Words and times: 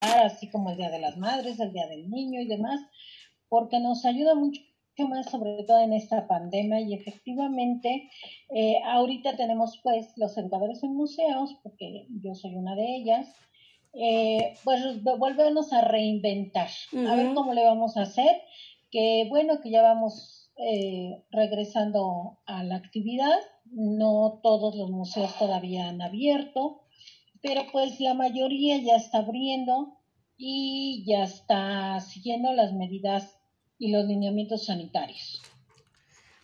así 0.00 0.48
como 0.50 0.70
el 0.70 0.76
Día 0.76 0.90
de 0.90 1.00
las 1.00 1.16
Madres, 1.16 1.60
el 1.60 1.72
Día 1.72 1.86
del 1.86 2.10
Niño 2.10 2.40
y 2.40 2.46
demás, 2.46 2.80
porque 3.48 3.80
nos 3.80 4.04
ayuda 4.04 4.34
mucho 4.34 4.60
más, 5.08 5.30
sobre 5.30 5.62
todo 5.62 5.78
en 5.80 5.92
esta 5.92 6.26
pandemia, 6.26 6.80
y 6.80 6.94
efectivamente, 6.94 8.10
eh, 8.50 8.80
ahorita 8.84 9.36
tenemos 9.36 9.78
pues 9.82 10.12
los 10.16 10.36
educadores 10.36 10.82
en 10.82 10.96
museos, 10.96 11.56
porque 11.62 12.06
yo 12.22 12.34
soy 12.34 12.56
una 12.56 12.74
de 12.74 12.96
ellas, 12.96 13.28
eh, 13.94 14.54
pues 14.64 15.02
volvernos 15.02 15.72
a 15.72 15.82
reinventar, 15.82 16.68
a 17.08 17.14
ver 17.14 17.32
cómo 17.34 17.54
le 17.54 17.64
vamos 17.64 17.96
a 17.96 18.02
hacer, 18.02 18.42
que 18.90 19.26
bueno, 19.28 19.60
que 19.60 19.70
ya 19.70 19.82
vamos 19.82 20.50
eh, 20.56 21.22
regresando 21.30 22.38
a 22.46 22.64
la 22.64 22.76
actividad, 22.76 23.38
no 23.66 24.40
todos 24.42 24.74
los 24.74 24.90
museos 24.90 25.36
todavía 25.38 25.88
han 25.88 26.02
abierto, 26.02 26.80
pero 27.42 27.62
pues 27.72 28.00
la 28.00 28.14
mayoría 28.14 28.78
ya 28.78 28.96
está 28.96 29.18
abriendo 29.18 29.96
y 30.36 31.04
ya 31.06 31.24
está 31.24 32.00
siguiendo 32.00 32.52
las 32.52 32.72
medidas 32.72 33.38
y 33.78 33.90
los 33.90 34.06
lineamientos 34.06 34.66
sanitarios. 34.66 35.42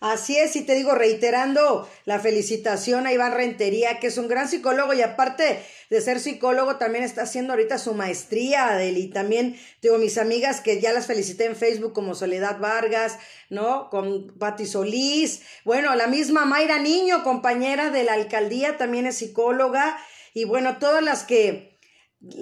Así 0.01 0.37
es, 0.37 0.55
y 0.55 0.61
te 0.61 0.75
digo, 0.75 0.93
reiterando 0.93 1.89
la 2.03 2.19
felicitación 2.19 3.07
a 3.07 3.13
Iván 3.13 3.33
Rentería, 3.33 3.99
que 3.99 4.07
es 4.07 4.17
un 4.17 4.27
gran 4.27 4.47
psicólogo 4.47 4.93
y 4.93 5.01
aparte 5.01 5.63
de 5.89 6.01
ser 6.01 6.19
psicólogo, 6.19 6.75
también 6.75 7.03
está 7.03 7.23
haciendo 7.23 7.53
ahorita 7.53 7.79
su 7.79 7.93
maestría, 7.93 8.67
Adel, 8.67 8.97
y 8.97 9.07
también 9.07 9.57
tengo 9.79 9.97
mis 9.97 10.17
amigas 10.17 10.61
que 10.61 10.79
ya 10.79 10.91
las 10.91 11.07
felicité 11.07 11.45
en 11.45 11.55
Facebook 11.55 11.93
como 11.93 12.13
Soledad 12.13 12.59
Vargas, 12.59 13.17
¿no? 13.49 13.89
Con 13.89 14.37
Patti 14.37 14.65
Solís, 14.65 15.41
bueno, 15.63 15.95
la 15.95 16.07
misma 16.07 16.45
Mayra 16.45 16.77
Niño, 16.77 17.23
compañera 17.23 17.89
de 17.89 18.03
la 18.03 18.13
alcaldía, 18.13 18.77
también 18.77 19.07
es 19.07 19.17
psicóloga, 19.17 19.97
y 20.35 20.43
bueno, 20.43 20.79
todas 20.79 21.01
las 21.01 21.23
que 21.23 21.79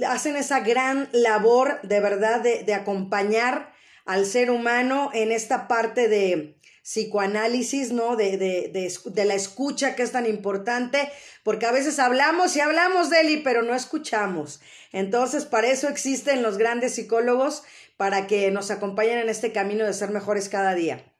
hacen 0.08 0.36
esa 0.36 0.62
gran 0.62 1.10
labor 1.12 1.80
de 1.84 2.00
verdad 2.00 2.42
de, 2.42 2.74
acompañar 2.74 3.72
al 4.04 4.26
ser 4.26 4.50
humano 4.50 5.12
en 5.14 5.32
esta 5.32 5.68
parte 5.68 6.08
de 6.08 6.58
psicoanálisis, 6.82 7.92
¿no? 7.92 8.16
De, 8.16 8.38
de, 8.38 8.72
de, 9.06 9.26
la 9.26 9.36
escucha 9.36 9.96
que 9.96 10.02
es 10.02 10.12
tan 10.12 10.26
importante, 10.26 11.08
porque 11.44 11.68
a 11.68 11.72
veces 11.72 12.00
hablamos 12.00 12.56
y 12.56 12.62
hablamos 12.62 13.12
de 13.12 13.22
él, 13.22 13.42
pero 13.44 13.62
no 13.62 13.76
escuchamos. 13.76 14.60
Entonces, 14.92 15.46
para 15.46 15.68
eso 15.68 15.88
existen 15.88 16.42
los 16.42 16.58
grandes 16.58 16.96
psicólogos, 16.96 17.62
para 17.96 18.26
que 18.26 18.50
nos 18.50 18.72
acompañen 18.72 19.20
en 19.20 19.30
este 19.30 19.52
camino 19.52 19.86
de 19.86 19.94
ser 19.94 20.10
mejores 20.10 20.50
cada 20.50 20.74
día. 20.74 21.13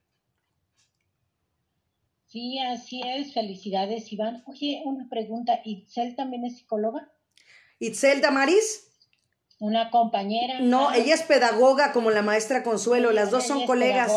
Sí, 2.34 2.58
así 2.58 3.00
es. 3.06 3.32
Felicidades, 3.32 4.12
Iván. 4.12 4.44
Oye, 4.48 4.82
una 4.86 5.08
pregunta. 5.08 5.62
¿Itzel 5.64 6.16
también 6.16 6.46
es 6.46 6.58
psicóloga? 6.58 7.12
¿Itzel 7.78 8.22
Damaris? 8.22 8.90
una 9.60 9.92
compañera. 9.92 10.60
No, 10.60 10.92
ella 10.92 11.14
es 11.14 11.22
pedagoga 11.22 11.94
como 11.94 12.12
la 12.12 12.22
maestra 12.22 12.64
Consuelo, 12.64 13.12
las 13.14 13.32
dos 13.32 13.46
son 13.46 13.66
colegas. 13.66 14.12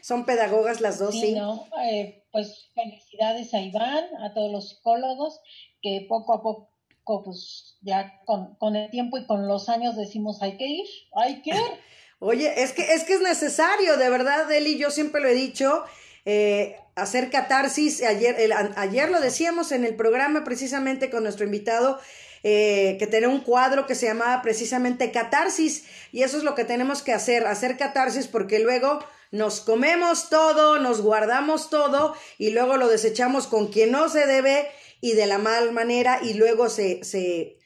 Son 0.00 0.24
pedagogas 0.24 0.80
las 0.80 0.98
dos, 0.98 1.12
sí. 1.12 1.36
Eh, 1.82 2.24
pues 2.32 2.70
felicidades 2.74 3.52
a 3.52 3.60
Iván, 3.60 4.04
a 4.22 4.32
todos 4.32 4.50
los 4.50 4.70
psicólogos, 4.70 5.38
que 5.82 6.06
poco 6.08 6.32
a 6.32 6.42
poco, 6.42 7.24
pues 7.24 7.76
ya 7.82 8.20
con, 8.24 8.54
con 8.54 8.74
el 8.76 8.90
tiempo 8.90 9.18
y 9.18 9.26
con 9.26 9.46
los 9.48 9.68
años 9.68 9.96
decimos 9.96 10.40
hay 10.40 10.56
que 10.56 10.66
ir, 10.66 10.86
hay 11.14 11.42
que 11.42 11.50
ir. 11.50 11.80
Oye, 12.20 12.62
es 12.62 12.72
que, 12.72 12.94
es 12.94 13.04
que 13.04 13.14
es 13.14 13.20
necesario, 13.20 13.98
de 13.98 14.08
verdad, 14.08 14.50
Eli, 14.50 14.78
yo 14.78 14.90
siempre 14.90 15.20
lo 15.20 15.28
he 15.28 15.34
dicho, 15.34 15.84
eh, 16.24 16.76
hacer 16.94 17.30
catarsis. 17.30 18.02
Ayer, 18.02 18.36
ayer 18.76 19.10
lo 19.10 19.20
decíamos 19.20 19.72
en 19.72 19.84
el 19.84 19.94
programa 19.96 20.44
precisamente 20.44 21.10
con 21.10 21.22
nuestro 21.22 21.44
invitado, 21.44 22.00
eh, 22.42 22.96
que 22.98 23.06
tenía 23.06 23.28
un 23.28 23.40
cuadro 23.40 23.86
que 23.86 23.94
se 23.94 24.06
llamaba 24.06 24.42
precisamente 24.42 25.10
catarsis 25.10 25.84
y 26.12 26.24
eso 26.24 26.36
es 26.36 26.44
lo 26.44 26.54
que 26.54 26.64
tenemos 26.64 27.00
que 27.00 27.14
hacer, 27.14 27.46
hacer 27.46 27.78
catarsis 27.78 28.26
porque 28.26 28.58
luego 28.58 29.02
nos 29.30 29.60
comemos 29.60 30.28
todo, 30.28 30.78
nos 30.78 31.00
guardamos 31.00 31.70
todo 31.70 32.14
y 32.36 32.50
luego 32.50 32.76
lo 32.76 32.88
desechamos 32.88 33.46
con 33.46 33.68
quien 33.68 33.90
no 33.92 34.10
se 34.10 34.26
debe 34.26 34.68
y 35.00 35.14
de 35.14 35.26
la 35.26 35.38
mal 35.38 35.72
manera 35.72 36.20
y 36.22 36.34
luego 36.34 36.68
se, 36.68 37.02
se, 37.02 37.56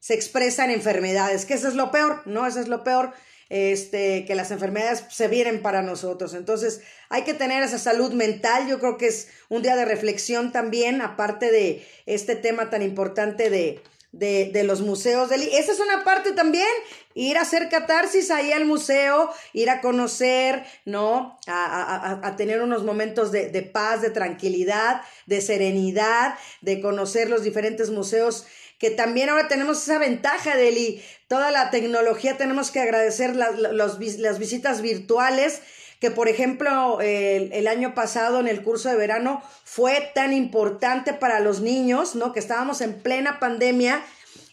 se 0.00 0.14
expresan 0.14 0.70
enfermedades, 0.70 1.44
que 1.44 1.54
eso 1.54 1.68
es 1.68 1.74
lo 1.74 1.92
peor, 1.92 2.22
¿no? 2.26 2.46
Eso 2.46 2.58
es 2.58 2.66
lo 2.66 2.82
peor 2.82 3.12
este, 3.48 4.24
que 4.26 4.34
las 4.34 4.50
enfermedades 4.50 5.04
se 5.10 5.28
vienen 5.28 5.62
para 5.62 5.82
nosotros. 5.82 6.34
Entonces, 6.34 6.80
hay 7.08 7.22
que 7.22 7.34
tener 7.34 7.62
esa 7.62 7.78
salud 7.78 8.12
mental. 8.12 8.68
Yo 8.68 8.78
creo 8.78 8.96
que 8.96 9.06
es 9.06 9.28
un 9.48 9.62
día 9.62 9.76
de 9.76 9.84
reflexión 9.84 10.52
también, 10.52 11.00
aparte 11.00 11.50
de 11.50 11.86
este 12.06 12.36
tema 12.36 12.70
tan 12.70 12.82
importante 12.82 13.50
de, 13.50 13.82
de, 14.12 14.50
de 14.52 14.64
los 14.64 14.80
museos. 14.80 15.30
Esa 15.30 15.72
es 15.72 15.80
una 15.80 16.04
parte 16.04 16.32
también, 16.32 16.68
ir 17.14 17.36
a 17.36 17.42
hacer 17.42 17.68
catarsis 17.68 18.30
ahí 18.30 18.52
al 18.52 18.64
museo, 18.64 19.30
ir 19.52 19.70
a 19.70 19.80
conocer, 19.80 20.64
¿no? 20.84 21.38
A, 21.46 22.20
a, 22.22 22.26
a 22.26 22.36
tener 22.36 22.62
unos 22.62 22.84
momentos 22.84 23.32
de, 23.32 23.50
de, 23.50 23.62
paz, 23.62 24.02
de 24.02 24.10
tranquilidad, 24.10 25.02
de 25.26 25.40
serenidad, 25.40 26.36
de 26.60 26.80
conocer 26.80 27.28
los 27.28 27.42
diferentes 27.42 27.90
museos, 27.90 28.46
que 28.84 28.90
también 28.90 29.30
ahora 29.30 29.48
tenemos 29.48 29.82
esa 29.82 29.96
ventaja 29.96 30.58
de 30.58 31.02
toda 31.26 31.50
la 31.50 31.70
tecnología, 31.70 32.36
tenemos 32.36 32.70
que 32.70 32.80
agradecer 32.80 33.34
la, 33.34 33.50
los, 33.50 33.98
las 34.18 34.38
visitas 34.38 34.82
virtuales 34.82 35.62
que 36.00 36.10
por 36.10 36.28
ejemplo 36.28 37.00
el, 37.00 37.50
el, 37.54 37.66
año 37.66 37.94
pasado 37.94 38.40
en 38.40 38.46
el 38.46 38.62
curso 38.62 38.90
de 38.90 38.96
verano 38.96 39.42
fue 39.64 40.10
tan 40.14 40.34
importante 40.34 41.14
para 41.14 41.40
los 41.40 41.62
niños, 41.62 42.14
¿no? 42.14 42.34
Que 42.34 42.40
estábamos 42.40 42.82
en 42.82 43.00
plena 43.00 43.40
pandemia, 43.40 44.04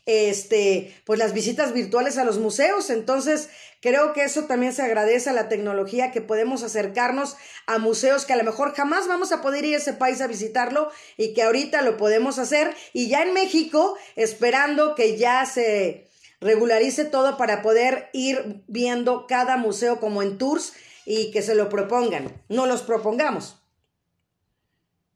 este, 0.05 0.95
pues 1.05 1.19
las 1.19 1.33
visitas 1.33 1.73
virtuales 1.73 2.17
a 2.17 2.23
los 2.23 2.39
museos. 2.39 2.89
Entonces, 2.89 3.49
creo 3.81 4.13
que 4.13 4.23
eso 4.23 4.45
también 4.45 4.73
se 4.73 4.81
agradece 4.81 5.29
a 5.29 5.33
la 5.33 5.49
tecnología, 5.49 6.11
que 6.11 6.21
podemos 6.21 6.63
acercarnos 6.63 7.37
a 7.67 7.77
museos 7.77 8.25
que 8.25 8.33
a 8.33 8.37
lo 8.37 8.43
mejor 8.43 8.73
jamás 8.73 9.07
vamos 9.07 9.31
a 9.31 9.41
poder 9.41 9.65
ir 9.65 9.75
a 9.75 9.77
ese 9.77 9.93
país 9.93 10.21
a 10.21 10.27
visitarlo 10.27 10.91
y 11.17 11.33
que 11.33 11.43
ahorita 11.43 11.81
lo 11.81 11.97
podemos 11.97 12.39
hacer. 12.39 12.75
Y 12.93 13.07
ya 13.07 13.23
en 13.23 13.33
México, 13.33 13.97
esperando 14.15 14.95
que 14.95 15.17
ya 15.17 15.45
se 15.45 16.09
regularice 16.39 17.05
todo 17.05 17.37
para 17.37 17.61
poder 17.61 18.09
ir 18.13 18.63
viendo 18.67 19.27
cada 19.27 19.57
museo 19.57 19.99
como 19.99 20.21
en 20.23 20.37
tours 20.37 20.73
y 21.05 21.31
que 21.31 21.41
se 21.41 21.55
lo 21.55 21.69
propongan, 21.69 22.41
no 22.49 22.65
los 22.65 22.81
propongamos. 22.81 23.60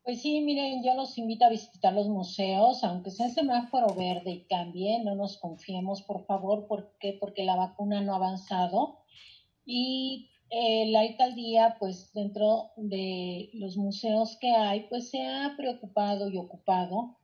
Pues 0.05 0.21
sí, 0.21 0.39
miren, 0.41 0.83
yo 0.83 0.93
los 0.93 1.17
invito 1.17 1.45
a 1.45 1.49
visitar 1.49 1.91
los 1.91 2.07
museos, 2.07 2.83
aunque 2.83 3.09
sea 3.09 3.25
en 3.25 3.33
semáforo 3.33 3.87
verde 3.95 4.29
y 4.29 4.41
cambie, 4.41 5.03
no 5.03 5.15
nos 5.15 5.37
confiemos, 5.37 6.03
por 6.03 6.27
favor, 6.27 6.67
¿por 6.67 6.95
qué? 6.99 7.17
Porque 7.19 7.43
la 7.43 7.55
vacuna 7.55 8.01
no 8.01 8.13
ha 8.13 8.17
avanzado 8.17 8.99
y 9.65 10.29
eh, 10.51 10.85
la 10.91 10.99
alcaldía, 10.99 11.77
pues 11.79 12.13
dentro 12.13 12.69
de 12.75 13.49
los 13.53 13.77
museos 13.77 14.37
que 14.37 14.51
hay, 14.51 14.81
pues 14.89 15.09
se 15.09 15.25
ha 15.25 15.55
preocupado 15.57 16.29
y 16.29 16.37
ocupado 16.37 17.17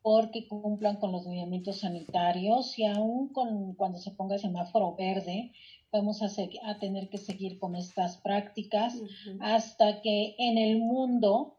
porque 0.00 0.48
cumplan 0.48 0.96
con 0.96 1.12
los 1.12 1.26
lineamientos 1.26 1.80
sanitarios 1.80 2.78
y 2.78 2.86
aún 2.86 3.28
con, 3.28 3.74
cuando 3.74 3.98
se 3.98 4.12
ponga 4.12 4.36
el 4.36 4.40
semáforo 4.40 4.96
verde, 4.96 5.52
vamos 5.92 6.22
a, 6.22 6.30
a 6.64 6.78
tener 6.78 7.10
que 7.10 7.18
seguir 7.18 7.58
con 7.58 7.76
estas 7.76 8.16
prácticas 8.16 8.94
hasta 9.40 10.00
que 10.00 10.34
en 10.38 10.56
el 10.56 10.78
mundo 10.78 11.58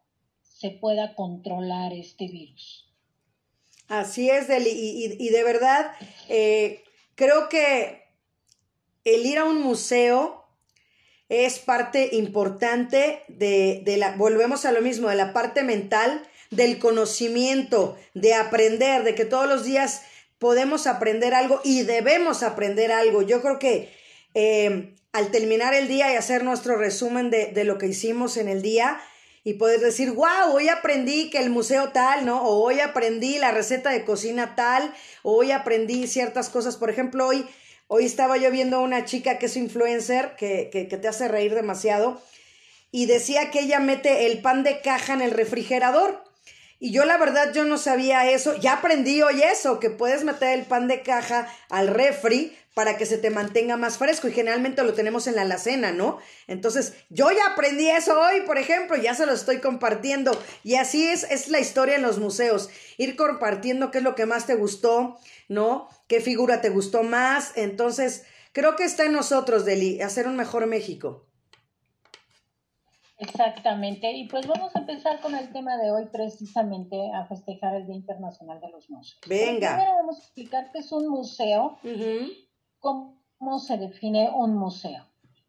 se 0.62 0.70
pueda 0.70 1.16
controlar 1.16 1.92
este 1.92 2.28
virus. 2.28 2.88
Así 3.88 4.30
es, 4.30 4.48
Deli, 4.48 4.70
y, 4.70 5.30
de 5.30 5.44
verdad, 5.44 5.92
eh, 6.30 6.84
creo 7.16 7.50
que 7.50 8.04
el 9.04 9.26
ir 9.26 9.40
a 9.40 9.46
un 9.46 9.60
museo 9.60 10.46
es 11.30 11.60
parte 11.60 12.16
importante 12.16 13.24
de, 13.28 13.82
de 13.84 13.98
la, 13.98 14.16
volvemos 14.16 14.66
a 14.66 14.72
lo 14.72 14.82
mismo, 14.82 15.10
de 15.10 15.16
la 15.16 15.34
parte 15.34 15.64
mental, 15.64 16.24
del 16.52 16.78
conocimiento, 16.78 17.98
de 18.14 18.36
aprender, 18.36 19.04
de 19.04 19.16
que 19.16 19.26
todos 19.26 19.48
los 19.48 19.66
días 19.66 20.04
podemos 20.38 20.86
aprender 20.86 21.34
algo 21.34 21.60
y 21.64 21.82
debemos 21.82 22.44
aprender 22.44 22.92
algo. 22.92 23.24
Yo 23.24 23.42
creo 23.42 23.58
que 23.58 23.92
eh, 24.36 24.94
al 25.12 25.32
terminar 25.32 25.74
el 25.74 25.88
día 25.88 26.14
y 26.14 26.18
hacer 26.18 26.44
nuestro 26.44 26.78
resumen 26.78 27.32
de, 27.32 27.48
de, 27.48 27.64
lo 27.64 27.78
que 27.78 27.88
hicimos 27.88 28.38
en 28.38 28.48
el 28.48 28.62
día 28.62 29.02
y 29.44 29.54
poder 29.56 29.80
decir, 29.80 30.12
wow, 30.12 30.54
hoy 30.54 30.70
aprendí 30.70 31.30
que 31.30 31.40
el 31.40 31.50
museo 31.50 31.90
tal, 31.90 32.26
¿no? 32.26 32.44
O 32.44 32.64
hoy 32.64 32.80
aprendí 32.80 33.40
la 33.40 33.52
receta 33.52 33.90
de 33.90 34.06
cocina 34.06 34.56
tal, 34.56 34.94
o 35.24 35.36
hoy 35.36 35.52
aprendí 35.52 36.08
ciertas 36.08 36.50
cosas. 36.50 36.78
Por 36.78 36.90
ejemplo, 36.90 37.28
hoy, 37.28 37.48
hoy 37.88 38.06
estaba 38.06 38.38
yo 38.38 38.52
viendo 38.52 38.78
a 38.78 38.82
una 38.82 39.06
chica 39.06 39.40
que 39.40 39.48
es 39.48 39.58
influencer, 39.58 40.36
que, 40.36 40.70
que, 40.72 40.88
que 40.88 40.98
te 40.98 41.08
hace 41.08 41.28
reír 41.28 41.56
demasiado, 41.56 42.22
y 42.92 43.06
decía 43.08 43.50
que 43.52 43.62
ella 43.62 43.80
mete 43.80 44.28
el 44.28 44.42
pan 44.42 44.64
de 44.64 44.82
caja 44.82 45.14
en 45.14 45.22
el 45.22 45.32
refrigerador 45.32 46.24
Y 46.84 46.92
yo 46.92 47.06
la 47.06 47.18
verdad 47.18 47.54
yo 47.54 47.64
no 47.64 47.78
sabía 47.78 48.30
eso, 48.32 48.56
ya 48.58 48.74
aprendí 48.74 49.22
hoy 49.22 49.42
eso, 49.44 49.80
que 49.80 49.92
puedes 49.92 50.24
meter 50.24 50.58
el 50.58 50.66
pan 50.66 50.88
de 50.88 51.02
caja 51.02 51.48
al 51.70 51.88
refri 51.88 52.58
para 52.74 52.98
que 52.98 53.06
se 53.06 53.18
te 53.18 53.30
mantenga 53.30 53.76
más 53.76 53.98
fresco 53.98 54.28
y 54.28 54.32
generalmente 54.32 54.84
lo 54.84 54.94
tenemos 54.94 55.28
en 55.28 55.36
la 55.36 55.42
alacena, 55.42 55.92
¿no? 55.92 56.20
Entonces, 56.48 56.94
yo 57.10 57.30
ya 57.32 57.54
aprendí 57.54 57.90
eso 57.90 58.20
hoy, 58.20 58.42
por 58.46 58.58
ejemplo, 58.58 58.96
ya 58.96 59.14
se 59.14 59.26
lo 59.26 59.34
estoy 59.34 59.60
compartiendo 59.60 60.32
y 60.64 60.76
así 60.76 61.06
es, 61.06 61.24
es 61.30 61.50
la 61.50 61.60
historia 61.60 61.96
en 61.96 62.02
los 62.02 62.20
museos, 62.20 62.70
ir 62.98 63.16
compartiendo 63.16 63.92
qué 63.92 63.98
es 63.98 64.04
lo 64.04 64.16
que 64.16 64.26
más 64.26 64.46
te 64.46 64.56
gustó, 64.56 65.18
¿no? 65.50 65.90
¿Qué 66.08 66.22
figura 66.22 66.62
te 66.62 66.70
gustó 66.70 67.04
más? 67.04 67.52
Entonces, 67.56 68.24
creo 68.54 68.76
que 68.76 68.86
está 68.86 69.06
en 69.06 69.14
nosotros, 69.14 69.66
Deli, 69.66 70.02
hacer 70.02 70.28
un 70.28 70.38
mejor 70.38 70.66
México. 70.68 71.28
Exactamente. 73.22 74.12
Y 74.14 74.28
pues 74.28 74.48
vamos 74.48 74.76
a 74.76 74.80
empezar 74.80 75.22
con 75.22 75.36
el 75.36 75.52
tema 75.54 75.78
de 75.78 75.92
hoy, 75.92 76.08
precisamente 76.12 76.98
a 77.14 77.26
festejar 77.28 77.76
el 77.76 77.86
Día 77.86 77.96
Internacional 77.96 78.60
de 78.60 78.70
los 78.70 78.90
Museos. 78.90 79.20
Venga. 79.28 79.76
Primero 79.76 79.96
vamos 79.98 80.18
a 80.18 80.22
explicar 80.22 80.72
qué 80.72 80.80
es 80.80 80.92
un 80.92 81.08
museo, 81.08 81.78
cómo 82.82 83.60
se 83.60 83.78
define 83.78 84.30
un 84.30 84.56
museo. 84.56 85.06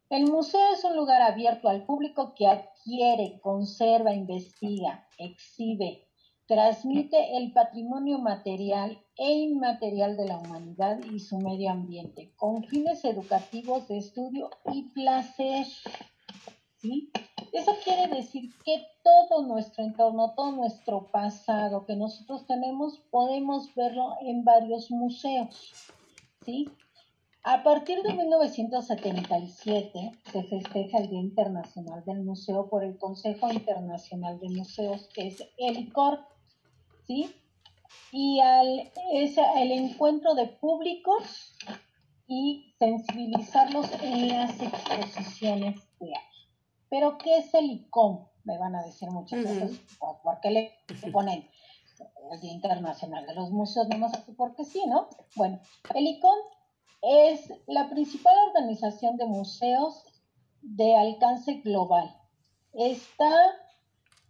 El 0.09 0.27
museo 0.27 0.61
es 0.73 0.83
un 0.83 0.95
lugar 0.95 1.21
abierto 1.21 1.67
al 1.67 1.85
público 1.85 2.33
que 2.35 2.47
adquiere, 2.47 3.39
conserva, 3.41 4.13
investiga, 4.13 5.07
exhibe, 5.17 6.07
transmite 6.45 7.35
el 7.35 7.51
patrimonio 7.51 8.19
material 8.19 9.01
e 9.17 9.31
inmaterial 9.31 10.15
de 10.15 10.27
la 10.27 10.37
humanidad 10.37 10.99
y 11.11 11.19
su 11.19 11.39
medio 11.39 11.71
ambiente, 11.71 12.31
con 12.35 12.63
fines 12.63 13.03
educativos 13.05 13.87
de 13.87 13.97
estudio 13.97 14.51
y 14.71 14.83
placer. 14.89 15.65
¿Sí? 16.77 17.11
Eso 17.51 17.71
quiere 17.83 18.13
decir 18.15 18.51
que 18.63 18.85
todo 19.03 19.43
nuestro 19.43 19.83
entorno, 19.83 20.33
todo 20.35 20.51
nuestro 20.51 21.09
pasado 21.11 21.85
que 21.85 21.95
nosotros 21.95 22.45
tenemos, 22.45 22.99
podemos 23.09 23.73
verlo 23.73 24.15
en 24.21 24.43
varios 24.43 24.91
museos. 24.91 25.73
¿sí? 26.45 26.69
A 27.45 27.61
partir 27.61 28.01
de 28.03 28.13
1977 28.13 30.11
se 30.31 30.43
festeja 30.43 30.97
el 30.99 31.09
Día 31.09 31.19
Internacional 31.19 32.01
del 32.05 32.23
Museo 32.23 32.69
por 32.69 32.85
el 32.85 32.97
Consejo 32.97 33.51
Internacional 33.51 34.39
de 34.39 34.47
Museos, 34.47 35.09
que 35.13 35.27
es 35.27 35.43
el 35.57 35.77
ICOR, 35.77 36.25
¿sí? 37.05 37.35
Y 38.13 38.39
al, 38.39 38.89
es 39.11 39.35
el 39.57 39.73
encuentro 39.73 40.35
de 40.35 40.47
públicos 40.47 41.57
y 42.27 42.73
sensibilizarlos 42.79 43.91
en 44.01 44.29
las 44.29 44.61
exposiciones 44.61 45.75
de 45.99 46.15
arte. 46.15 46.37
Pero, 46.89 47.17
¿qué 47.17 47.39
es 47.39 47.53
el 47.55 47.69
ICOM? 47.71 48.25
Me 48.45 48.57
van 48.57 48.77
a 48.77 48.83
decir 48.83 49.11
muchas 49.11 49.43
veces, 49.43 49.81
¿por 49.99 50.39
qué 50.39 50.49
le 50.49 50.71
ponen 51.11 51.45
el 52.31 52.39
Día 52.39 52.53
Internacional 52.53 53.25
de 53.25 53.35
los 53.35 53.51
Museos? 53.51 53.89
No 53.89 54.07
sé 54.07 54.31
por 54.31 54.55
qué 54.55 54.63
sí, 54.63 54.81
¿no? 54.87 55.09
Bueno, 55.35 55.59
el 55.93 56.07
ICOM 56.07 56.39
es 57.03 57.51
la 57.67 57.89
principal 57.89 58.33
organización 58.47 59.17
de 59.17 59.25
museos 59.25 60.05
de 60.61 60.95
alcance 60.95 61.55
global. 61.55 62.15
Está 62.71 63.29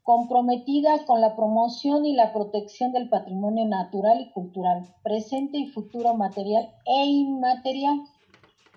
comprometida 0.01 1.05
con 1.05 1.21
la 1.21 1.35
promoción 1.35 2.03
y 2.05 2.13
la 2.13 2.33
protección 2.33 2.91
del 2.91 3.09
patrimonio 3.09 3.65
natural 3.65 4.21
y 4.21 4.31
cultural, 4.31 4.87
presente 5.03 5.59
y 5.59 5.67
futuro 5.67 6.15
material 6.15 6.67
e 6.85 7.05
inmaterial. 7.05 8.01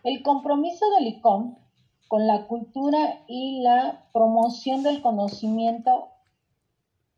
El 0.04 0.22
compromiso 0.22 0.84
del 0.98 1.08
ICOM 1.08 1.56
con 2.06 2.26
la 2.26 2.46
cultura 2.46 3.24
y 3.26 3.62
la 3.62 4.08
promoción 4.12 4.82
del 4.82 5.00
conocimiento 5.00 6.10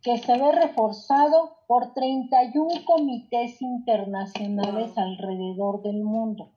que 0.00 0.16
se 0.19 0.38
ve 0.38 0.52
reforzado 0.52 1.58
por 1.66 1.92
31 1.92 2.84
comités 2.86 3.60
internacionales 3.60 4.96
alrededor 4.96 5.82
del 5.82 6.04
mundo. 6.04 6.52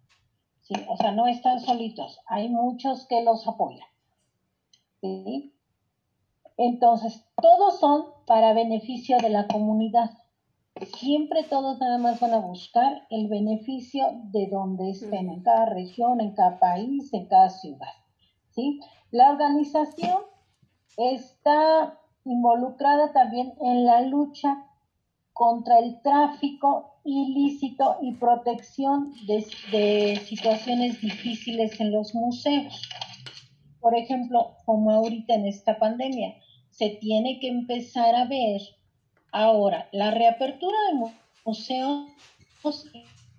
¿Sí? 0.61 0.73
O 0.87 0.97
sea, 0.97 1.11
no 1.11 1.27
están 1.27 1.59
solitos, 1.59 2.19
hay 2.27 2.49
muchos 2.49 3.07
que 3.07 3.23
los 3.23 3.47
apoyan. 3.47 3.87
¿sí? 5.01 5.53
Entonces, 6.57 7.25
todos 7.41 7.79
son 7.79 8.05
para 8.27 8.53
beneficio 8.53 9.17
de 9.17 9.29
la 9.29 9.47
comunidad. 9.47 10.11
Siempre 10.97 11.43
todos 11.43 11.79
nada 11.79 11.97
más 11.97 12.19
van 12.19 12.33
a 12.33 12.39
buscar 12.39 13.05
el 13.09 13.27
beneficio 13.27 14.05
de 14.31 14.47
donde 14.47 14.91
estén, 14.91 15.29
en 15.29 15.43
cada 15.43 15.65
región, 15.65 16.21
en 16.21 16.33
cada 16.33 16.59
país, 16.59 17.13
en 17.13 17.25
cada 17.27 17.49
ciudad. 17.49 17.93
¿sí? 18.51 18.79
La 19.11 19.31
organización 19.31 20.17
está 20.97 21.99
involucrada 22.25 23.11
también 23.11 23.53
en 23.61 23.85
la 23.85 24.01
lucha 24.01 24.67
contra 25.33 25.79
el 25.79 26.01
tráfico 26.01 26.99
ilícito 27.03 27.97
y 28.01 28.13
protección 28.13 29.13
de, 29.25 30.21
situaciones 30.25 31.01
difíciles 31.01 31.79
en 31.79 31.91
los 31.91 32.13
museos. 32.13 32.89
Por 33.79 33.95
ejemplo, 33.95 34.55
como 34.65 34.91
ahorita 34.91 35.33
en 35.33 35.47
esta 35.47 35.79
pandemia, 35.79 36.35
se 36.69 36.89
tiene 36.89 37.39
que 37.39 37.47
empezar 37.47 38.15
a 38.15 38.25
ver 38.25 38.61
ahora 39.31 39.89
la 39.91 40.11
reapertura 40.11 40.77
de 40.91 41.11
museos 41.45 42.07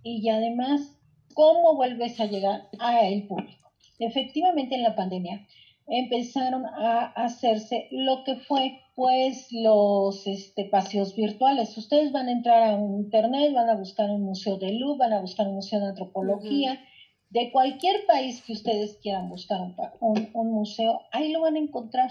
y 0.02 0.28
además 0.28 0.98
cómo 1.34 1.76
vuelves 1.76 2.18
a 2.20 2.26
llegar 2.26 2.68
a 2.80 3.06
el 3.06 3.26
público. 3.26 3.70
Efectivamente, 3.98 4.74
en 4.74 4.82
la 4.82 4.96
pandemia 4.96 5.46
empezaron 5.94 6.64
a 6.64 7.12
hacerse 7.14 7.86
lo 7.90 8.24
que 8.24 8.36
fue 8.36 8.80
pues 8.94 9.48
los 9.50 10.26
este, 10.26 10.64
paseos 10.64 11.14
virtuales. 11.14 11.76
Ustedes 11.76 12.12
van 12.12 12.28
a 12.28 12.32
entrar 12.32 12.62
a 12.62 12.76
un 12.76 13.04
internet, 13.04 13.52
van 13.52 13.68
a 13.68 13.74
buscar 13.74 14.10
un 14.10 14.22
museo 14.22 14.56
de 14.56 14.72
luz, 14.72 14.96
van 14.96 15.12
a 15.12 15.20
buscar 15.20 15.46
un 15.48 15.56
museo 15.56 15.80
de 15.80 15.88
antropología, 15.88 16.82
de 17.28 17.52
cualquier 17.52 18.06
país 18.06 18.42
que 18.42 18.54
ustedes 18.54 18.98
quieran 19.02 19.28
buscar 19.28 19.60
un, 20.00 20.30
un, 20.32 20.52
museo, 20.52 21.02
ahí 21.12 21.30
lo 21.30 21.42
van 21.42 21.56
a 21.56 21.60
encontrar. 21.60 22.10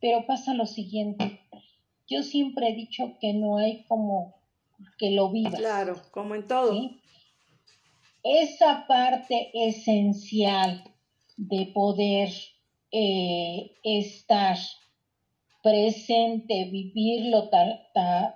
Pero 0.00 0.26
pasa 0.26 0.52
lo 0.52 0.66
siguiente, 0.66 1.40
yo 2.06 2.22
siempre 2.22 2.68
he 2.68 2.74
dicho 2.74 3.16
que 3.20 3.32
no 3.32 3.56
hay 3.56 3.84
como 3.84 4.34
que 4.98 5.12
lo 5.12 5.30
viva. 5.30 5.52
Claro, 5.52 5.96
como 6.10 6.34
en 6.34 6.46
todo. 6.46 6.78
Esa 8.22 8.86
parte 8.86 9.50
esencial 9.54 10.84
de 11.38 11.70
poder 11.72 12.28
eh, 12.92 13.72
estar 13.82 14.56
presente, 15.62 16.64
vivirlo 16.70 17.50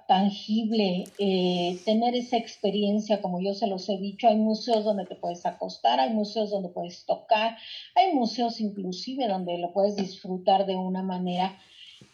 tangible, 0.09 1.05
eh, 1.19 1.79
tener 1.85 2.15
esa 2.15 2.37
experiencia, 2.37 3.23
como 3.23 3.41
yo 3.41 3.55
se 3.55 3.69
los 3.69 3.89
he 3.89 3.97
dicho, 3.97 4.29
hay 4.29 4.37
museos 4.37 4.85
donde 4.85 5.07
te 5.07 5.15
puedes 5.15 5.47
acostar, 5.47 6.01
hay 6.01 6.11
museos 6.11 6.51
donde 6.51 6.69
puedes 6.69 7.07
tocar, 7.07 7.57
hay 7.95 8.13
museos 8.13 8.61
inclusive 8.61 9.29
donde 9.29 9.57
lo 9.59 9.73
puedes 9.73 9.97
disfrutar 9.97 10.67
de 10.67 10.77
una 10.77 11.03
manera 11.03 11.59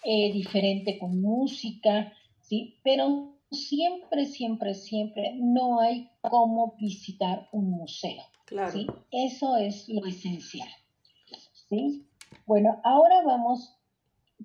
eh, 0.04 0.30
diferente 0.32 0.98
con 0.98 1.20
música, 1.20 2.12
¿sí? 2.42 2.76
Pero 2.84 3.38
siempre, 3.50 4.26
siempre, 4.26 4.74
siempre 4.74 5.34
no 5.36 5.80
hay 5.80 6.10
como 6.20 6.76
visitar 6.78 7.48
un 7.52 7.70
museo. 7.70 8.22
¿sí? 8.72 8.86
Eso 9.10 9.56
es 9.56 9.88
lo 9.88 10.06
esencial. 10.06 10.68
¿sí? 11.68 12.07
Bueno, 12.46 12.80
ahora 12.84 13.22
vamos 13.24 13.76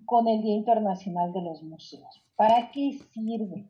con 0.06 0.28
el 0.28 0.42
Día 0.42 0.56
Internacional 0.56 1.32
de 1.34 1.42
los 1.42 1.64
Museos. 1.64 2.24
¿Para 2.36 2.72
qué 2.72 3.00
sirve? 3.14 3.70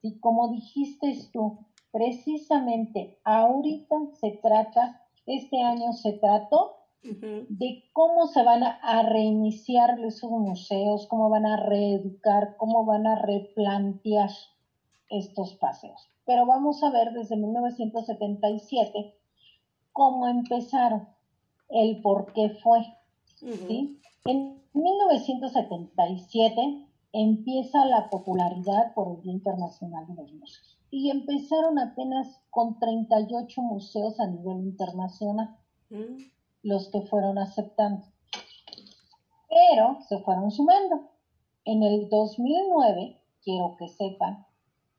Si 0.00 0.18
como 0.20 0.48
dijiste 0.48 1.16
tú, 1.32 1.66
precisamente 1.92 3.18
ahorita 3.24 3.96
se 4.14 4.32
trata, 4.42 5.02
este 5.26 5.62
año 5.62 5.92
se 5.92 6.12
trató 6.14 6.78
de 7.02 7.84
cómo 7.92 8.26
se 8.26 8.42
van 8.42 8.62
a, 8.62 9.02
reiniciar 9.02 9.98
esos 10.00 10.30
museos, 10.30 11.06
cómo 11.06 11.30
van 11.30 11.46
a 11.46 11.56
reeducar, 11.56 12.56
cómo 12.56 12.84
van 12.84 13.06
a 13.06 13.14
replantear 13.14 14.30
estos 15.08 15.54
paseos. 15.54 16.08
Pero 16.26 16.44
vamos 16.44 16.82
a 16.82 16.90
ver 16.90 17.12
desde 17.12 17.36
1977 17.36 19.14
cómo 19.92 20.26
empezaron 20.26 21.08
el 21.70 22.00
por 22.02 22.32
qué 22.32 22.50
fue. 22.62 22.80
¿Sí? 23.40 24.00
En 24.24 24.62
1977 24.72 26.86
empieza 27.12 27.84
la 27.86 28.10
popularidad 28.10 28.92
por 28.94 29.16
el 29.16 29.22
Día 29.22 29.32
Internacional 29.32 30.06
de 30.06 30.14
los 30.14 30.32
Museos 30.32 30.78
y 30.90 31.10
empezaron 31.10 31.78
apenas 31.78 32.40
con 32.50 32.78
38 32.78 33.62
museos 33.62 34.18
a 34.20 34.26
nivel 34.26 34.58
internacional 34.58 35.56
mm. 35.90 36.22
los 36.62 36.88
que 36.88 37.02
fueron 37.02 37.38
aceptando. 37.38 38.06
Pero 39.48 39.98
se 40.08 40.18
fueron 40.20 40.50
sumando. 40.50 41.10
En 41.64 41.82
el 41.82 42.08
2009, 42.08 43.20
quiero 43.42 43.76
que 43.78 43.88
sepan, 43.88 44.46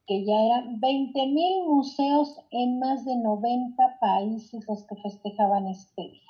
que 0.05 0.25
ya 0.25 0.39
eran 0.41 0.79
20.000 0.79 1.67
museos 1.67 2.39
en 2.51 2.79
más 2.79 3.05
de 3.05 3.15
90 3.15 3.99
países 3.99 4.67
los 4.67 4.83
que 4.83 4.95
festejaban 4.95 5.67
este 5.67 6.03
día. 6.03 6.21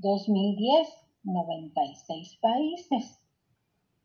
2010, 0.00 0.88
96 1.24 2.38
países. 2.40 3.20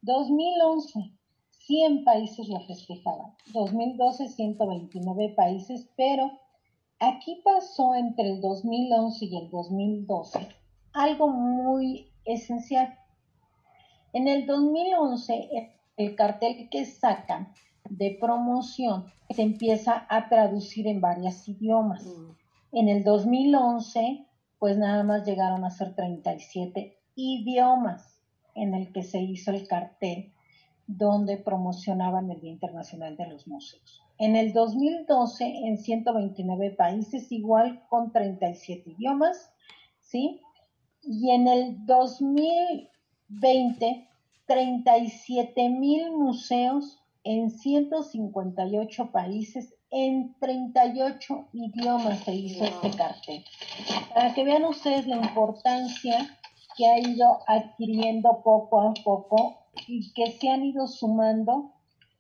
2011, 0.02 1.12
100 1.52 2.04
países 2.04 2.48
lo 2.48 2.60
festejaban. 2.62 3.34
2012, 3.54 4.30
129 4.30 5.34
países, 5.36 5.90
pero 5.98 6.32
aquí 7.00 7.42
pasó 7.44 7.96
entre 7.96 8.32
el 8.32 8.42
2011 8.42 9.26
y 9.26 9.38
el 9.38 9.50
2012 9.50 10.48
algo 10.96 11.28
muy 11.28 12.10
esencial. 12.24 12.98
En 14.14 14.28
el 14.28 14.48
2011, 14.48 15.70
el 15.98 16.16
cartel 16.16 16.70
que 16.70 16.86
sacan 16.86 17.54
de 17.90 18.18
promoción 18.20 19.06
se 19.30 19.42
empieza 19.44 20.08
a 20.10 20.30
traducir 20.30 20.88
en 20.88 21.02
varios 21.02 21.48
idiomas. 21.48 22.06
Mm. 22.06 22.32
En 22.72 22.90
el 22.90 23.04
2011, 23.04 24.26
pues 24.60 24.78
nada 24.78 25.04
más 25.04 25.26
llegaron 25.26 25.64
a 25.64 25.70
ser 25.70 25.96
37 25.96 26.98
idiomas 27.16 28.20
en 28.56 28.74
el 28.74 28.92
que 28.92 29.04
se 29.04 29.20
hizo 29.20 29.52
el 29.52 29.68
cartel 29.68 30.34
donde 30.88 31.38
promocionaban 31.38 32.32
el 32.32 32.42
Día 32.42 32.52
Internacional 32.52 33.16
de 33.18 33.28
los 33.28 33.48
Museos. 33.48 34.02
En 34.18 34.36
el 34.36 34.52
2012, 34.54 35.46
en 35.46 35.78
129 35.78 36.72
países, 36.72 37.32
igual 37.32 37.84
con 37.90 38.12
37 38.12 38.90
idiomas, 38.92 39.54
¿sí? 40.00 40.42
Y 41.02 41.32
en 41.32 41.48
el 41.48 41.86
2020, 41.86 44.10
37 44.46 45.70
mil 45.70 46.12
museos 46.12 47.02
en 47.24 47.50
158 47.50 49.12
países, 49.12 49.75
en 49.98 50.36
38 50.40 51.48
idiomas 51.54 52.20
se 52.20 52.36
hizo 52.36 52.66
este 52.66 52.92
cartel. 52.92 53.46
Para 54.14 54.34
que 54.34 54.44
vean 54.44 54.66
ustedes 54.66 55.08
la 55.08 55.16
importancia 55.16 56.38
que 56.76 56.86
ha 56.86 57.00
ido 57.00 57.40
adquiriendo 57.48 58.42
poco 58.44 58.82
a 58.82 58.94
poco 58.94 59.70
y 59.88 60.12
que 60.12 60.34
se 60.34 60.50
han 60.50 60.66
ido 60.66 60.88
sumando 60.88 61.72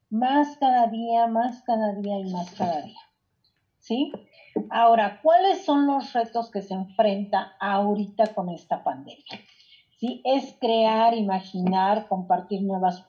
más 0.10 0.56
cada 0.58 0.88
día, 0.88 1.28
más 1.28 1.64
cada 1.64 1.94
día 1.96 2.18
y 2.20 2.32
más 2.32 2.50
cada 2.52 2.82
día. 2.82 3.00
¿Sí? 3.80 4.14
Ahora, 4.70 5.20
¿cuáles 5.22 5.66
son 5.66 5.86
los 5.86 6.14
retos 6.14 6.50
que 6.50 6.62
se 6.62 6.74
enfrenta 6.74 7.58
ahorita 7.60 8.34
con 8.34 8.50
esta 8.52 8.86
pandemia? 8.86 9.42
¿Sí? 10.00 10.22
Es 10.24 10.56
crear, 10.62 11.14
imaginar, 11.14 12.08
compartir 12.08 12.62
nuevas 12.62 13.06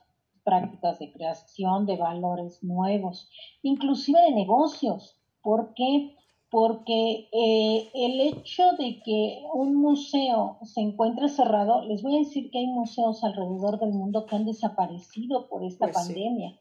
prácticas 0.46 1.00
de 1.00 1.12
creación 1.12 1.86
de 1.86 1.96
valores 1.96 2.62
nuevos, 2.62 3.28
inclusive 3.62 4.20
de 4.22 4.30
negocios. 4.30 5.16
¿Por 5.42 5.74
qué? 5.74 6.14
Porque 6.48 7.28
eh, 7.32 7.90
el 7.92 8.20
hecho 8.20 8.62
de 8.78 9.02
que 9.04 9.42
un 9.52 9.74
museo 9.74 10.58
se 10.62 10.80
encuentre 10.80 11.28
cerrado, 11.28 11.84
les 11.84 12.02
voy 12.02 12.14
a 12.14 12.20
decir 12.20 12.50
que 12.52 12.60
hay 12.60 12.68
museos 12.68 13.24
alrededor 13.24 13.80
del 13.80 13.92
mundo 13.92 14.24
que 14.26 14.36
han 14.36 14.46
desaparecido 14.46 15.48
por 15.48 15.64
esta 15.64 15.86
pues 15.86 15.96
pandemia, 15.96 16.56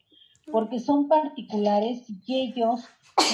porque 0.51 0.79
son 0.79 1.07
particulares 1.07 2.07
y 2.25 2.39
ellos 2.39 2.85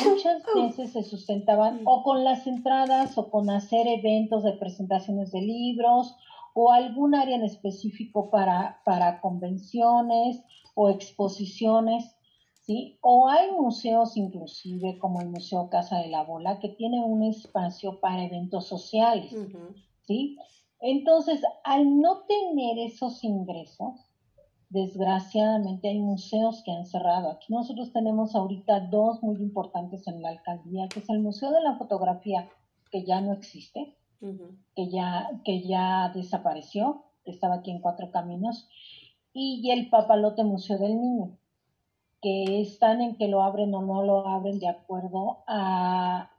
muchas 0.05 0.43
veces 0.55 0.91
se 0.91 1.03
sustentaban 1.03 1.79
o 1.86 2.03
con 2.03 2.25
las 2.25 2.46
entradas 2.46 3.17
o 3.17 3.31
con 3.31 3.50
hacer 3.50 3.88
eventos 3.88 4.43
de 4.43 4.51
presentaciones 4.51 5.31
de 5.31 5.41
libros 5.41 6.17
o 6.53 6.72
algún 6.72 7.15
área 7.15 7.36
en 7.36 7.43
específico 7.43 8.29
para, 8.29 8.81
para 8.86 9.22
convenciones 9.22 10.43
o 10.75 10.89
exposiciones, 10.89 12.15
¿sí? 12.62 12.98
O 13.01 13.29
hay 13.29 13.51
museos 13.51 14.17
inclusive 14.17 14.98
como 15.00 15.22
el 15.22 15.29
Museo 15.29 15.70
Casa 15.70 15.98
de 16.00 16.10
la 16.10 16.24
Bola 16.24 16.60
que 16.60 16.70
tiene 16.70 17.03
un 17.03 17.24
espacio 17.24 18.00
para 18.00 18.24
eventos 18.24 18.67
sociales, 18.67 19.36
¿sí? 20.03 20.38
Entonces, 20.79 21.41
al 21.63 22.00
no 22.00 22.22
tener 22.22 22.79
esos 22.79 23.24
ingresos, 23.24 24.08
desgraciadamente 24.70 25.89
hay 25.89 26.00
museos 26.00 26.63
que 26.63 26.72
han 26.72 26.86
cerrado. 26.86 27.29
Aquí 27.29 27.53
nosotros 27.53 27.91
tenemos 27.93 28.36
ahorita 28.36 28.79
dos 28.79 29.22
muy 29.22 29.36
importantes 29.36 30.08
en 30.08 30.22
la 30.22 30.29
alcaldía, 30.29 30.88
que 30.88 31.01
es 31.01 31.10
el 31.10 31.20
Museo 31.20 31.51
de 31.51 31.62
la 31.62 31.75
Fotografía, 31.75 32.50
que 32.89 33.03
ya 33.05 33.22
no 33.22 33.34
existe, 33.34 33.96
que, 34.75 34.90
ya, 34.90 35.30
que 35.44 35.68
ya 35.68 36.12
desapareció, 36.13 37.06
que 37.25 37.32
estaba 37.32 37.56
aquí 37.56 37.72
en 37.72 37.82
Cuatro 37.82 38.12
Caminos, 38.12 38.68
y 39.34 39.70
el 39.72 39.90
Papalote 39.90 40.44
Museo 40.44 40.78
del 40.78 41.00
Niño, 41.00 41.38
que 42.22 42.62
están 42.62 43.01
en 43.01 43.16
que 43.16 43.28
lo 43.28 43.42
abren 43.42 43.74
o 43.74 43.82
no 43.82 44.04
lo 44.04 44.28
abren 44.28 44.60
de 44.60 44.68
acuerdo 44.68 45.44
a, 45.48 46.30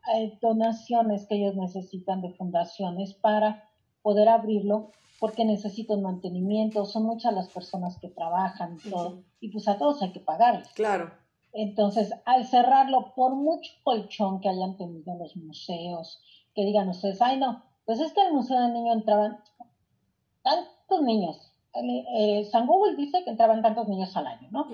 donaciones 0.40 1.26
que 1.26 1.36
ellos 1.36 1.56
necesitan 1.56 2.22
de 2.22 2.30
fundaciones 2.30 3.14
para 3.14 3.68
poder 4.02 4.28
abrirlo, 4.28 4.90
porque 5.20 5.44
necesitan 5.44 6.02
mantenimiento, 6.02 6.84
son 6.84 7.04
muchas 7.04 7.32
las 7.32 7.48
personas 7.48 7.98
que 7.98 8.08
trabajan 8.08 8.76
y 8.84 8.90
todo, 8.90 9.22
y 9.40 9.50
pues 9.50 9.68
a 9.68 9.78
todos 9.78 10.02
hay 10.02 10.12
que 10.12 10.20
pagarles. 10.20 10.68
Claro. 10.72 11.12
Entonces, 11.52 12.12
al 12.24 12.46
cerrarlo, 12.46 13.12
por 13.14 13.34
mucho 13.34 13.70
colchón 13.84 14.40
que 14.40 14.48
hayan 14.48 14.76
tenido 14.76 15.14
los 15.16 15.36
museos, 15.36 16.20
que 16.54 16.64
digan 16.64 16.88
ustedes, 16.88 17.20
ay 17.22 17.38
no, 17.38 17.62
pues 17.84 18.00
es 18.00 18.12
que 18.12 18.20
al 18.20 18.32
Museo 18.32 18.60
del 18.60 18.72
Niño 18.72 18.92
entraban 18.92 19.38
tantos 20.42 21.02
niños. 21.02 21.52
Eh, 21.74 22.44
San 22.50 22.66
Google 22.66 22.96
dice 22.96 23.24
que 23.24 23.30
entraban 23.30 23.62
tantos 23.62 23.88
niños 23.88 24.16
al 24.16 24.26
año, 24.26 24.48
¿no? 24.50 24.66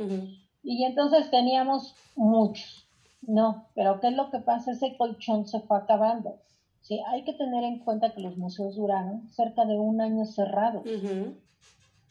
Y 0.62 0.84
entonces 0.84 1.30
teníamos 1.30 1.94
muchos, 2.16 2.88
¿no? 3.22 3.66
Pero 3.74 4.00
¿qué 4.00 4.08
es 4.08 4.14
lo 4.14 4.30
que 4.30 4.40
pasa? 4.40 4.72
Ese 4.72 4.96
colchón 4.96 5.46
se 5.46 5.60
fue 5.60 5.78
acabando. 5.78 6.40
Sí, 6.80 7.00
hay 7.08 7.24
que 7.24 7.34
tener 7.34 7.64
en 7.64 7.80
cuenta 7.80 8.14
que 8.14 8.20
los 8.20 8.36
museos 8.36 8.76
duraron 8.76 9.28
cerca 9.30 9.64
de 9.64 9.78
un 9.78 10.00
año 10.00 10.24
cerrados. 10.24 10.82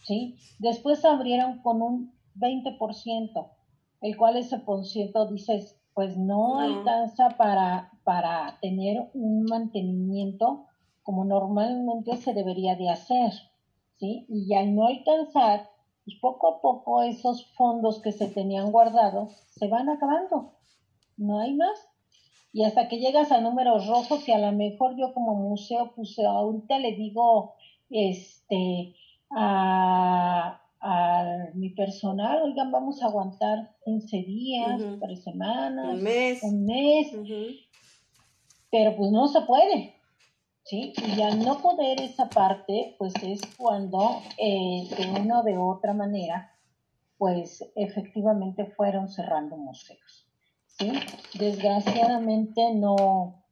¿sí? 0.04 0.38
Después 0.60 1.04
abrieron 1.06 1.60
con 1.60 1.82
un 1.82 2.14
20%, 2.36 3.48
el 4.02 4.18
cual 4.18 4.38
ese 4.38 4.60
por 4.60 4.86
ciento 4.86 5.28
dices, 5.28 5.76
pues 5.94 6.16
no, 6.18 6.56
no, 6.56 6.60
alcanza 6.60 7.30
para, 7.38 7.92
para 8.04 8.58
tener 8.62 9.10
un 9.14 9.46
mantenimiento 9.46 10.66
como 11.08 11.24
normalmente 11.24 12.18
se 12.18 12.34
debería 12.34 12.76
de 12.76 12.90
hacer, 12.90 13.32
¿sí? 13.98 14.26
Y 14.28 14.54
al 14.56 14.76
no 14.76 14.88
alcanzar, 14.88 15.70
pues 16.04 16.18
poco 16.20 16.50
a 16.50 16.62
poco 16.62 17.02
esos 17.02 17.46
fondos 17.56 18.02
que 18.02 18.12
se 18.12 18.28
tenían 18.28 18.74
guardados 18.74 19.32
se 19.52 19.70
van 19.70 19.88
acabando, 19.88 20.52
no 21.16 21.40
hay 21.40 21.54
más. 21.54 21.88
Y 22.52 22.66
hasta 22.66 22.90
que 22.90 23.00
llegas 23.00 23.32
a 23.32 23.40
números 23.40 23.88
rojos 23.88 24.28
y 24.28 24.34
a 24.34 24.38
lo 24.38 24.52
mejor 24.52 24.98
yo 24.98 25.14
como 25.14 25.34
museo, 25.36 25.94
pues 25.96 26.20
ahorita 26.20 26.78
le 26.78 26.92
digo, 26.98 27.54
este, 27.90 28.94
a, 29.32 30.62
mi 31.54 31.70
personal, 31.70 32.42
oigan, 32.44 32.70
vamos 32.70 33.02
a 33.02 33.06
aguantar 33.06 33.78
15 33.86 34.18
días, 34.24 34.82
tres 35.00 35.24
semanas, 35.24 35.88
un 35.94 36.04
mes, 36.04 36.44
un 36.44 36.66
mes. 36.66 37.14
pero 38.70 38.94
pues 38.98 39.10
no 39.10 39.30
se 39.30 39.40
puede, 39.42 39.97
¿sí? 40.68 40.94
Y 41.16 41.22
al 41.22 41.44
no 41.44 41.62
poder 41.62 42.02
esa 42.02 42.30
parte, 42.30 42.96
pues 42.98 43.14
es 43.24 43.42
cuando 43.58 44.22
eh, 44.38 44.88
de 44.98 45.22
una 45.22 45.40
o 45.40 45.44
de 45.44 45.58
otra 45.58 45.94
manera, 45.94 46.52
pues 47.18 47.64
efectivamente 47.76 48.66
fueron 48.76 49.08
cerrando 49.08 49.58
museos, 49.58 50.28
¿sí? 50.68 50.92
Desgraciadamente 51.40 52.74
no, 52.76 53.44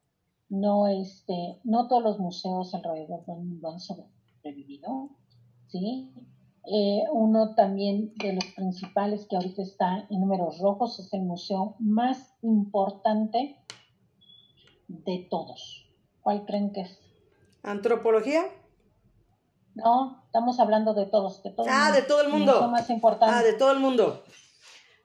no, 0.50 0.88
este, 0.88 1.60
no 1.64 1.88
todos 1.88 2.04
los 2.04 2.20
museos 2.20 2.74
alrededor 2.76 3.26
del 3.26 3.38
mundo 3.38 3.72
han 3.72 3.80
sobrevivido, 3.80 5.10
¿sí? 5.68 6.12
Eh, 6.68 7.04
uno 7.14 7.56
también 7.56 8.14
de 8.16 8.34
los 8.34 8.46
principales 8.56 9.26
que 9.28 9.36
ahorita 9.36 9.62
está 9.62 10.06
en 10.10 10.20
números 10.20 10.60
rojos 10.60 11.00
es 11.00 11.14
el 11.14 11.22
museo 11.22 11.76
más 11.80 12.36
importante 12.42 13.56
de 14.88 15.28
todos. 15.30 15.88
¿Cuál 16.22 16.44
creen 16.46 16.72
que 16.72 16.82
es? 16.82 17.05
¿Antropología? 17.66 18.46
No, 19.74 20.24
estamos 20.28 20.60
hablando 20.60 20.94
de 20.94 21.08
todos, 21.08 21.42
de 21.42 21.50
todo 21.50 21.66
Ah, 21.68 21.92
de 21.92 22.04
todo 22.04 22.22
el 22.22 22.30
mundo. 22.30 22.68
Más 22.70 22.90
importante. 22.92 23.36
Ah, 23.36 23.44
de 23.44 23.54
todo 23.54 23.72
el 23.72 23.80
mundo. 23.80 24.24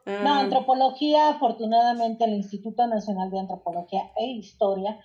No, 0.05 0.35
ah. 0.35 0.41
antropología, 0.41 1.31
afortunadamente 1.31 2.25
el 2.25 2.35
Instituto 2.35 2.87
Nacional 2.87 3.31
de 3.31 3.41
Antropología 3.41 4.13
e 4.17 4.27
Historia 4.27 5.01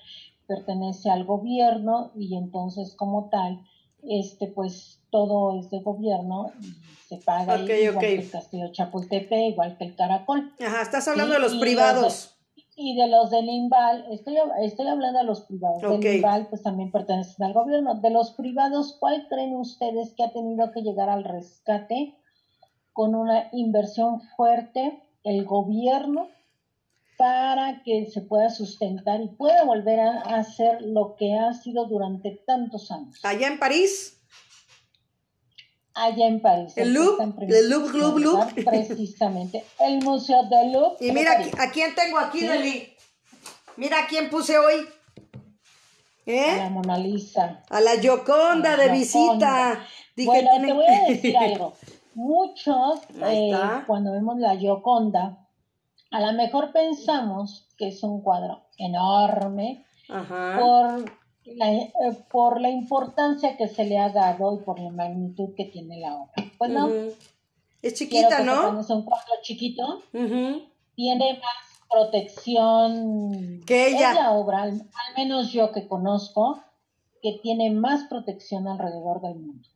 pertenece 0.48 1.10
al 1.10 1.24
gobierno 1.24 2.12
y 2.16 2.36
entonces 2.36 2.94
como 2.96 3.30
tal, 3.30 3.62
este 4.04 4.48
pues 4.48 5.02
todo 5.10 5.58
es 5.58 5.70
de 5.72 5.80
gobierno 5.80 6.52
y 6.62 6.76
se 7.08 7.18
paga 7.18 7.58
igual 7.58 8.00
que 8.00 8.16
el 8.16 8.30
Castillo 8.30 8.72
Chapultepec, 8.72 9.52
igual 9.52 9.78
que 9.78 9.86
el 9.86 9.96
Caracol. 9.96 10.54
Ajá, 10.60 10.82
estás 10.82 11.08
hablando 11.08 11.34
de 11.34 11.40
los 11.40 11.56
privados 11.56 12.35
y 12.76 12.96
de 12.96 13.08
los 13.08 13.30
del 13.30 13.48
INVAL, 13.48 14.06
estoy, 14.12 14.36
estoy 14.62 14.88
hablando 14.88 15.20
de 15.20 15.26
los 15.26 15.42
privados, 15.42 15.82
del 15.82 16.16
INVAL 16.16 16.48
pues 16.48 16.62
también 16.62 16.92
pertenecen 16.92 17.46
al 17.46 17.54
gobierno. 17.54 17.96
De 17.96 18.10
los 18.10 18.32
privados, 18.32 18.98
¿cuál 19.00 19.28
creen 19.30 19.56
ustedes 19.56 20.14
que 20.14 20.24
ha 20.24 20.32
tenido 20.32 20.72
que 20.72 20.82
llegar 20.82 21.10
al 21.10 21.24
rescate 21.24 22.16
con 22.92 23.16
una 23.16 23.50
inversión 23.54 24.22
fuerte 24.36 25.02
el 25.24 25.46
gobierno 25.46 26.28
para 27.18 27.82
que 27.84 28.08
se 28.08 28.22
pueda 28.22 28.50
sustentar 28.50 29.22
y 29.22 29.30
pueda 29.30 29.64
volver 29.64 30.02
a 30.02 30.20
hacer 30.36 30.82
lo 30.82 31.16
que 31.16 31.34
ha 31.34 31.54
sido 31.54 31.86
durante 31.86 32.32
tantos 32.46 32.92
años? 32.92 33.24
Allá 33.24 33.48
en 33.48 33.58
París. 33.58 34.22
Allá 35.96 36.28
en 36.28 36.42
París. 36.42 36.74
El 36.76 36.94
Louvre, 36.94 37.26
el 37.48 37.70
Louvre, 37.70 37.98
Louvre, 37.98 38.24
Louvre. 38.24 38.64
Precisamente, 38.64 39.66
el 39.80 40.04
Museo 40.04 40.44
del 40.44 40.74
Louvre. 40.74 40.98
Y 41.00 41.12
mira, 41.12 41.38
¿a 41.58 41.72
quién 41.72 41.96
tengo 41.96 42.20
aquí, 42.20 42.42
Deli? 42.42 42.94
Mira 43.78 44.04
a 44.04 44.08
quién 44.08 44.30
puse 44.30 44.58
hoy. 44.58 44.88
¿Eh? 46.26 46.52
A 46.52 46.58
la 46.58 46.70
Mona 46.70 46.98
Lisa. 46.98 47.64
A 47.70 47.82
la 47.82 47.98
Gioconda 47.98 48.76
de 48.78 48.90
visita. 48.90 49.86
bueno, 50.18 50.50
te 50.60 50.74
voy 50.74 50.86
a 50.86 51.10
decir 51.10 51.38
algo. 51.38 51.74
Muchos, 52.14 53.02
eh, 53.24 53.52
cuando 53.86 54.12
vemos 54.12 54.38
la 54.38 54.56
Gioconda, 54.56 55.46
a 56.12 56.20
lo 56.22 56.34
mejor 56.34 56.72
pensamos 56.72 57.68
que 57.78 57.90
es 57.90 58.02
un 58.04 58.22
cuadro 58.22 58.68
enorme 58.78 59.86
Por, 60.08 61.12
la, 61.56 61.74
eh, 61.74 61.92
por 62.30 62.62
la 62.62 62.70
importancia 62.70 63.58
que 63.58 63.68
se 63.68 63.86
le 63.86 63.98
ha 63.98 64.10
dado 64.10 64.56
y 64.56 64.64
por 64.64 64.80
la 64.80 64.92
magnitud 64.92 65.56
que 65.56 65.66
tiene 65.66 66.00
la 66.00 66.16
obra. 66.16 66.34
Pues 66.58 66.72
no. 66.72 66.90
Es 67.82 67.94
chiquita, 67.94 68.44
¿no? 68.44 68.80
Es 68.80 68.90
un 68.90 69.04
cuadro 69.04 69.34
chiquito. 69.42 70.04
Tiene 70.12 71.34
más 71.34 71.76
protección 71.90 73.62
que 73.66 73.88
ella. 73.90 74.12
Es 74.12 74.16
la 74.16 74.32
obra, 74.32 74.64
al, 74.64 74.82
menos 75.16 75.52
yo 75.52 75.72
que 75.72 75.88
conozco, 75.88 76.60
que 77.22 77.40
tiene 77.42 77.72
más 77.72 78.06
protección 78.10 78.68
alrededor 78.68 79.22
del 79.22 79.36
mundo. 79.36 79.70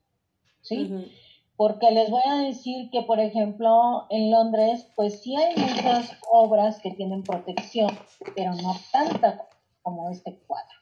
¿Sí? 0.61 1.11
Porque 1.55 1.91
les 1.91 2.09
voy 2.09 2.21
a 2.25 2.35
decir 2.35 2.89
que, 2.89 3.01
por 3.01 3.19
ejemplo, 3.19 4.05
en 4.09 4.31
Londres, 4.31 4.87
pues 4.95 5.21
sí 5.21 5.35
hay 5.35 5.55
muchas 5.55 6.11
obras 6.31 6.79
que 6.79 6.91
tienen 6.91 7.23
protección, 7.23 7.89
pero 8.35 8.53
no 8.55 8.75
tanta 8.91 9.45
como 9.81 10.09
este 10.09 10.39
cuadro. 10.47 10.78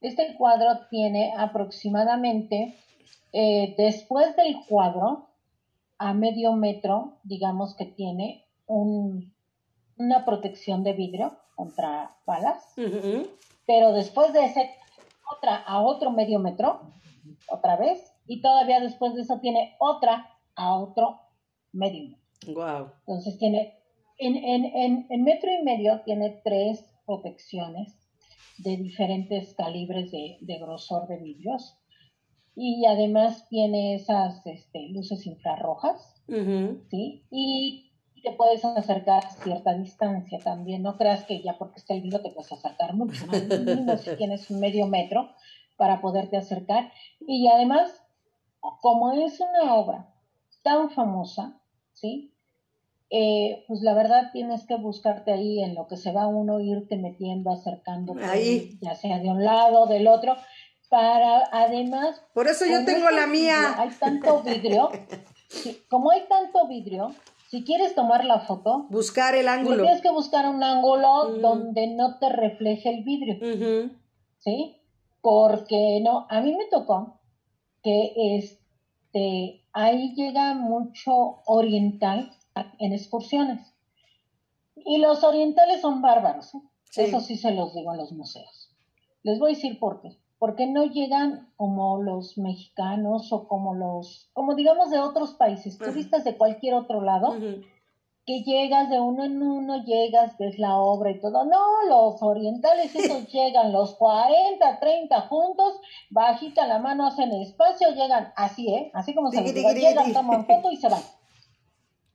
Este 0.00 0.34
cuadro 0.36 0.86
tiene 0.90 1.32
aproximadamente, 1.36 2.76
eh, 3.32 3.74
después 3.76 4.36
del 4.36 4.56
cuadro, 4.68 5.28
a 5.98 6.14
medio 6.14 6.52
metro, 6.52 7.18
digamos 7.24 7.74
que 7.74 7.84
tiene 7.84 8.46
un, 8.66 9.34
una 9.96 10.24
protección 10.24 10.84
de 10.84 10.92
vidrio 10.92 11.36
contra 11.56 12.16
balas, 12.24 12.72
pero 13.66 13.92
después 13.92 14.32
de 14.32 14.44
ese, 14.44 14.70
otra 15.36 15.56
a 15.56 15.82
otro 15.82 16.12
medio 16.12 16.38
metro, 16.38 16.92
otra 17.48 17.76
vez, 17.76 18.12
y 18.26 18.40
todavía 18.40 18.80
después 18.80 19.14
de 19.14 19.22
eso 19.22 19.40
tiene 19.40 19.74
otra 19.80 20.30
a 20.54 20.74
otro 20.76 21.20
medio 21.72 22.10
metro. 22.10 22.54
Wow. 22.54 22.92
Entonces 23.00 23.38
tiene, 23.38 23.74
en, 24.18 24.36
en, 24.36 25.06
en, 25.10 25.24
metro 25.24 25.50
y 25.52 25.64
medio 25.64 26.00
tiene 26.02 26.40
tres 26.44 26.84
protecciones 27.04 27.96
de 28.58 28.76
diferentes 28.76 29.54
calibres 29.54 30.10
de, 30.10 30.38
de 30.40 30.58
grosor 30.58 31.08
de 31.08 31.18
vidrios. 31.18 31.76
Y 32.54 32.84
además 32.86 33.48
tiene 33.48 33.94
esas 33.94 34.44
este, 34.44 34.88
luces 34.88 35.26
infrarrojas, 35.26 36.20
¿sí? 36.90 37.24
Y 37.30 37.92
te 38.22 38.32
puedes 38.32 38.64
acercar 38.64 39.24
a 39.24 39.30
cierta 39.30 39.74
distancia 39.74 40.40
también. 40.40 40.82
No 40.82 40.96
creas 40.96 41.24
que 41.24 41.40
ya 41.40 41.56
porque 41.56 41.78
está 41.78 41.94
el 41.94 42.02
vino 42.02 42.20
te 42.20 42.30
puedes 42.30 42.50
acercar 42.50 42.94
mucho, 42.94 43.26
más 43.26 44.00
si 44.00 44.16
tienes 44.16 44.50
un 44.50 44.58
medio 44.58 44.86
metro 44.88 45.30
para 45.76 46.00
poderte 46.00 46.36
acercar. 46.36 46.90
Y 47.20 47.46
además, 47.46 48.02
como 48.80 49.12
es 49.12 49.40
una 49.40 49.74
obra 49.74 50.12
tan 50.62 50.90
famosa, 50.90 51.60
¿sí? 51.92 52.34
Eh, 53.10 53.64
pues 53.66 53.80
la 53.80 53.94
verdad 53.94 54.30
tienes 54.32 54.66
que 54.66 54.76
buscarte 54.76 55.32
ahí 55.32 55.62
en 55.62 55.74
lo 55.74 55.86
que 55.86 55.96
se 55.96 56.12
va 56.12 56.26
uno 56.26 56.60
irte 56.60 56.96
metiendo, 56.96 57.50
acercando, 57.50 58.14
ya 58.80 58.94
sea 58.94 59.18
de 59.18 59.30
un 59.30 59.42
lado, 59.42 59.86
del 59.86 60.08
otro, 60.08 60.36
para 60.90 61.44
además... 61.50 62.22
Por 62.34 62.48
eso 62.48 62.66
yo 62.66 62.84
tengo 62.84 63.08
la 63.10 63.26
mía. 63.26 63.80
hay 63.80 63.90
tanto 63.98 64.42
vidrio, 64.42 64.90
como 65.88 66.10
hay 66.10 66.24
tanto 66.28 66.66
vidrio, 66.68 67.14
si 67.48 67.64
quieres 67.64 67.94
tomar 67.94 68.26
la 68.26 68.40
foto, 68.40 68.86
buscar 68.90 69.34
el 69.34 69.48
ángulo. 69.48 69.84
Tienes 69.84 70.02
que 70.02 70.10
buscar 70.10 70.46
un 70.46 70.62
ángulo 70.62 71.38
donde 71.40 71.86
no 71.86 72.18
te 72.18 72.28
refleje 72.28 72.90
el 72.90 73.04
vidrio. 73.04 73.38
¿Sí? 74.38 74.76
Porque 75.22 76.00
no, 76.02 76.26
a 76.28 76.42
mí 76.42 76.54
me 76.54 76.66
tocó 76.66 77.20
que 77.82 78.12
este 78.36 79.64
ahí 79.72 80.14
llega 80.14 80.54
mucho 80.54 81.40
oriental 81.46 82.30
en 82.78 82.92
excursiones. 82.92 83.74
Y 84.76 84.98
los 84.98 85.24
orientales 85.24 85.80
son 85.80 86.00
bárbaros. 86.02 86.54
¿eh? 86.54 86.60
Eso 86.96 87.20
sí 87.20 87.36
se 87.36 87.52
los 87.52 87.74
digo 87.74 87.92
en 87.92 87.98
los 87.98 88.12
museos. 88.12 88.70
Les 89.22 89.38
voy 89.38 89.52
a 89.52 89.54
decir 89.54 89.78
por 89.78 90.00
qué. 90.00 90.16
Porque 90.38 90.66
no 90.66 90.84
llegan 90.84 91.52
como 91.56 92.00
los 92.00 92.38
mexicanos 92.38 93.32
o 93.32 93.48
como 93.48 93.74
los, 93.74 94.30
como 94.32 94.54
digamos 94.54 94.90
de 94.90 95.00
otros 95.00 95.32
países, 95.34 95.78
turistas 95.78 96.22
de 96.22 96.36
cualquier 96.36 96.74
otro 96.74 97.00
lado, 97.00 97.34
que 98.24 98.42
llegas 98.42 98.88
de 98.88 99.00
uno 99.00 99.24
en 99.24 99.42
uno, 99.42 99.82
llegas, 99.84 100.36
ves 100.38 100.58
la 100.58 100.76
obra 100.76 101.10
y 101.10 101.18
todo. 101.18 101.44
No, 101.44 101.82
los 101.88 102.22
orientales 102.22 102.94
esos 102.94 103.26
llegan 103.32 103.72
los 103.72 103.96
40, 103.96 104.78
30 104.78 105.20
juntos, 105.22 105.80
bajita 106.10 106.66
la 106.66 106.78
mano, 106.78 107.06
hacen 107.06 107.32
espacio, 107.32 107.88
llegan 107.94 108.32
así, 108.36 108.68
¿eh? 108.68 108.90
Así 108.94 109.14
como 109.14 109.30
se 109.32 109.40
les 109.40 109.54
llegan, 109.54 110.12
toman 110.12 110.46
foto 110.46 110.70
y 110.70 110.76
se 110.76 110.88
van. 110.88 111.02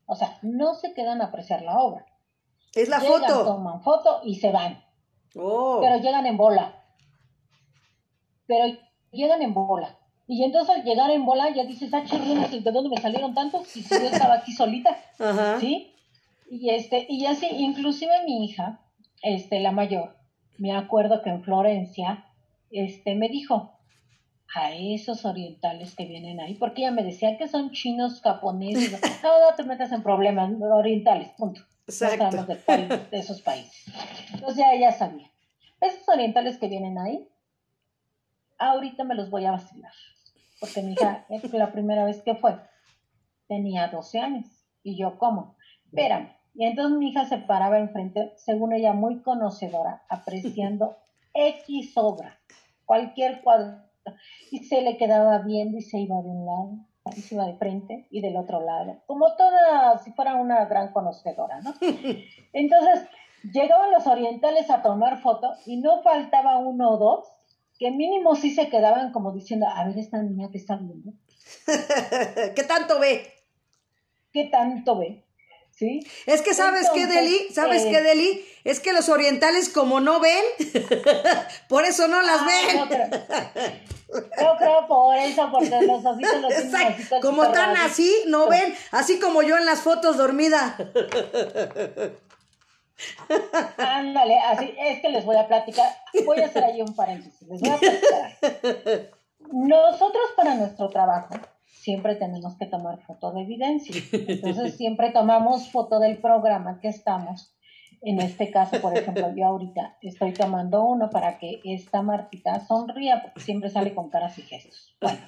O 0.05 0.15
sea, 0.15 0.37
no 0.41 0.75
se 0.75 0.93
quedan 0.93 1.21
a 1.21 1.25
apreciar 1.25 1.61
la 1.61 1.79
obra. 1.79 2.05
Es 2.75 2.89
la 2.89 2.99
llegan, 2.99 3.21
foto. 3.21 3.45
Toman 3.45 3.81
foto 3.81 4.21
y 4.23 4.35
se 4.35 4.51
van. 4.51 4.83
Oh. 5.35 5.79
Pero 5.81 5.97
llegan 5.97 6.25
en 6.25 6.37
bola 6.37 6.83
pero 8.47 8.77
llegan 9.11 9.41
en 9.41 9.53
bola. 9.53 9.97
Y 10.27 10.43
entonces 10.43 10.75
al 10.75 10.83
llegar 10.83 11.11
en 11.11 11.25
bola 11.25 11.53
ya 11.53 11.65
dices, 11.65 11.93
ah, 11.93 12.01
¿de 12.01 12.71
dónde 12.71 12.89
me 12.89 13.01
salieron 13.01 13.33
tantos? 13.33 13.75
Y 13.75 13.81
si 13.81 13.89
yo 13.89 14.07
estaba 14.07 14.35
aquí 14.35 14.51
solita, 14.51 14.97
¿sí? 15.59 15.93
Y 16.49 16.69
este, 16.69 17.05
y 17.09 17.25
así, 17.25 17.47
inclusive 17.47 18.11
mi 18.25 18.45
hija, 18.45 18.79
este, 19.21 19.59
la 19.59 19.71
mayor, 19.71 20.15
me 20.57 20.75
acuerdo 20.75 21.21
que 21.21 21.29
en 21.29 21.43
Florencia, 21.43 22.25
este, 22.71 23.15
me 23.15 23.27
dijo, 23.27 23.79
a 24.55 24.73
esos 24.73 25.25
orientales 25.25 25.95
que 25.95 26.05
vienen 26.05 26.39
ahí, 26.39 26.55
porque 26.55 26.81
ella 26.81 26.91
me 26.91 27.03
decía 27.03 27.37
que 27.37 27.47
son 27.47 27.71
chinos, 27.71 28.21
japoneses, 28.21 29.01
no, 29.23 29.39
no 29.39 29.55
te 29.55 29.63
metas 29.63 29.91
en 29.91 30.03
problemas, 30.03 30.51
orientales, 30.61 31.29
punto. 31.37 31.61
Exacto. 31.87 32.45
de, 32.45 32.87
de 33.11 33.17
esos 33.17 33.41
países. 33.41 33.85
Entonces 34.33 34.57
ya 34.57 34.73
ella 34.73 34.91
sabía. 34.91 35.29
Esos 35.81 36.07
orientales 36.07 36.57
que 36.57 36.69
vienen 36.69 36.97
ahí 36.97 37.27
ahorita 38.57 39.03
me 39.03 39.15
los 39.15 39.29
voy 39.29 39.45
a 39.45 39.51
vacilar. 39.51 39.91
Porque 40.59 40.81
mi 40.81 40.93
hija, 40.93 41.25
es 41.29 41.53
la 41.53 41.71
primera 41.71 42.05
vez 42.05 42.21
que 42.21 42.35
fue, 42.35 42.57
tenía 43.47 43.87
12 43.87 44.19
años. 44.19 44.45
Y 44.81 44.97
yo, 44.97 45.17
¿cómo? 45.17 45.55
Espérame. 45.85 46.29
Y 46.55 46.65
entonces 46.65 46.97
mi 46.97 47.09
hija 47.09 47.25
se 47.25 47.37
paraba 47.37 47.79
enfrente, 47.79 48.33
según 48.37 48.73
ella 48.73 48.93
muy 48.93 49.21
conocedora, 49.21 50.03
apreciando 50.07 50.97
X 51.33 51.93
obra, 51.97 52.39
cualquier 52.85 53.41
cuadro. 53.41 53.81
Y 54.51 54.63
se 54.65 54.81
le 54.81 54.97
quedaba 54.97 55.39
viendo 55.39 55.77
y 55.77 55.81
se 55.81 55.99
iba 55.99 56.21
de 56.21 56.29
un 56.29 56.45
lado, 56.45 56.77
y 57.15 57.21
se 57.21 57.35
iba 57.35 57.45
de 57.45 57.55
frente 57.55 58.07
y 58.11 58.21
del 58.21 58.37
otro 58.37 58.61
lado, 58.61 59.01
como 59.05 59.35
toda, 59.35 59.97
si 59.99 60.11
fuera 60.11 60.35
una 60.35 60.65
gran 60.65 60.91
conocedora, 60.93 61.59
¿no? 61.61 61.73
Entonces, 62.53 63.07
llegaban 63.51 63.91
los 63.91 64.07
orientales 64.07 64.69
a 64.69 64.81
tomar 64.81 65.21
foto 65.21 65.53
y 65.65 65.77
no 65.77 66.01
faltaba 66.01 66.59
uno 66.59 66.91
o 66.91 66.97
dos 66.97 67.27
que 67.79 67.91
mínimo 67.91 68.35
sí 68.35 68.51
se 68.51 68.69
quedaban 68.69 69.11
como 69.11 69.33
diciendo, 69.33 69.67
a 69.67 69.85
ver, 69.85 69.97
esta 69.97 70.21
niña 70.21 70.49
que 70.51 70.57
está 70.57 70.77
viendo. 70.77 71.11
¿Qué 72.55 72.63
tanto 72.63 72.99
ve? 72.99 73.27
¿Qué 74.31 74.45
tanto 74.45 74.97
ve? 74.97 75.22
¿Sí? 75.83 76.07
Es 76.27 76.41
que 76.41 76.53
sabes 76.53 76.89
qué, 76.93 77.07
Deli, 77.07 77.47
sabes 77.53 77.83
qué, 77.83 78.01
Deli, 78.01 78.41
es 78.63 78.79
que 78.79 78.93
los 78.93 79.09
orientales 79.09 79.67
como 79.67 79.99
no 79.99 80.21
ven, 80.21 80.41
por 81.67 81.83
eso 81.83 82.07
no 82.07 82.21
las 82.21 82.39
ah, 82.39 82.47
ven. 82.47 82.77
No, 82.77 82.87
pero, 82.87 83.09
yo 84.13 84.55
creo 84.57 84.87
por 84.87 85.17
eso, 85.17 85.49
porque 85.51 85.81
los 85.85 86.05
ojitos 86.05 86.39
los 86.41 86.53
tienen 86.71 86.95
Como 87.21 87.43
están 87.43 87.75
así, 87.75 88.15
no 88.27 88.47
ven, 88.47 88.73
así 88.91 89.19
como 89.19 89.41
yo 89.41 89.57
en 89.57 89.65
las 89.65 89.81
fotos 89.81 90.15
dormida. 90.15 90.77
Ándale, 93.77 94.39
así 94.39 94.73
es 94.79 95.01
que 95.01 95.09
les 95.09 95.25
voy 95.25 95.35
a 95.35 95.49
platicar. 95.49 95.97
Voy 96.25 96.39
a 96.39 96.45
hacer 96.45 96.63
ahí 96.63 96.81
un 96.81 96.95
paréntesis. 96.95 97.41
Les 97.49 97.59
voy 97.59 97.71
a 97.71 97.77
platicar. 97.77 98.37
Nosotros 99.51 100.23
para 100.37 100.55
nuestro 100.55 100.89
trabajo 100.89 101.35
siempre 101.83 102.15
tenemos 102.15 102.55
que 102.57 102.65
tomar 102.65 103.01
foto 103.01 103.31
de 103.33 103.41
evidencia. 103.41 104.01
Entonces 104.11 104.77
siempre 104.77 105.11
tomamos 105.11 105.69
foto 105.69 105.99
del 105.99 106.17
programa 106.17 106.79
que 106.79 106.87
estamos. 106.87 107.53
En 108.01 108.19
este 108.19 108.51
caso, 108.51 108.81
por 108.81 108.97
ejemplo, 108.97 109.33
yo 109.35 109.45
ahorita 109.45 109.97
estoy 110.01 110.33
tomando 110.33 110.83
uno 110.83 111.09
para 111.09 111.37
que 111.39 111.61
esta 111.63 112.01
Martita 112.01 112.59
sonría, 112.65 113.21
porque 113.21 113.41
siempre 113.41 113.69
sale 113.69 113.93
con 113.93 114.09
caras 114.09 114.37
y 114.39 114.43
gestos. 114.43 114.95
Bueno. 114.99 115.19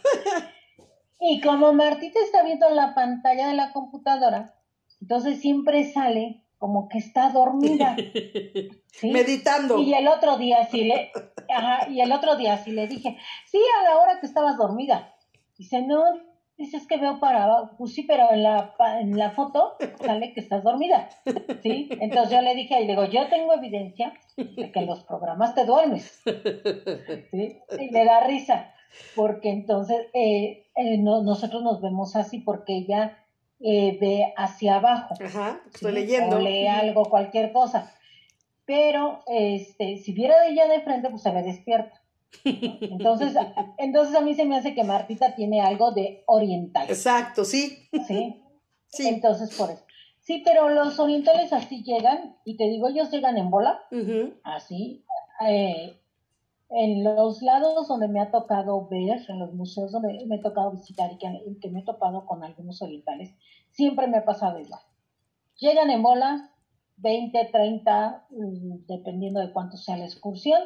Y 1.20 1.42
como 1.42 1.74
Martita 1.74 2.20
está 2.20 2.44
viendo 2.44 2.70
la 2.70 2.94
pantalla 2.94 3.48
de 3.48 3.54
la 3.54 3.72
computadora, 3.72 4.54
entonces 5.02 5.40
siempre 5.40 5.86
sale 5.92 6.44
como 6.58 6.88
que 6.90 6.98
está 6.98 7.30
dormida. 7.30 7.96
Meditando. 9.04 9.80
Y 9.80 9.94
el 9.94 10.08
otro 10.08 10.38
día 10.38 10.68
sí 10.70 10.84
le, 10.84 11.12
ajá, 11.50 11.90
y 11.90 12.02
el 12.02 12.12
otro 12.12 12.36
día 12.36 12.58
sí 12.58 12.72
le 12.72 12.88
dije, 12.88 13.18
sí, 13.46 13.60
a 13.80 13.90
la 13.90 13.98
hora 14.00 14.20
que 14.20 14.26
estabas 14.26 14.58
dormida. 14.58 15.16
Dice, 15.58 15.82
no, 15.82 16.04
Dices 16.58 16.88
que 16.88 16.98
veo 16.98 17.20
para 17.20 17.44
abajo. 17.44 17.72
Pues 17.78 17.94
sí, 17.94 18.04
pero 18.04 18.32
en 18.32 18.44
la, 18.44 18.74
en 19.02 19.18
la 19.18 19.32
foto 19.32 19.76
sale 20.04 20.34
que 20.34 20.40
estás 20.40 20.64
dormida. 20.64 21.10
¿Sí? 21.62 21.90
Entonces 22.00 22.32
yo 22.32 22.42
le 22.42 22.56
dije, 22.56 22.82
y 22.82 22.88
digo, 22.88 23.06
yo 23.06 23.28
tengo 23.28 23.54
evidencia 23.54 24.14
de 24.38 24.72
que 24.72 24.82
los 24.82 25.04
programas 25.04 25.54
te 25.54 25.66
duermes. 25.66 26.22
¿Sí? 27.32 27.60
Y 27.80 27.92
le 27.92 28.06
da 28.06 28.22
risa. 28.22 28.72
Porque 29.16 29.50
entonces 29.50 30.08
eh, 30.14 30.68
eh, 30.76 30.98
nosotros 30.98 31.62
nos 31.64 31.82
vemos 31.82 32.16
así 32.16 32.40
porque 32.40 32.78
ella 32.78 33.18
eh, 33.60 33.98
ve 34.00 34.34
hacia 34.38 34.78
abajo. 34.78 35.16
Ajá, 35.24 35.62
estoy 35.74 35.92
leyendo. 35.92 36.38
O 36.38 36.40
lee 36.40 36.68
algo, 36.68 37.06
cualquier 37.06 37.52
cosa. 37.52 37.92
Pero 38.66 39.24
este, 39.28 39.98
si 39.98 40.14
viera 40.14 40.42
de 40.42 40.50
ella 40.50 40.68
de 40.68 40.82
frente, 40.82 41.10
pues 41.10 41.22
se 41.22 41.32
ve 41.32 41.44
despierta. 41.44 42.02
Entonces, 42.44 43.36
entonces 43.78 44.16
a 44.16 44.22
mí 44.22 44.34
se 44.34 44.46
me 44.46 44.58
hace 44.58 44.74
que 44.74 44.84
Martita 44.84 45.36
tiene 45.36 45.62
algo 45.62 45.92
de 45.92 46.24
oriental. 46.28 46.90
Exacto, 46.90 47.46
sí. 47.46 47.88
Sí. 48.08 48.42
Sí. 48.88 49.08
Entonces, 49.08 49.56
por 49.56 49.72
eso. 49.72 49.84
Sí, 50.22 50.42
pero 50.44 50.70
los 50.70 50.98
orientales 51.00 51.54
así 51.54 51.84
llegan, 51.84 52.38
y 52.46 52.58
te 52.58 52.64
digo, 52.64 52.88
ellos 52.88 53.12
llegan 53.12 53.38
en 53.38 53.52
bola, 53.52 53.80
así. 54.44 55.06
Eh, 55.48 56.00
en 56.70 57.04
los 57.04 57.42
lados 57.42 57.88
donde 57.88 58.08
me 58.08 58.20
ha 58.20 58.32
tocado 58.32 58.88
ver, 58.88 59.22
en 59.28 59.40
los 59.40 59.54
museos 59.54 59.92
donde 59.92 60.26
me 60.26 60.38
ha 60.38 60.42
tocado 60.42 60.72
visitar 60.72 61.12
y 61.14 61.18
que, 61.18 61.70
me 61.70 61.82
he 61.82 61.84
topado 61.84 62.26
con 62.26 62.44
algunos 62.44 62.82
orientales, 62.82 63.36
siempre 63.70 64.08
me 64.08 64.18
ha 64.18 64.26
pasado 64.26 64.60
igual. 64.60 64.82
Llegan 65.60 65.92
en 65.92 66.02
bola, 66.02 66.52
20, 66.98 67.50
30, 67.52 68.26
mm, 68.30 68.86
dependiendo 68.88 69.40
de 69.42 69.52
cuánto 69.52 69.78
sea 69.78 69.98
la 69.98 70.06
excursión, 70.06 70.62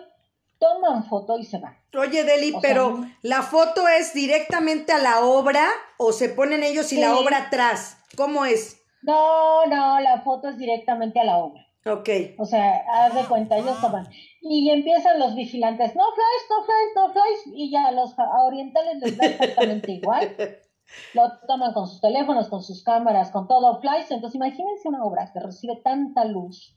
toman 0.60 1.06
foto 1.06 1.38
y 1.38 1.45
se 1.45 1.58
van. 1.58 1.78
Oye, 1.98 2.24
Deli, 2.24 2.54
pero 2.62 3.06
¿la 3.22 3.41
foto 3.41 3.88
es 3.88 4.13
directamente 4.13 4.91
a 4.91 5.00
la 5.00 5.26
obra 5.26 5.67
o 5.98 6.12
se 6.12 6.30
ponen 6.30 6.63
ellos 6.63 6.91
y 6.93 6.98
la 7.00 7.17
obra 7.17 7.45
atrás? 7.48 7.98
¿Cómo 8.15 8.45
es? 8.45 8.82
No, 9.02 9.65
no, 9.65 10.00
la 10.00 10.22
foto 10.22 10.50
es 10.50 10.58
directamente 10.58 11.19
a 11.19 11.24
la 11.24 11.38
obra. 11.38 11.65
Ok. 11.86 12.10
O 12.38 12.45
sea, 12.45 12.84
haz 12.93 13.15
de 13.15 13.24
cuenta, 13.24 13.58
ellos 13.58 13.80
toman. 13.80 14.08
Y 14.41 14.69
empiezan 14.69 15.19
los 15.19 15.36
vigilantes, 15.36 15.95
no 15.95 16.04
flash, 16.13 16.50
no 16.50 16.65
flash, 16.65 16.95
no 16.95 17.13
flash, 17.13 17.56
y 17.56 17.72
ya 17.72 17.91
los 17.91 18.13
orientales 18.45 18.98
les 19.02 19.17
da 19.17 19.26
exactamente 19.28 19.93
igual. 19.93 20.36
Lo 21.13 21.38
toman 21.48 21.72
con 21.74 21.88
sus 21.88 22.02
teléfonos, 22.02 22.50
con 22.50 22.63
sus 22.63 22.84
cámaras, 22.84 23.30
con 23.30 23.48
todo 23.48 23.80
flash. 23.80 24.08
Entonces, 24.10 24.36
imagínense 24.36 24.88
una 24.88 25.04
obra 25.04 25.32
que 25.32 25.39
recibe 25.39 25.76
tanta 25.84 26.26
luz 26.26 26.76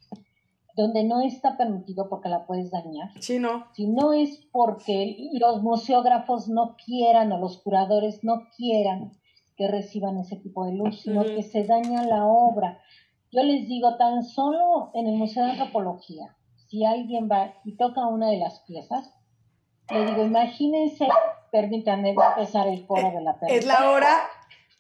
donde 0.75 1.05
no 1.05 1.21
está 1.21 1.57
permitido 1.57 2.09
porque 2.09 2.29
la 2.29 2.47
puedes 2.47 2.71
dañar. 2.71 3.11
Sí, 3.21 3.39
no. 3.39 3.67
Si 3.75 3.87
no 3.87 4.13
es 4.13 4.47
porque 4.53 5.17
los 5.33 5.63
museógrafos 5.63 6.49
no 6.49 6.77
quieran 6.85 7.33
o 7.33 7.39
los 7.39 7.63
curadores 7.63 8.21
no 8.23 8.49
quieran 8.57 9.13
que 9.57 9.69
reciban 9.69 10.19
ese 10.19 10.37
tipo 10.37 10.65
de 10.65 10.73
luz, 10.73 11.03
sino 11.03 11.25
que 11.25 11.43
se 11.43 11.65
daña 11.65 12.05
la 12.05 12.25
obra. 12.27 12.81
Yo 13.31 13.43
les 13.43 13.67
digo, 13.69 13.97
tan 13.97 14.23
solo 14.23 14.91
en 14.95 15.07
el 15.07 15.17
Museo 15.17 15.45
de 15.45 15.53
Antropología, 15.53 16.37
si 16.69 16.85
alguien 16.85 17.29
va 17.31 17.55
y 17.65 17.77
toca 17.77 18.07
una 18.07 18.31
de 18.31 18.39
las 18.39 18.61
piezas, 18.61 19.15
le 19.91 20.07
digo, 20.07 20.25
imagínense, 20.25 21.07
permítanme 21.51 22.11
empezar 22.11 22.69
el 22.69 22.87
coro 22.87 23.11
de 23.11 23.21
la 23.21 23.39
persona. 23.39 23.59
Es 23.59 23.67
la 23.67 23.91
hora 23.91 24.17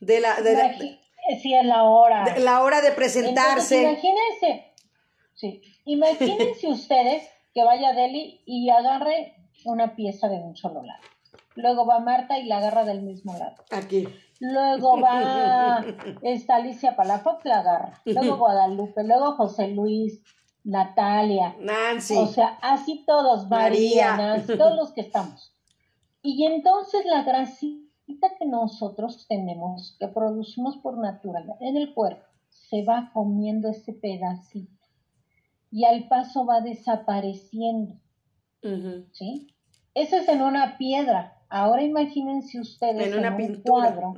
de 0.01 0.21
la... 0.21 0.41
De 0.41 0.99
sí, 1.41 1.55
es 1.55 1.65
la 1.65 1.85
hora. 1.85 2.39
la 2.39 2.63
hora 2.63 2.81
de 2.81 2.93
presentarse. 2.93 3.83
imagínense, 3.83 4.72
sí, 5.43 5.63
Imagínense 5.85 6.69
ustedes 6.69 7.29
que 7.53 7.65
vaya 7.65 7.93
Deli 7.93 8.41
y 8.47 8.71
agarre 8.71 9.35
una 9.65 9.97
pieza 9.97 10.29
de 10.29 10.37
un 10.37 10.57
solo 10.57 10.83
lado. 10.83 11.03
Luego 11.57 11.85
va 11.85 11.99
Marta 11.99 12.39
y 12.39 12.47
la 12.47 12.59
agarra 12.59 12.85
del 12.85 13.03
mismo 13.03 13.37
lado. 13.37 13.57
Aquí. 13.71 14.09
Luego 14.41 15.01
va 15.01 15.85
esta 16.23 16.57
Alicia 16.57 16.97
Palafox, 16.97 17.45
la 17.45 17.59
agarra. 17.59 18.01
Luego 18.05 18.39
Guadalupe, 18.39 19.05
luego 19.05 19.33
José 19.33 19.69
Luis, 19.69 20.23
Natalia. 20.65 21.57
Nancy. 21.61 22.17
O 22.17 22.27
sea, 22.27 22.59
así 22.63 23.05
todos, 23.07 23.49
María, 23.49 24.17
Nancy, 24.17 24.57
todos 24.57 24.77
los 24.77 24.93
que 24.93 25.03
estamos. 25.03 25.53
Y 26.23 26.47
entonces 26.47 27.05
la 27.05 27.25
grasita 27.25 28.29
que 28.39 28.47
nosotros 28.47 29.27
tenemos, 29.29 29.97
que 29.99 30.09
producimos 30.09 30.77
por 30.79 30.97
naturaleza 30.99 31.59
en 31.61 31.77
el 31.77 31.93
cuerpo, 31.93 32.25
se 32.49 32.85
va 32.85 33.11
comiendo 33.13 33.69
ese 33.69 33.93
pedacito 33.93 34.82
y 35.73 35.87
al 35.87 36.07
paso 36.07 36.45
va 36.45 36.61
desapareciendo. 36.61 37.97
¿Sí? 39.13 39.49
Eso 39.95 40.17
es 40.17 40.29
en 40.29 40.43
una 40.43 40.77
piedra. 40.79 41.39
Ahora 41.49 41.83
imagínense 41.83 42.61
ustedes 42.61 43.13
en, 43.13 43.25
un 43.25 43.63
cuadro. 43.63 44.15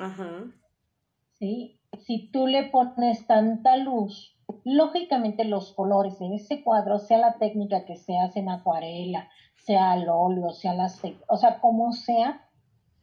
¿sí? 1.39 1.81
Si 2.05 2.31
tú 2.31 2.47
le 2.49 2.65
pones 2.65 3.27
tanta 3.27 3.77
luz, 3.77 4.37
lógicamente 4.65 5.45
los 5.45 5.73
colores 5.73 6.19
de 6.19 6.35
ese 6.35 6.63
cuadro, 6.63 6.99
sea 6.99 7.19
la 7.19 7.39
técnica 7.39 7.85
que 7.85 7.97
se 7.97 8.19
hace 8.19 8.41
en 8.41 8.51
acuarela, 8.51 9.29
sea 9.55 9.93
al 9.93 10.09
óleo, 10.09 10.51
sea 10.51 10.75
la 10.75 10.93
o 11.29 11.37
sea, 11.37 11.61
como 11.61 11.93
sea, 11.93 12.49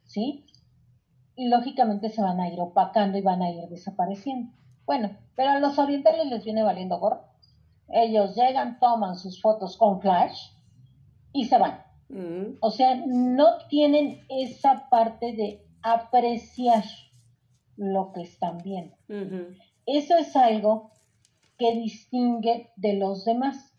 ¿sí? 0.06 0.46
Y 1.36 1.48
lógicamente 1.48 2.10
se 2.10 2.22
van 2.22 2.40
a 2.42 2.50
ir 2.50 2.60
opacando 2.60 3.18
y 3.18 3.22
van 3.22 3.42
a 3.42 3.50
ir 3.50 3.68
desapareciendo. 3.70 4.52
Bueno, 4.86 5.18
pero 5.36 5.52
a 5.52 5.60
los 5.60 5.80
orientales 5.80 6.28
les 6.28 6.44
viene 6.44 6.64
valiendo 6.64 7.00
gorro. 7.00 7.31
Ellos 7.94 8.36
llegan, 8.36 8.80
toman 8.80 9.18
sus 9.18 9.42
fotos 9.42 9.78
con 9.78 10.02
flash 10.02 10.50
y 11.34 11.46
se 11.46 11.58
van. 11.58 11.84
Mm. 12.10 12.58
O 12.62 12.72
sea, 12.72 12.96
no 13.06 13.58
tienen 13.70 14.22
esa 14.30 14.90
parte 14.90 15.34
de 15.34 15.66
apreciar 15.82 16.84
lo 17.78 18.12
que 18.14 18.22
están 18.22 18.58
viendo. 18.60 18.96
Eso 19.86 20.18
es 20.18 20.36
algo 20.36 20.92
que 21.58 21.74
distingue 21.76 22.72
de 22.76 22.94
los 22.94 23.26
demás. 23.26 23.74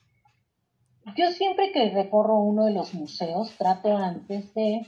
Yo 1.16 1.31
siempre 1.33 1.72
que 1.72 1.90
recorro 1.90 2.40
uno 2.40 2.66
de 2.66 2.72
los 2.72 2.94
museos 2.94 3.53
trato 3.59 3.96
antes 3.96 4.55
de 4.55 4.87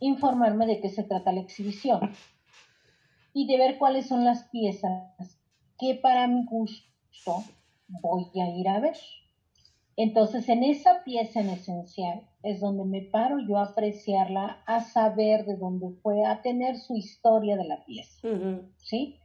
informarme 0.00 0.66
de 0.66 0.80
qué 0.80 0.88
se 0.88 1.04
trata 1.04 1.32
la 1.32 1.40
exhibición 1.40 2.12
y 3.32 3.46
de 3.46 3.56
ver 3.56 3.78
cuáles 3.78 4.08
son 4.08 4.24
las 4.24 4.44
piezas 4.44 5.38
que 5.78 5.94
para 5.94 6.26
mi 6.26 6.44
gusto 6.44 7.44
voy 8.00 8.30
a 8.40 8.48
ir 8.48 8.68
a 8.68 8.80
ver. 8.80 8.96
Entonces, 9.96 10.48
en 10.48 10.62
esa 10.62 11.04
pieza 11.04 11.40
en 11.40 11.50
esencial 11.50 12.22
es 12.42 12.60
donde 12.60 12.84
me 12.84 13.02
paro 13.02 13.38
yo 13.40 13.58
a 13.58 13.64
apreciarla, 13.64 14.62
a 14.66 14.80
saber 14.80 15.44
de 15.44 15.56
dónde 15.56 15.90
fue, 16.02 16.24
a 16.24 16.40
tener 16.40 16.76
su 16.78 16.96
historia 16.96 17.56
de 17.56 17.64
la 17.64 17.84
pieza. 17.84 18.28
¿Sí? 18.78 19.18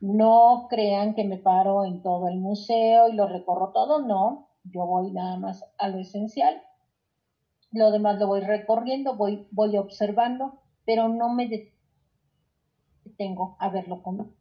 No 0.00 0.66
crean 0.68 1.14
que 1.14 1.24
me 1.24 1.36
paro 1.36 1.84
en 1.84 2.02
todo 2.02 2.28
el 2.28 2.38
museo 2.38 3.08
y 3.08 3.12
lo 3.12 3.28
recorro 3.28 3.70
todo, 3.72 4.04
no. 4.04 4.48
Yo 4.64 4.84
voy 4.84 5.12
nada 5.12 5.36
más 5.36 5.64
a 5.78 5.88
lo 5.88 5.98
esencial. 5.98 6.60
Lo 7.72 7.92
demás 7.92 8.18
lo 8.18 8.26
voy 8.26 8.40
recorriendo, 8.40 9.14
voy, 9.16 9.46
voy 9.52 9.76
observando, 9.76 10.58
pero 10.84 11.08
no 11.08 11.32
me 11.32 11.70
detengo 13.04 13.56
a 13.60 13.68
verlo 13.68 14.02
con, 14.02 14.34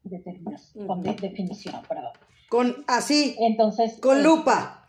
con 0.88 1.04
definición. 1.04 1.82
Perdón. 1.88 2.14
Con 2.50 2.84
así. 2.88 3.36
Entonces. 3.40 4.00
Con 4.02 4.20
eh, 4.20 4.24
lupa. 4.24 4.88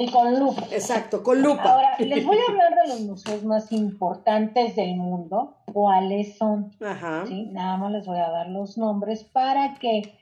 Y 0.00 0.10
con 0.10 0.40
lupa. 0.40 0.66
Exacto, 0.72 1.22
con 1.22 1.42
lupa. 1.42 1.62
Ahora, 1.62 1.96
les 1.98 2.24
voy 2.24 2.38
a 2.38 2.50
hablar 2.50 2.74
de 2.74 2.88
los 2.88 3.00
museos 3.00 3.44
más 3.44 3.70
importantes 3.70 4.74
del 4.74 4.96
mundo. 4.96 5.58
¿Cuáles 5.70 6.38
son? 6.38 6.74
Ajá. 6.80 7.26
¿Sí? 7.26 7.50
Nada 7.52 7.76
más 7.76 7.92
les 7.92 8.06
voy 8.06 8.18
a 8.18 8.30
dar 8.30 8.48
los 8.48 8.78
nombres 8.78 9.24
para 9.24 9.74
que, 9.74 10.18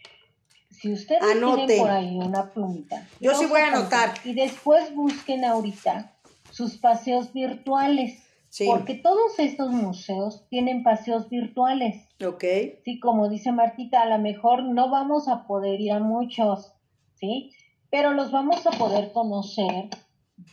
si 0.69 0.93
ustedes 0.93 1.21
tienen 1.21 1.79
por 1.79 1.91
ahí 1.91 2.19
una 2.19 2.51
plumita. 2.51 3.07
Yo 3.21 3.37
sí 3.37 3.47
voy 3.47 3.61
a 3.61 3.69
anotar. 3.69 4.15
Y 4.25 4.35
después 4.35 4.93
busquen 4.97 5.45
ahorita 5.45 6.13
sus 6.51 6.77
paseos 6.79 7.33
virtuales. 7.33 8.28
Porque 8.67 8.95
todos 8.95 9.39
estos 9.39 9.71
museos 9.71 10.47
tienen 10.49 10.83
paseos 10.83 11.29
virtuales. 11.29 12.09
Ok. 12.25 12.45
Sí, 12.85 12.99
como 12.99 13.29
dice 13.29 13.53
Martita, 13.53 14.03
a 14.03 14.09
lo 14.09 14.19
mejor 14.19 14.65
no 14.65 14.91
vamos 14.91 15.29
a 15.29 15.47
poder 15.47 15.81
ir 15.81 15.93
a 15.93 16.01
muchos, 16.01 16.73
¿sí? 17.15 17.53
Pero 17.91 18.13
los 18.13 18.33
vamos 18.33 18.67
a 18.67 18.71
poder 18.71 19.13
conocer 19.13 19.91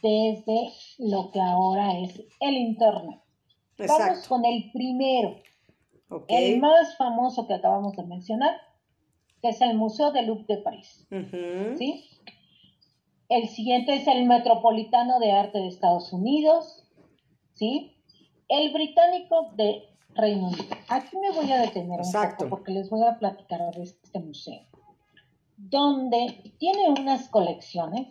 desde 0.01 0.71
lo 0.99 1.31
que 1.31 1.39
ahora 1.39 1.99
es 1.99 2.21
el 2.39 2.55
Internet. 2.57 3.21
Vamos 3.77 4.27
con 4.27 4.45
el 4.45 4.71
primero, 4.71 5.35
el 6.27 6.59
más 6.59 6.95
famoso 6.97 7.47
que 7.47 7.55
acabamos 7.55 7.95
de 7.95 8.03
mencionar, 8.03 8.55
que 9.41 9.49
es 9.49 9.61
el 9.61 9.75
Museo 9.75 10.11
de 10.11 10.21
Louvre 10.21 10.45
de 10.47 10.57
París. 10.57 11.07
¿sí? 11.77 12.03
El 13.27 13.47
siguiente 13.49 13.95
es 13.95 14.07
el 14.07 14.25
Metropolitano 14.25 15.19
de 15.19 15.31
Arte 15.31 15.59
de 15.59 15.67
Estados 15.67 16.13
Unidos. 16.13 16.84
¿Sí? 17.55 17.97
El 18.47 18.71
británico 18.71 19.51
de 19.55 19.89
Reino 20.13 20.47
Unido. 20.47 20.75
Aquí 20.87 21.17
me 21.17 21.31
voy 21.31 21.51
a 21.51 21.59
detener 21.59 21.99
un 21.99 22.11
poco 22.11 22.49
porque 22.49 22.71
les 22.71 22.89
voy 22.89 23.03
a 23.03 23.17
platicar 23.17 23.59
de 23.73 23.83
este 23.83 24.19
museo, 24.19 24.61
donde 25.57 26.53
tiene 26.57 26.89
unas 26.89 27.27
colecciones 27.29 28.07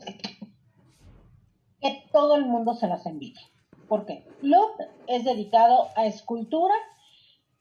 que 1.81 2.05
todo 2.13 2.37
el 2.37 2.47
mundo 2.47 2.75
se 2.75 2.89
las 2.89 3.07
envidia. 3.07 3.41
¿Por 3.89 4.07
qué? 4.07 4.27
Louvre 4.43 4.89
es 5.07 5.25
dedicado 5.25 5.89
a 5.97 6.07
escultura 6.07 6.75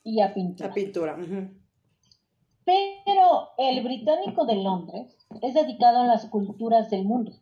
y 0.04 0.22
a 0.22 0.34
pintura. 0.34 0.70
A 0.70 0.74
pintura. 0.74 1.18
Pero 2.66 3.50
el 3.58 3.84
británico 3.84 4.46
de 4.46 4.56
Londres 4.56 5.18
es 5.42 5.54
dedicado 5.54 6.02
a 6.02 6.08
las 6.08 6.26
culturas 6.28 6.90
del 6.90 7.04
mundo. 7.06 7.34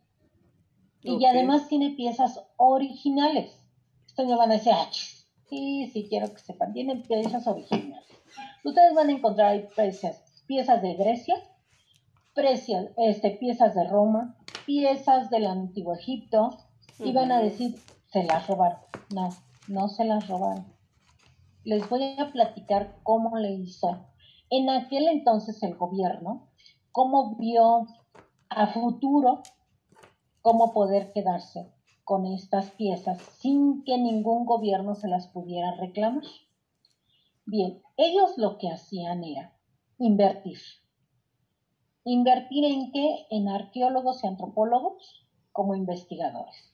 Y 1.00 1.24
además 1.24 1.68
tiene 1.68 1.90
piezas 1.90 2.44
originales. 2.56 3.61
Esto 4.12 4.26
me 4.26 4.36
van 4.36 4.50
a 4.50 4.56
decir, 4.56 4.72
ah, 4.74 4.90
sí, 5.48 5.90
sí, 5.90 6.06
quiero 6.06 6.34
que 6.34 6.38
sepan, 6.38 6.74
tienen 6.74 7.02
piezas 7.02 7.46
originales. 7.46 8.04
Ustedes 8.62 8.94
van 8.94 9.08
a 9.08 9.12
encontrar 9.12 9.52
ahí 9.52 9.66
piezas, 9.74 10.22
piezas 10.46 10.82
de 10.82 10.92
Grecia, 10.96 11.34
este, 12.98 13.30
piezas 13.30 13.74
de 13.74 13.88
Roma, 13.88 14.36
piezas 14.66 15.30
del 15.30 15.46
Antiguo 15.46 15.94
Egipto, 15.94 16.58
y 16.98 17.12
van 17.12 17.32
a 17.32 17.40
decir, 17.40 17.74
se 18.12 18.22
las 18.24 18.46
robaron. 18.48 18.80
No, 19.14 19.30
no 19.66 19.88
se 19.88 20.04
las 20.04 20.28
robaron. 20.28 20.66
Les 21.64 21.88
voy 21.88 22.14
a 22.18 22.30
platicar 22.32 22.98
cómo 23.04 23.38
le 23.38 23.52
hizo 23.52 24.08
en 24.50 24.68
aquel 24.68 25.08
entonces 25.08 25.62
el 25.62 25.74
gobierno, 25.74 26.50
cómo 26.90 27.36
vio 27.36 27.86
a 28.50 28.66
futuro 28.66 29.42
cómo 30.42 30.74
poder 30.74 31.12
quedarse 31.12 31.72
con 32.04 32.26
estas 32.26 32.70
piezas 32.72 33.20
sin 33.38 33.84
que 33.84 33.98
ningún 33.98 34.44
gobierno 34.44 34.94
se 34.94 35.08
las 35.08 35.28
pudiera 35.28 35.74
reclamar. 35.76 36.24
Bien, 37.44 37.82
ellos 37.96 38.38
lo 38.38 38.58
que 38.58 38.70
hacían 38.70 39.24
era 39.24 39.52
invertir. 39.98 40.58
¿Invertir 42.04 42.64
en 42.64 42.92
qué? 42.92 43.26
En 43.30 43.48
arqueólogos 43.48 44.24
y 44.24 44.26
antropólogos 44.26 45.26
como 45.52 45.74
investigadores. 45.74 46.72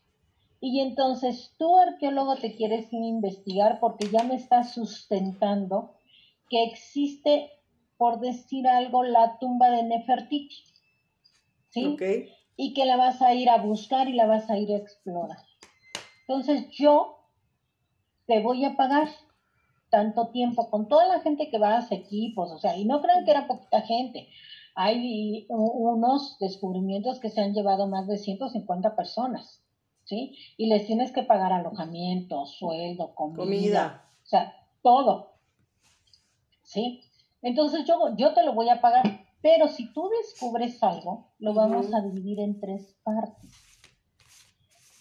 Y 0.61 0.81
entonces 0.81 1.55
tú, 1.59 1.77
arqueólogo, 1.77 2.37
te 2.37 2.55
quieres 2.57 2.93
investigar 2.93 3.79
porque 3.81 4.09
ya 4.11 4.25
me 4.25 4.35
estás 4.35 4.73
sustentando 4.73 5.95
que 6.49 6.65
existe, 6.65 7.51
por 7.97 8.21
decir 8.21 8.67
algo, 8.67 9.05
la 9.05 9.39
tumba 9.39 9.71
de 9.71 9.85
Nefertiti. 9.85 10.65
¿Sí? 11.71 11.97
Y 12.59 12.75
que 12.75 12.85
la 12.85 12.99
vas 12.99 13.23
a 13.23 13.33
ir 13.33 13.49
a 13.49 13.57
buscar 13.57 14.07
y 14.09 14.13
la 14.13 14.27
vas 14.27 14.51
a 14.51 14.59
ir 14.59 14.71
a 14.71 14.77
explorar. 14.77 15.39
Entonces 16.27 16.69
yo 16.73 17.21
te 18.27 18.41
voy 18.41 18.67
a 18.67 18.77
pagar 18.77 19.09
tanto 19.89 20.29
tiempo 20.29 20.69
con 20.69 20.89
toda 20.89 21.09
la 21.09 21.21
gente 21.21 21.49
que 21.49 21.59
va 21.59 21.77
a 21.77 21.79
hacer 21.79 22.01
equipos, 22.01 22.53
o 22.53 22.59
sea, 22.59 22.77
y 22.77 22.85
no 22.85 23.01
crean 23.01 23.25
que 23.25 23.31
era 23.31 23.47
poquita 23.47 23.81
gente. 23.81 24.29
Hay 24.75 25.47
unos 25.49 26.37
descubrimientos 26.39 27.21
que 27.21 27.31
se 27.31 27.41
han 27.41 27.55
llevado 27.55 27.87
más 27.87 28.07
de 28.07 28.19
150 28.19 28.95
personas. 28.95 29.63
¿sí? 30.09 30.35
Y 30.57 30.67
les 30.67 30.87
tienes 30.87 31.13
que 31.13 31.23
pagar 31.23 31.53
alojamiento, 31.53 32.47
sueldo, 32.47 33.15
comida, 33.15 34.05
o 34.25 34.27
sea, 34.27 34.55
todo, 34.83 35.35
¿sí? 36.63 37.03
Entonces 37.43 37.85
yo, 37.85 38.17
yo 38.17 38.33
te 38.33 38.43
lo 38.43 38.55
voy 38.55 38.71
a 38.71 38.81
pagar, 38.81 39.27
pero 39.43 39.69
si 39.69 39.93
tú 39.93 40.09
descubres 40.23 40.83
algo, 40.83 41.33
lo 41.39 41.55
vamos 41.55 41.93
a 41.95 42.01
dividir 42.01 42.41
en 42.41 42.59
tres 42.61 42.97
partes. 43.03 43.51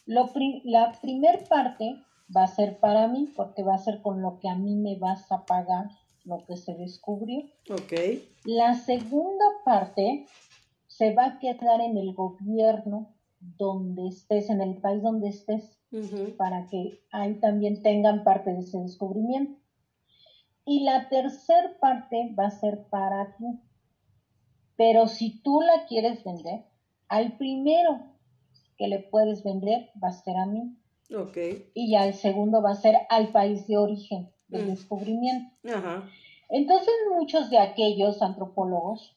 Lo 0.05 0.29
la 0.63 0.93
primera 1.01 1.39
parte 1.49 1.95
va 2.35 2.43
a 2.43 2.47
ser 2.47 2.79
para 2.79 3.07
mí, 3.07 3.31
porque 3.35 3.63
va 3.63 3.75
a 3.75 3.79
ser 3.79 4.01
con 4.01 4.21
lo 4.21 4.39
que 4.39 4.49
a 4.49 4.55
mí 4.55 4.75
me 4.75 4.97
vas 4.97 5.31
a 5.31 5.45
pagar 5.45 5.89
lo 6.23 6.45
que 6.45 6.57
se 6.57 6.75
descubrió. 6.75 7.45
Ok. 7.69 7.93
La 8.45 8.75
segunda 8.75 9.45
parte 9.65 10.25
se 10.87 11.13
va 11.13 11.25
a 11.25 11.39
quedar 11.39 11.81
en 11.81 11.97
el 11.97 12.13
gobierno 12.13 13.15
donde 13.39 14.07
estés, 14.07 14.49
en 14.49 14.61
el 14.61 14.77
país 14.81 15.01
donde 15.01 15.29
estés, 15.29 15.79
para 16.37 16.67
que 16.67 16.99
ahí 17.11 17.35
también 17.39 17.81
tengan 17.81 18.23
parte 18.23 18.51
de 18.51 18.59
ese 18.59 18.77
descubrimiento. 18.79 19.59
Y 20.65 20.83
la 20.83 21.07
tercera 21.07 21.77
parte 21.79 22.35
va 22.37 22.47
a 22.47 22.51
ser 22.51 22.87
para 22.89 23.37
ti. 23.37 23.45
Pero 24.77 25.07
si 25.07 25.41
tú 25.41 25.59
la 25.61 25.85
quieres 25.87 26.23
vender, 26.23 26.63
al 27.09 27.37
primero 27.37 27.99
que 28.77 28.87
le 28.87 28.99
puedes 28.99 29.43
vender 29.43 29.89
va 30.01 30.09
a 30.09 30.13
ser 30.13 30.37
a 30.37 30.45
mí. 30.45 30.77
Okay. 31.13 31.71
Y 31.73 31.91
ya 31.91 32.05
el 32.05 32.13
segundo 32.13 32.61
va 32.61 32.71
a 32.71 32.75
ser 32.75 32.95
al 33.09 33.29
país 33.29 33.67
de 33.67 33.77
origen 33.77 34.29
del 34.47 34.65
mm. 34.65 34.69
descubrimiento. 34.69 35.55
Entonces 36.49 36.93
muchos 37.13 37.49
de 37.49 37.59
aquellos 37.59 38.21
antropólogos 38.21 39.15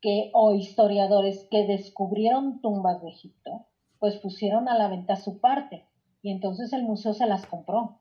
que, 0.00 0.30
o 0.34 0.54
historiadores 0.54 1.46
que 1.50 1.66
descubrieron 1.66 2.60
tumbas 2.60 3.00
de 3.02 3.08
Egipto, 3.08 3.66
pues 3.98 4.16
pusieron 4.16 4.68
a 4.68 4.76
la 4.76 4.88
venta 4.88 5.16
su 5.16 5.40
parte 5.40 5.86
y 6.22 6.30
entonces 6.30 6.72
el 6.72 6.82
museo 6.82 7.14
se 7.14 7.26
las 7.26 7.46
compró. 7.46 8.00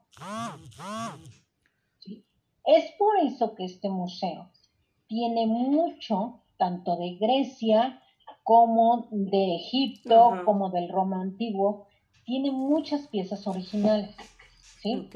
Es 2.66 2.92
por 2.98 3.18
eso 3.20 3.54
que 3.54 3.66
este 3.66 3.90
museo 3.90 4.50
tiene 5.08 5.46
mucho, 5.46 6.42
tanto 6.58 6.98
de 6.98 7.16
Grecia 7.16 8.02
como 8.44 9.08
de 9.12 9.56
Egipto, 9.56 10.42
como 10.46 10.70
del 10.70 10.90
Roma 10.90 11.22
antiguo, 11.22 11.88
tiene 12.26 12.52
muchas 12.52 13.08
piezas 13.08 13.48
originales. 13.48 14.16
¿sí? 14.82 15.10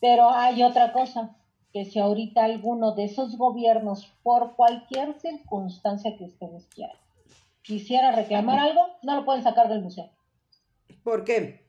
Pero 0.00 0.30
hay 0.30 0.62
otra 0.62 0.92
cosa, 0.92 1.36
que 1.72 1.84
si 1.84 1.98
ahorita 1.98 2.44
alguno 2.44 2.92
de 2.92 3.04
esos 3.04 3.36
gobiernos, 3.36 4.12
por 4.22 4.56
cualquier 4.56 5.18
circunstancia 5.20 6.16
que 6.16 6.24
ustedes 6.24 6.66
quieran, 6.66 6.96
quisiera 7.62 8.12
reclamar 8.12 8.58
algo, 8.58 8.82
no 9.02 9.16
lo 9.16 9.24
pueden 9.24 9.42
sacar 9.42 9.68
del 9.68 9.82
museo. 9.82 10.10
¿Por 11.02 11.24
qué? 11.24 11.66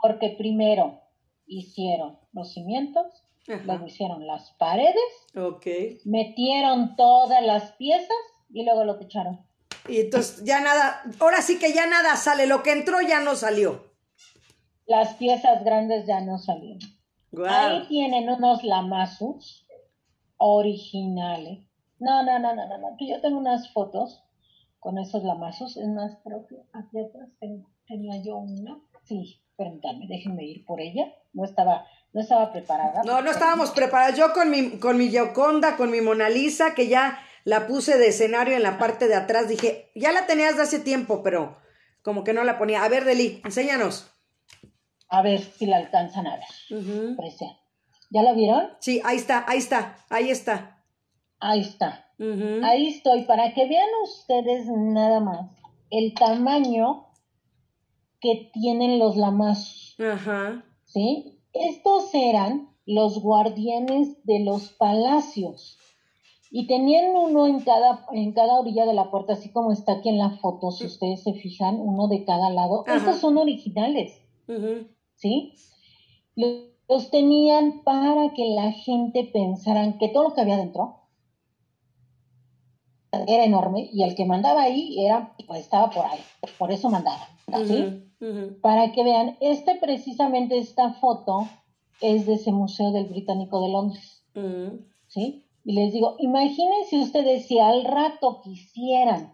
Porque 0.00 0.30
primero 0.30 1.00
hicieron 1.46 2.18
los 2.32 2.52
cimientos, 2.52 3.23
luego 3.46 3.86
hicieron 3.86 4.26
las 4.26 4.52
paredes, 4.52 4.94
okay. 5.36 6.00
metieron 6.04 6.96
todas 6.96 7.42
las 7.44 7.72
piezas 7.72 8.16
y 8.50 8.64
luego 8.64 8.84
lo 8.84 9.00
echaron. 9.00 9.46
Y 9.88 10.00
entonces 10.00 10.44
ya 10.44 10.60
nada, 10.60 11.02
ahora 11.20 11.42
sí 11.42 11.58
que 11.58 11.72
ya 11.72 11.86
nada 11.86 12.16
sale, 12.16 12.46
lo 12.46 12.62
que 12.62 12.72
entró 12.72 13.00
ya 13.00 13.20
no 13.20 13.34
salió. 13.34 13.92
Las 14.86 15.14
piezas 15.14 15.64
grandes 15.64 16.06
ya 16.06 16.20
no 16.20 16.38
salieron. 16.38 16.80
Ahí 17.48 17.86
tienen 17.88 18.28
unos 18.28 18.62
lamazos 18.62 19.66
originales. 20.36 21.66
No, 21.98 22.22
no, 22.22 22.38
no, 22.38 22.54
no, 22.54 22.66
no, 22.66 22.78
no. 22.78 22.96
Yo 23.00 23.20
tengo 23.20 23.38
unas 23.38 23.72
fotos 23.72 24.22
con 24.78 24.98
esos 24.98 25.24
lamazos. 25.24 25.76
Es 25.76 25.88
más, 25.88 26.18
creo 26.22 26.46
que 26.46 26.56
aquí 26.72 26.98
atrás 26.98 27.30
tenía 27.86 28.22
yo 28.22 28.36
una. 28.36 28.80
Sí, 29.04 29.40
permítanme, 29.56 30.06
déjenme 30.06 30.44
ir 30.44 30.64
por 30.64 30.80
ella. 30.80 31.12
No 31.32 31.44
estaba, 31.44 31.86
no 32.14 32.20
estaba 32.20 32.52
preparada. 32.52 33.02
No, 33.04 33.20
no 33.20 33.30
estábamos 33.30 33.72
preparadas. 33.72 34.16
Yo 34.16 34.32
con 34.32 34.48
mi, 34.48 34.78
con 34.78 34.96
mi 34.96 35.08
Gioconda, 35.08 35.76
con 35.76 35.90
mi 35.90 36.00
Mona 36.00 36.28
Lisa, 36.30 36.74
que 36.74 36.86
ya 36.86 37.18
la 37.42 37.66
puse 37.66 37.98
de 37.98 38.08
escenario 38.08 38.56
en 38.56 38.62
la 38.62 38.78
parte 38.78 39.08
de 39.08 39.16
atrás. 39.16 39.48
Dije, 39.48 39.90
ya 39.96 40.12
la 40.12 40.26
tenías 40.26 40.56
de 40.56 40.62
hace 40.62 40.78
tiempo, 40.78 41.24
pero 41.24 41.58
como 42.02 42.22
que 42.22 42.32
no 42.32 42.44
la 42.44 42.56
ponía. 42.56 42.84
A 42.84 42.88
ver, 42.88 43.04
Deli, 43.04 43.42
enséñanos. 43.44 44.12
A 45.08 45.22
ver 45.22 45.40
si 45.40 45.66
la 45.66 45.78
alcanzan 45.78 46.28
a 46.28 46.36
ver. 46.36 46.78
¿Ya 48.10 48.22
la 48.22 48.32
vieron? 48.32 48.70
Sí, 48.78 49.02
ahí 49.04 49.16
está, 49.16 49.44
ahí 49.48 49.58
está, 49.58 49.96
ahí 50.08 50.30
está. 50.30 50.84
Ahí 51.40 51.60
está. 51.60 52.12
Ahí 52.62 52.86
estoy, 52.94 53.24
para 53.24 53.52
que 53.54 53.68
vean 53.68 53.88
ustedes 54.04 54.66
nada 54.68 55.18
más 55.18 55.50
el 55.90 56.14
tamaño 56.14 57.08
que 58.20 58.50
tienen 58.52 59.00
los 59.00 59.16
lamazos. 59.16 59.96
Ajá. 59.98 60.64
¿Sí? 60.84 61.33
Estos 61.54 62.12
eran 62.12 62.68
los 62.84 63.20
guardianes 63.20 64.24
de 64.24 64.40
los 64.40 64.70
palacios. 64.70 65.78
Y 66.50 66.66
tenían 66.66 67.16
uno 67.16 67.46
en 67.46 67.60
cada, 67.60 68.06
en 68.12 68.32
cada 68.32 68.60
orilla 68.60 68.86
de 68.86 68.94
la 68.94 69.10
puerta, 69.10 69.32
así 69.32 69.50
como 69.50 69.72
está 69.72 69.92
aquí 69.94 70.08
en 70.08 70.18
la 70.18 70.30
foto, 70.30 70.70
si 70.70 70.86
ustedes 70.86 71.22
se 71.22 71.32
fijan, 71.32 71.80
uno 71.80 72.06
de 72.08 72.24
cada 72.24 72.50
lado. 72.50 72.84
Estos 72.86 73.16
son 73.18 73.38
originales. 73.38 74.20
¿sí? 75.16 75.54
Los 76.36 77.10
tenían 77.10 77.82
para 77.82 78.34
que 78.34 78.50
la 78.50 78.72
gente 78.72 79.24
pensaran 79.24 79.98
que 79.98 80.08
todo 80.08 80.24
lo 80.24 80.34
que 80.34 80.42
había 80.42 80.56
dentro 80.56 81.00
era 83.26 83.44
enorme 83.44 83.88
y 83.92 84.02
el 84.02 84.14
que 84.14 84.26
mandaba 84.26 84.62
ahí 84.62 85.04
era, 85.04 85.34
pues 85.46 85.60
estaba 85.60 85.90
por 85.90 86.04
ahí, 86.04 86.20
por 86.58 86.72
eso 86.72 86.90
mandaba, 86.90 87.28
¿sí? 87.66 88.03
Para 88.62 88.92
que 88.92 89.04
vean, 89.04 89.36
este 89.40 89.76
precisamente 89.76 90.58
esta 90.58 90.94
foto 90.94 91.48
es 92.00 92.26
de 92.26 92.34
ese 92.34 92.52
Museo 92.52 92.92
del 92.92 93.06
Británico 93.06 93.60
de 93.60 93.72
Londres, 93.72 94.24
¿sí? 95.08 95.44
Y 95.64 95.72
les 95.72 95.92
digo, 95.92 96.16
imagínense 96.18 96.98
ustedes 96.98 97.46
si 97.46 97.58
al 97.58 97.84
rato 97.84 98.40
quisieran 98.42 99.32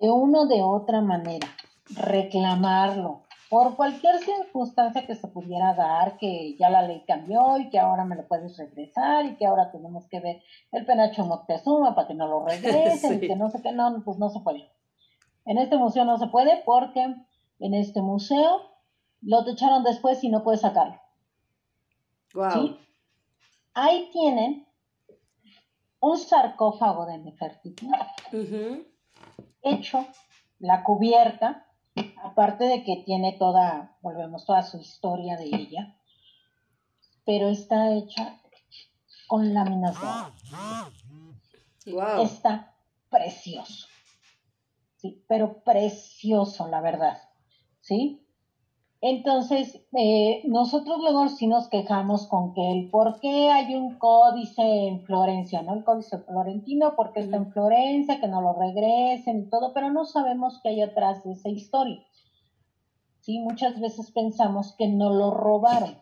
de 0.00 0.10
una 0.10 0.40
o 0.40 0.46
de 0.46 0.62
otra 0.62 1.00
manera 1.00 1.48
reclamarlo, 1.90 3.24
por 3.54 3.76
cualquier 3.76 4.18
circunstancia 4.18 5.06
que 5.06 5.14
se 5.14 5.28
pudiera 5.28 5.74
dar, 5.74 6.16
que 6.16 6.56
ya 6.58 6.70
la 6.70 6.82
ley 6.82 7.04
cambió 7.06 7.58
y 7.58 7.70
que 7.70 7.78
ahora 7.78 8.04
me 8.04 8.16
lo 8.16 8.26
puedes 8.26 8.56
regresar 8.56 9.26
y 9.26 9.36
que 9.36 9.46
ahora 9.46 9.70
tenemos 9.70 10.08
que 10.08 10.18
ver 10.18 10.42
el 10.72 10.84
penacho 10.84 11.24
Moctezuma 11.24 11.94
para 11.94 12.08
que 12.08 12.14
no 12.14 12.26
lo 12.26 12.44
regresen 12.46 13.22
y 13.22 13.28
que 13.28 13.36
no 13.36 13.50
sé 13.50 13.62
qué, 13.62 13.70
no, 13.70 14.02
pues 14.04 14.18
no 14.18 14.28
se 14.30 14.40
puede. 14.40 14.68
En 15.44 15.58
este 15.58 15.76
museo 15.76 16.04
no 16.04 16.18
se 16.18 16.26
puede 16.28 16.62
porque 16.64 17.14
en 17.58 17.74
este 17.74 18.02
museo 18.02 18.70
lo 19.22 19.48
echaron 19.48 19.82
después 19.84 20.22
y 20.22 20.28
no 20.28 20.42
puede 20.42 20.58
sacarlo. 20.58 21.00
Wow. 22.34 22.78
Ahí 23.74 24.10
tienen 24.12 24.66
un 26.00 26.18
sarcófago 26.18 27.06
de 27.06 27.18
Nefertiti 27.18 27.88
hecho, 29.62 30.06
la 30.58 30.84
cubierta, 30.84 31.66
aparte 32.22 32.64
de 32.64 32.84
que 32.84 33.02
tiene 33.04 33.32
toda, 33.38 33.96
volvemos, 34.02 34.44
toda 34.44 34.62
su 34.62 34.78
historia 34.78 35.36
de 35.36 35.46
ella, 35.46 35.96
pero 37.24 37.48
está 37.48 37.94
hecha 37.94 38.40
con 39.26 39.54
láminas 39.54 39.98
de 40.00 40.06
oro. 41.96 42.22
Está 42.22 42.74
precioso. 43.10 43.88
Sí, 44.96 45.24
pero 45.26 45.62
precioso, 45.62 46.68
la 46.68 46.80
verdad. 46.80 47.18
¿Sí? 47.84 48.20
Entonces, 49.06 49.86
eh, 49.92 50.40
nosotros 50.46 50.96
luego 50.98 51.28
sí 51.28 51.46
nos 51.46 51.68
quejamos 51.68 52.26
con 52.26 52.54
que 52.54 52.72
el 52.72 52.88
por 52.88 53.20
qué 53.20 53.50
hay 53.50 53.74
un 53.74 53.98
códice 53.98 54.62
en 54.62 55.02
Florencia, 55.02 55.60
¿no? 55.60 55.74
El 55.74 55.84
códice 55.84 56.20
florentino, 56.20 56.94
porque 56.96 57.20
está 57.20 57.36
en 57.36 57.52
Florencia, 57.52 58.18
que 58.18 58.28
no 58.28 58.40
lo 58.40 58.54
regresen 58.54 59.40
y 59.40 59.50
todo, 59.50 59.74
pero 59.74 59.90
no 59.90 60.06
sabemos 60.06 60.58
qué 60.62 60.70
hay 60.70 60.80
atrás 60.80 61.22
de 61.22 61.32
esa 61.32 61.50
historia. 61.50 62.02
Sí, 63.20 63.40
muchas 63.40 63.78
veces 63.78 64.10
pensamos 64.10 64.74
que 64.78 64.88
no 64.88 65.10
lo 65.10 65.30
robaron, 65.30 65.96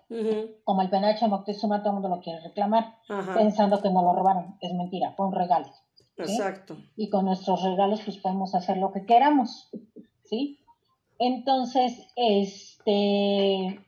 como 0.63 0.83
el 0.83 0.91
penache 0.91 1.27
Moctezuma, 1.27 1.81
todo 1.81 1.91
el 1.91 1.95
mundo 1.95 2.09
lo 2.09 2.21
quiere 2.21 2.41
reclamar, 2.41 2.99
pensando 3.35 3.83
que 3.83 3.91
no 3.91 4.03
lo 4.03 4.13
robaron. 4.13 4.57
Es 4.61 4.73
mentira, 4.75 5.15
fue 5.17 5.27
un 5.27 5.33
regalo. 5.33 5.67
Exacto. 6.17 6.77
Y 6.95 7.11
con 7.11 7.25
nuestros 7.25 7.65
regalos 7.65 8.03
pues 8.05 8.19
podemos 8.19 8.55
hacer 8.55 8.77
lo 8.77 8.93
que 8.93 9.05
queramos, 9.07 9.71
¿sí? 10.23 10.62
Entonces, 11.25 12.09
este, 12.17 13.79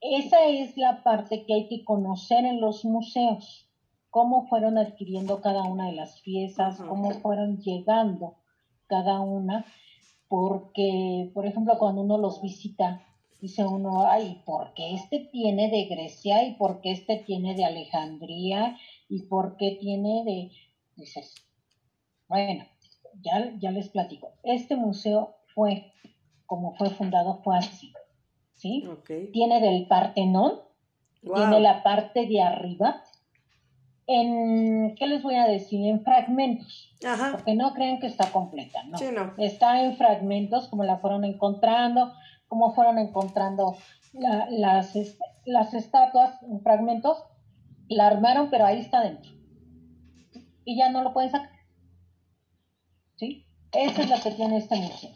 esa 0.00 0.46
es 0.46 0.76
la 0.76 1.04
parte 1.04 1.46
que 1.46 1.54
hay 1.54 1.68
que 1.68 1.84
conocer 1.84 2.44
en 2.44 2.60
los 2.60 2.84
museos, 2.84 3.68
cómo 4.10 4.48
fueron 4.48 4.76
adquiriendo 4.76 5.42
cada 5.42 5.62
una 5.62 5.86
de 5.86 5.92
las 5.92 6.20
piezas, 6.22 6.80
cómo 6.80 7.12
fueron 7.12 7.58
llegando 7.58 8.34
cada 8.88 9.20
una, 9.20 9.64
porque, 10.26 11.30
por 11.34 11.46
ejemplo, 11.46 11.78
cuando 11.78 12.02
uno 12.02 12.18
los 12.18 12.42
visita, 12.42 13.00
dice 13.40 13.64
uno, 13.64 14.06
ay, 14.08 14.42
¿por 14.44 14.74
qué 14.74 14.94
este 14.94 15.20
tiene 15.20 15.70
de 15.70 15.84
Grecia 15.84 16.42
y 16.42 16.54
por 16.54 16.80
qué 16.80 16.90
este 16.90 17.18
tiene 17.18 17.54
de 17.54 17.64
Alejandría 17.64 18.76
y 19.08 19.22
por 19.26 19.56
qué 19.56 19.78
tiene 19.80 20.24
de... 20.24 20.50
Dices, 20.96 21.32
bueno, 22.26 22.64
ya, 23.20 23.54
ya 23.60 23.70
les 23.70 23.88
platico. 23.88 24.32
Este 24.42 24.74
museo 24.74 25.36
fue 25.54 25.92
como 26.50 26.74
fue 26.74 26.90
fundado 26.90 27.40
fue 27.44 27.56
así. 27.56 27.92
¿sí? 28.54 28.82
Tiene 29.32 29.60
del 29.60 29.86
Partenón, 29.86 30.58
tiene 31.22 31.60
la 31.60 31.84
parte 31.84 32.26
de 32.26 32.42
arriba, 32.42 33.04
en, 34.08 34.96
¿qué 34.96 35.06
les 35.06 35.22
voy 35.22 35.36
a 35.36 35.46
decir? 35.46 35.86
En 35.86 36.02
fragmentos, 36.02 36.92
porque 37.30 37.54
no 37.54 37.72
crean 37.72 38.00
que 38.00 38.08
está 38.08 38.32
completa, 38.32 38.82
¿no? 38.82 38.98
Está 39.38 39.84
en 39.84 39.96
fragmentos, 39.96 40.66
como 40.66 40.82
la 40.82 40.98
fueron 40.98 41.24
encontrando, 41.24 42.12
como 42.48 42.74
fueron 42.74 42.98
encontrando 42.98 43.76
las, 44.12 44.92
las 45.44 45.72
estatuas 45.72 46.42
en 46.42 46.60
fragmentos, 46.62 47.22
la 47.88 48.08
armaron, 48.08 48.50
pero 48.50 48.66
ahí 48.66 48.80
está 48.80 49.04
dentro. 49.04 49.30
Y 50.64 50.76
ya 50.76 50.90
no 50.90 51.04
lo 51.04 51.12
pueden 51.12 51.30
sacar. 51.30 51.60
¿Sí? 53.14 53.46
Esa 53.72 54.02
es 54.02 54.10
la 54.10 54.20
que 54.20 54.32
tiene 54.32 54.56
este 54.56 54.76
museo. 54.76 55.10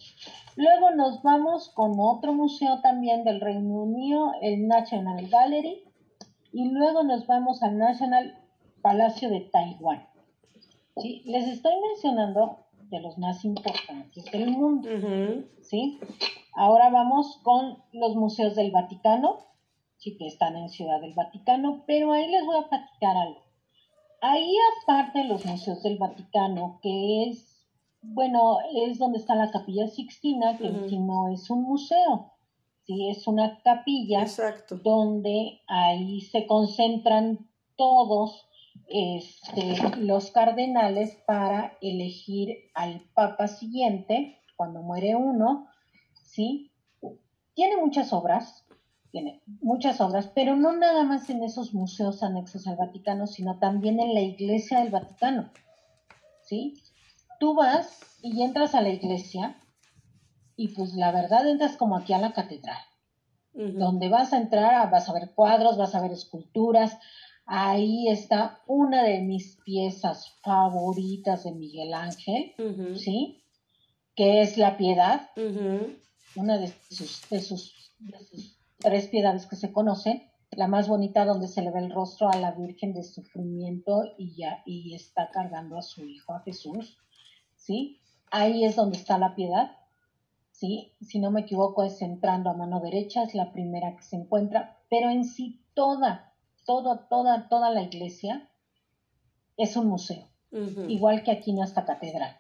Luego 0.56 0.90
nos 0.92 1.22
vamos 1.22 1.70
con 1.70 1.98
otro 1.98 2.32
museo 2.32 2.80
también 2.80 3.24
del 3.24 3.40
Reino 3.40 3.82
Unido, 3.82 4.32
el 4.40 4.68
National 4.68 5.28
Gallery, 5.28 5.82
y 6.52 6.70
luego 6.70 7.02
nos 7.02 7.26
vamos 7.26 7.62
al 7.64 7.76
National 7.78 8.38
Palacio 8.80 9.28
de 9.28 9.40
Taiwán. 9.40 10.06
¿Sí? 10.96 11.22
Les 11.24 11.48
estoy 11.48 11.72
mencionando 11.88 12.58
de 12.90 13.00
los 13.00 13.18
más 13.18 13.44
importantes 13.44 14.24
del 14.26 14.50
mundo. 14.50 14.88
¿sí? 15.62 15.98
Ahora 16.54 16.90
vamos 16.90 17.40
con 17.42 17.78
los 17.92 18.14
museos 18.14 18.54
del 18.54 18.70
Vaticano, 18.70 19.46
sí 19.96 20.16
que 20.16 20.28
están 20.28 20.56
en 20.56 20.68
Ciudad 20.68 21.00
del 21.00 21.14
Vaticano, 21.14 21.82
pero 21.88 22.12
ahí 22.12 22.30
les 22.30 22.46
voy 22.46 22.56
a 22.58 22.68
platicar 22.68 23.16
algo. 23.16 23.42
Ahí 24.20 24.54
aparte 24.82 25.18
de 25.18 25.24
los 25.24 25.44
museos 25.44 25.82
del 25.82 25.98
Vaticano, 25.98 26.78
que 26.80 27.28
es 27.28 27.53
bueno, 28.06 28.58
es 28.74 28.98
donde 28.98 29.18
está 29.18 29.34
la 29.34 29.50
capilla 29.50 29.88
Sixtina, 29.88 30.58
que 30.58 30.70
no 30.70 31.28
es 31.28 31.50
un 31.50 31.62
museo, 31.62 32.32
sí, 32.86 33.08
es 33.10 33.26
una 33.26 33.60
capilla 33.62 34.26
donde 34.82 35.60
ahí 35.66 36.20
se 36.20 36.46
concentran 36.46 37.48
todos 37.76 38.46
este, 38.88 39.76
los 39.98 40.30
cardenales 40.30 41.16
para 41.26 41.76
elegir 41.80 42.56
al 42.74 43.00
papa 43.14 43.48
siguiente 43.48 44.38
cuando 44.56 44.82
muere 44.82 45.16
uno, 45.16 45.66
¿sí? 46.12 46.70
Tiene 47.54 47.76
muchas 47.76 48.12
obras, 48.12 48.66
tiene 49.10 49.42
muchas 49.62 50.00
obras, 50.00 50.30
pero 50.34 50.56
no 50.56 50.76
nada 50.76 51.04
más 51.04 51.30
en 51.30 51.42
esos 51.42 51.72
museos 51.72 52.22
anexos 52.22 52.66
al 52.66 52.76
Vaticano, 52.76 53.26
sino 53.26 53.58
también 53.58 54.00
en 54.00 54.12
la 54.12 54.20
iglesia 54.20 54.80
del 54.80 54.90
Vaticano, 54.90 55.50
¿sí? 56.42 56.74
Tú 57.44 57.52
vas 57.52 58.00
y 58.22 58.40
entras 58.40 58.74
a 58.74 58.80
la 58.80 58.88
iglesia 58.88 59.60
y 60.56 60.68
pues 60.68 60.94
la 60.94 61.12
verdad 61.12 61.46
entras 61.46 61.76
como 61.76 61.94
aquí 61.94 62.14
a 62.14 62.18
la 62.18 62.32
catedral, 62.32 62.80
donde 63.52 64.08
vas 64.08 64.32
a 64.32 64.38
entrar, 64.38 64.90
vas 64.90 65.10
a 65.10 65.12
ver 65.12 65.32
cuadros, 65.34 65.76
vas 65.76 65.94
a 65.94 66.00
ver 66.00 66.12
esculturas. 66.12 66.96
Ahí 67.44 68.08
está 68.08 68.62
una 68.66 69.02
de 69.02 69.20
mis 69.20 69.58
piezas 69.62 70.38
favoritas 70.42 71.44
de 71.44 71.52
Miguel 71.52 71.92
Ángel, 71.92 72.54
¿sí? 72.96 73.44
Que 74.16 74.40
es 74.40 74.56
la 74.56 74.78
piedad, 74.78 75.28
una 76.36 76.56
de 76.56 76.72
sus, 76.88 77.28
de 77.28 77.42
sus, 77.42 77.90
tres 78.78 79.08
piedades 79.08 79.44
que 79.44 79.56
se 79.56 79.70
conocen 79.70 80.22
la 80.52 80.66
más 80.66 80.88
bonita 80.88 81.26
donde 81.26 81.48
se 81.48 81.60
le 81.60 81.70
ve 81.72 81.80
el 81.80 81.90
rostro 81.90 82.30
a 82.30 82.38
la 82.38 82.52
Virgen 82.52 82.94
de 82.94 83.02
sufrimiento 83.02 84.02
y 84.16 84.34
ya 84.34 84.62
y 84.64 84.94
está 84.94 85.28
cargando 85.30 85.76
a 85.76 85.82
su 85.82 86.06
hijo 86.06 86.32
a 86.32 86.40
Jesús. 86.40 86.96
¿Sí? 87.64 88.00
Ahí 88.30 88.64
es 88.64 88.76
donde 88.76 88.98
está 88.98 89.18
la 89.18 89.34
piedad, 89.34 89.76
¿sí? 90.52 90.92
Si 91.00 91.18
no 91.18 91.30
me 91.30 91.42
equivoco 91.42 91.82
es 91.82 92.02
entrando 92.02 92.50
a 92.50 92.54
mano 92.54 92.80
derecha, 92.80 93.22
es 93.22 93.34
la 93.34 93.52
primera 93.52 93.96
que 93.96 94.02
se 94.02 94.16
encuentra, 94.16 94.78
pero 94.90 95.08
en 95.08 95.24
sí 95.24 95.60
toda, 95.72 96.34
toda, 96.66 97.08
toda, 97.08 97.48
toda 97.48 97.70
la 97.70 97.82
iglesia 97.82 98.48
es 99.56 99.76
un 99.76 99.86
museo, 99.86 100.28
igual 100.88 101.22
que 101.22 101.30
aquí 101.30 101.52
en 101.52 101.60
esta 101.60 101.84
catedral. 101.84 102.36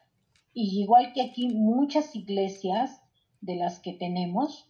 Y 0.52 0.82
igual 0.82 1.12
que 1.12 1.22
aquí 1.22 1.48
muchas 1.48 2.14
iglesias 2.14 3.00
de 3.40 3.56
las 3.56 3.78
que 3.80 3.92
tenemos, 3.92 4.68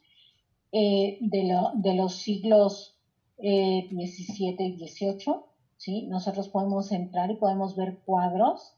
eh, 0.72 1.18
de, 1.20 1.94
los 1.94 2.14
siglos 2.14 2.96
eh, 3.38 3.88
XVII 3.90 4.56
y 4.58 4.88
XVIII, 4.88 5.34
¿sí? 5.76 6.02
nosotros 6.06 6.48
podemos 6.48 6.92
entrar 6.92 7.30
y 7.30 7.36
podemos 7.36 7.76
ver 7.76 7.98
cuadros 8.04 8.74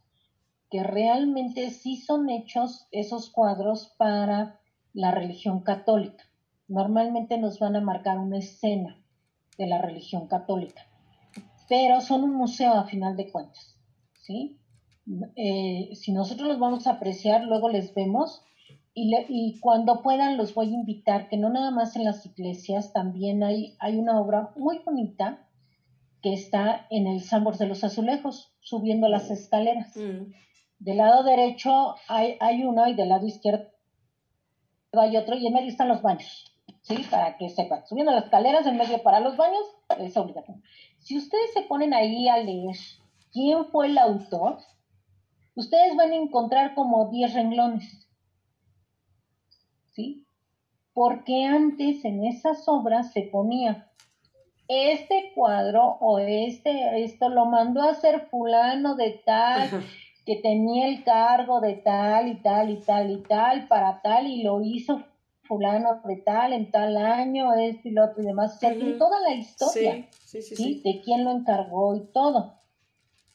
que 0.71 0.83
realmente 0.83 1.71
sí 1.71 1.97
son 1.97 2.29
hechos 2.29 2.87
esos 2.91 3.31
cuadros 3.31 3.95
para 3.97 4.61
la 4.93 5.11
religión 5.11 5.61
católica. 5.61 6.25
Normalmente 6.69 7.39
nos 7.39 7.59
van 7.59 7.77
a 7.77 7.81
marcar 7.81 8.19
una 8.19 8.39
escena 8.39 9.01
de 9.59 9.67
la 9.67 9.81
religión 9.81 10.27
católica, 10.27 10.87
pero 11.69 12.01
son 12.01 12.25
un 12.25 12.35
museo 12.35 12.75
a 12.75 12.85
final 12.85 13.17
de 13.17 13.31
cuentas, 13.31 13.77
¿sí? 14.21 14.59
Eh, 15.37 15.91
si 15.95 16.13
nosotros 16.13 16.49
los 16.49 16.59
vamos 16.59 16.87
a 16.87 16.93
apreciar, 16.93 17.45
luego 17.45 17.69
les 17.69 17.95
vemos 17.95 18.43
y, 18.93 19.15
y, 19.29 19.61
cuando 19.61 20.03
puedan 20.03 20.37
los 20.37 20.55
voy 20.55 20.71
a 20.71 20.79
invitar, 20.79 21.29
que 21.29 21.37
no 21.37 21.51
nada 21.51 21.71
más 21.71 21.95
en 21.97 22.05
las 22.05 22.25
iglesias, 22.27 22.93
también 22.93 23.45
hay, 23.45 23.77
hay 23.79 23.99
una 23.99 24.19
obra 24.19 24.53
muy 24.57 24.79
bonita 24.79 25.47
que 26.23 26.33
está 26.33 26.87
en 26.91 27.07
el 27.07 27.21
Sambor 27.21 27.57
de 27.59 27.67
los 27.67 27.85
Azulejos, 27.85 28.53
subiendo 28.61 29.09
las 29.09 29.31
escaleras. 29.31 29.97
Mm. 29.97 30.33
Del 30.79 30.99
lado 30.99 31.23
derecho 31.23 31.97
hay, 32.09 32.37
hay 32.41 32.65
uno 32.65 32.87
y 32.87 32.95
del 32.95 33.09
lado 33.09 33.27
izquierdo 33.27 33.77
hay 35.01 35.17
otro 35.17 35.37
y 35.37 35.47
en 35.47 35.55
medio 35.55 35.69
están 35.69 35.89
los 35.89 36.03
baños. 36.03 36.53
¿Sí? 36.83 37.05
Para 37.11 37.37
que 37.37 37.49
sepan. 37.49 37.85
Subiendo 37.87 38.13
las 38.13 38.25
escaleras, 38.25 38.67
en 38.67 38.77
medio 38.77 39.03
para 39.03 39.19
los 39.19 39.37
baños, 39.37 39.63
es 39.99 40.17
obligatorio. 40.17 40.63
Si 41.01 41.19
ustedes 41.19 41.53
se 41.53 41.63
ponen 41.63 41.93
ahí 41.93 42.29
a 42.29 42.39
leer 42.39 42.77
quién 43.33 43.65
fue 43.67 43.87
el 43.87 43.99
autor, 43.99 44.59
ustedes 45.57 45.97
van 45.97 46.13
a 46.13 46.17
encontrar 46.17 46.75
como 46.75 47.11
10 47.11 47.35
renglones. 47.35 48.09
¿Sí? 49.93 50.27
Porque 50.93 51.45
antes 51.45 52.05
en 52.05 52.25
esas 52.25 52.69
obras 52.69 53.13
se 53.13 53.23
ponía 53.23 53.91
este 54.69 55.33
cuadro 55.35 55.97
o 56.01 56.19
este, 56.19 57.03
esto 57.03 57.29
lo 57.29 57.47
mandó 57.47 57.83
a 57.83 57.91
hacer 57.91 58.29
fulano 58.31 58.95
de 58.95 59.23
tal 59.25 59.69
que 60.27 60.37
tenía 60.37 60.89
el 60.89 61.05
cargo 61.05 61.61
de 61.61 61.75
tal 61.75 62.29
y 62.29 62.43
tal 62.43 62.71
y 62.71 62.81
tal 62.81 63.13
y 63.13 63.23
tal 63.23 63.69
para 63.69 64.03
tal 64.03 64.27
y 64.27 64.43
lo 64.43 64.61
hizo 64.61 65.05
fulano 65.47 66.01
de 66.05 66.17
tal, 66.17 66.53
en 66.53 66.73
tal 66.73 66.97
año, 66.97 67.55
este 67.55 67.91
y 67.91 67.93
lo 67.93 68.07
otro 68.07 68.23
y 68.23 68.27
demás. 68.27 68.57
O 68.57 68.59
sea, 68.59 68.75
toda 68.99 69.21
la 69.21 69.35
historia, 69.35 70.09
sí, 70.11 70.43
sí, 70.43 70.57
sí, 70.57 70.83
De 70.85 71.01
quién 71.03 71.25
lo 71.25 71.31
encargó 71.31 71.95
y 71.95 72.05
todo. 72.13 72.55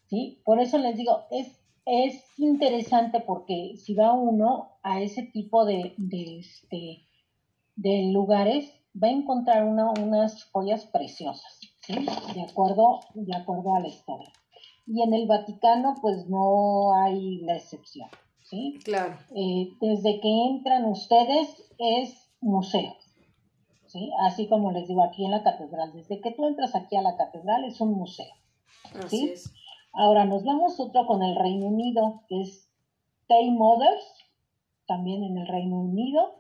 ¿Sí? 0.08 0.42
Por 0.44 0.60
eso 0.60 0.78
les 0.78 0.98
digo, 0.98 1.22
es, 1.32 1.58
es 1.86 2.22
interesante 2.38 3.22
porque 3.22 3.76
si 3.78 3.94
va 3.94 4.12
uno 4.12 4.74
a 4.84 5.00
ese 5.02 5.24
tipo 5.24 5.64
de, 5.64 5.94
de, 5.96 6.40
este, 6.40 7.08
de 7.78 8.12
lugares, 8.12 8.70
va 9.02 9.08
a 9.08 9.12
encontrar 9.12 9.64
unas 9.64 10.44
joyas 10.52 10.86
preciosas, 10.88 11.62
¿sí? 11.80 11.94
De 12.36 12.42
acuerdo, 12.42 13.00
de 13.14 13.34
acuerdo 13.34 13.74
a 13.74 13.80
la 13.80 13.88
historia. 13.88 14.34
Y 14.86 15.02
en 15.04 15.14
el 15.14 15.28
Vaticano, 15.28 15.96
pues 16.02 16.28
no 16.28 16.94
hay 16.96 17.38
la 17.42 17.56
excepción. 17.56 18.10
¿sí? 18.52 18.80
Claro. 18.84 19.16
Eh, 19.34 19.70
desde 19.80 20.20
que 20.20 20.48
entran 20.50 20.86
ustedes 20.86 21.74
es 21.80 22.30
museo, 22.42 22.94
¿sí? 23.88 24.12
Así 24.20 24.48
como 24.48 24.72
les 24.72 24.88
digo 24.88 25.04
aquí 25.04 25.26
en 25.26 25.32
la 25.32 25.42
catedral, 25.42 25.94
desde 25.94 26.20
que 26.22 26.32
tú 26.32 26.46
entras 26.46 26.76
aquí 26.76 26.98
a 26.98 27.02
la 27.02 27.16
catedral 27.16 27.64
es 27.64 27.80
un 27.80 27.94
museo, 27.94 28.34
¿sí? 29.08 29.34
Ahora 29.94 30.26
nos 30.26 30.44
vamos 30.44 30.80
otro 30.80 31.08
con 31.08 31.24
el 31.24 31.36
Reino 31.36 31.68
Unido, 31.68 32.24
que 32.28 32.42
es 32.42 32.70
Tay 33.28 33.52
Mothers, 33.52 34.06
también 34.86 35.24
en 35.24 35.38
el 35.38 35.48
Reino 35.48 35.80
Unido, 35.80 36.36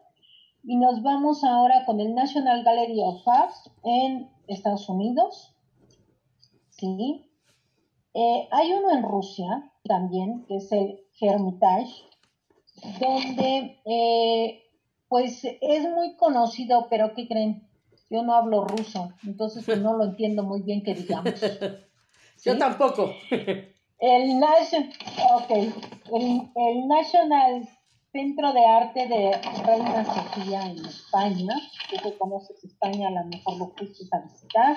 y 0.64 0.76
nos 0.76 1.02
vamos 1.02 1.44
ahora 1.44 1.86
con 1.86 2.00
el 2.02 2.14
National 2.14 2.64
Gallery 2.64 3.02
of 3.02 3.26
Arts 3.28 3.72
en 3.84 4.30
Estados 4.48 4.90
Unidos, 4.90 5.56
¿sí? 6.72 7.31
Eh, 8.14 8.48
hay 8.52 8.74
uno 8.74 8.92
en 8.92 9.04
Rusia 9.04 9.72
también, 9.84 10.46
que 10.48 10.58
es 10.58 10.72
el 10.72 11.00
Hermitage, 11.20 12.04
donde 13.00 13.80
eh, 13.86 14.64
pues 15.08 15.44
es 15.44 15.90
muy 15.90 16.16
conocido, 16.16 16.88
pero 16.90 17.14
¿qué 17.14 17.28
creen? 17.28 17.68
Yo 18.10 18.24
no 18.24 18.34
hablo 18.34 18.66
ruso, 18.66 19.14
entonces 19.26 19.64
pues, 19.66 19.80
no 19.80 19.96
lo 19.96 20.06
entiendo 20.06 20.44
muy 20.44 20.62
bien 20.62 20.84
que 20.84 20.94
digamos. 20.94 21.34
Yo 22.44 22.58
tampoco. 22.58 23.12
El, 24.02 24.44
okay. 25.36 25.72
el, 26.12 26.88
National 26.88 27.70
Centro 28.12 28.52
de 28.52 28.66
Arte 28.66 29.08
de 29.08 29.40
Reina 29.64 30.04
Sofía 30.04 30.66
en 30.66 30.84
España, 30.84 31.54
que 31.88 32.00
tú 32.00 32.18
conoces 32.18 32.64
España, 32.64 33.10
a 33.10 33.12
lo 33.12 33.26
mejor 33.26 33.60
lo 33.60 33.68
fuiste 33.68 34.04
a 34.12 34.22
visitar. 34.22 34.76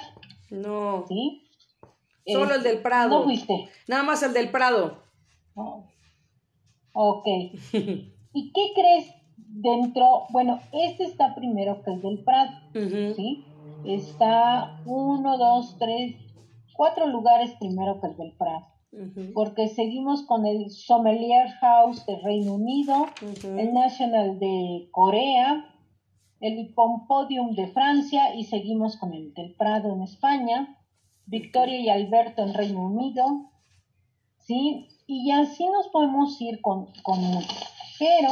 No. 0.50 1.06
¿Sí? 1.08 1.43
Solo 2.26 2.54
el 2.54 2.62
del 2.62 2.80
Prado. 2.80 3.10
¿No 3.10 3.24
fuiste? 3.24 3.68
Nada 3.88 4.02
más 4.02 4.22
el 4.22 4.32
del 4.32 4.50
Prado. 4.50 5.02
Ok. 6.94 7.26
¿Y 7.72 8.52
qué 8.52 8.72
crees 8.74 9.12
dentro? 9.36 10.24
Bueno, 10.30 10.60
este 10.72 11.04
está 11.04 11.34
primero 11.34 11.82
que 11.82 11.92
el 11.92 12.00
del 12.00 12.24
Prado, 12.24 12.52
¿sí? 12.72 13.44
Está 13.84 14.80
uno, 14.86 15.36
dos, 15.36 15.76
tres, 15.78 16.16
cuatro 16.74 17.06
lugares 17.06 17.52
primero 17.58 18.00
que 18.00 18.08
el 18.08 18.16
del 18.16 18.32
Prado. 18.36 18.66
Porque 19.34 19.68
seguimos 19.68 20.22
con 20.22 20.46
el 20.46 20.70
Sommelier 20.70 21.48
House 21.60 22.06
de 22.06 22.16
Reino 22.20 22.54
Unido, 22.54 23.06
el 23.42 23.74
National 23.74 24.38
de 24.38 24.88
Corea, 24.92 25.64
el 26.40 26.72
Pompodium 26.74 27.54
de 27.54 27.66
Francia 27.68 28.34
y 28.36 28.44
seguimos 28.44 28.96
con 28.96 29.12
el 29.12 29.34
del 29.34 29.54
Prado 29.56 29.92
en 29.92 30.02
España, 30.02 30.78
Victoria 31.26 31.78
y 31.78 31.88
Alberto 31.88 32.42
en 32.42 32.54
Reino 32.54 32.82
Unido, 32.82 33.50
¿sí? 34.40 34.88
Y 35.06 35.30
así 35.32 35.66
nos 35.66 35.88
podemos 35.88 36.40
ir 36.40 36.60
con, 36.60 36.86
con. 37.02 37.20
Pero 37.98 38.28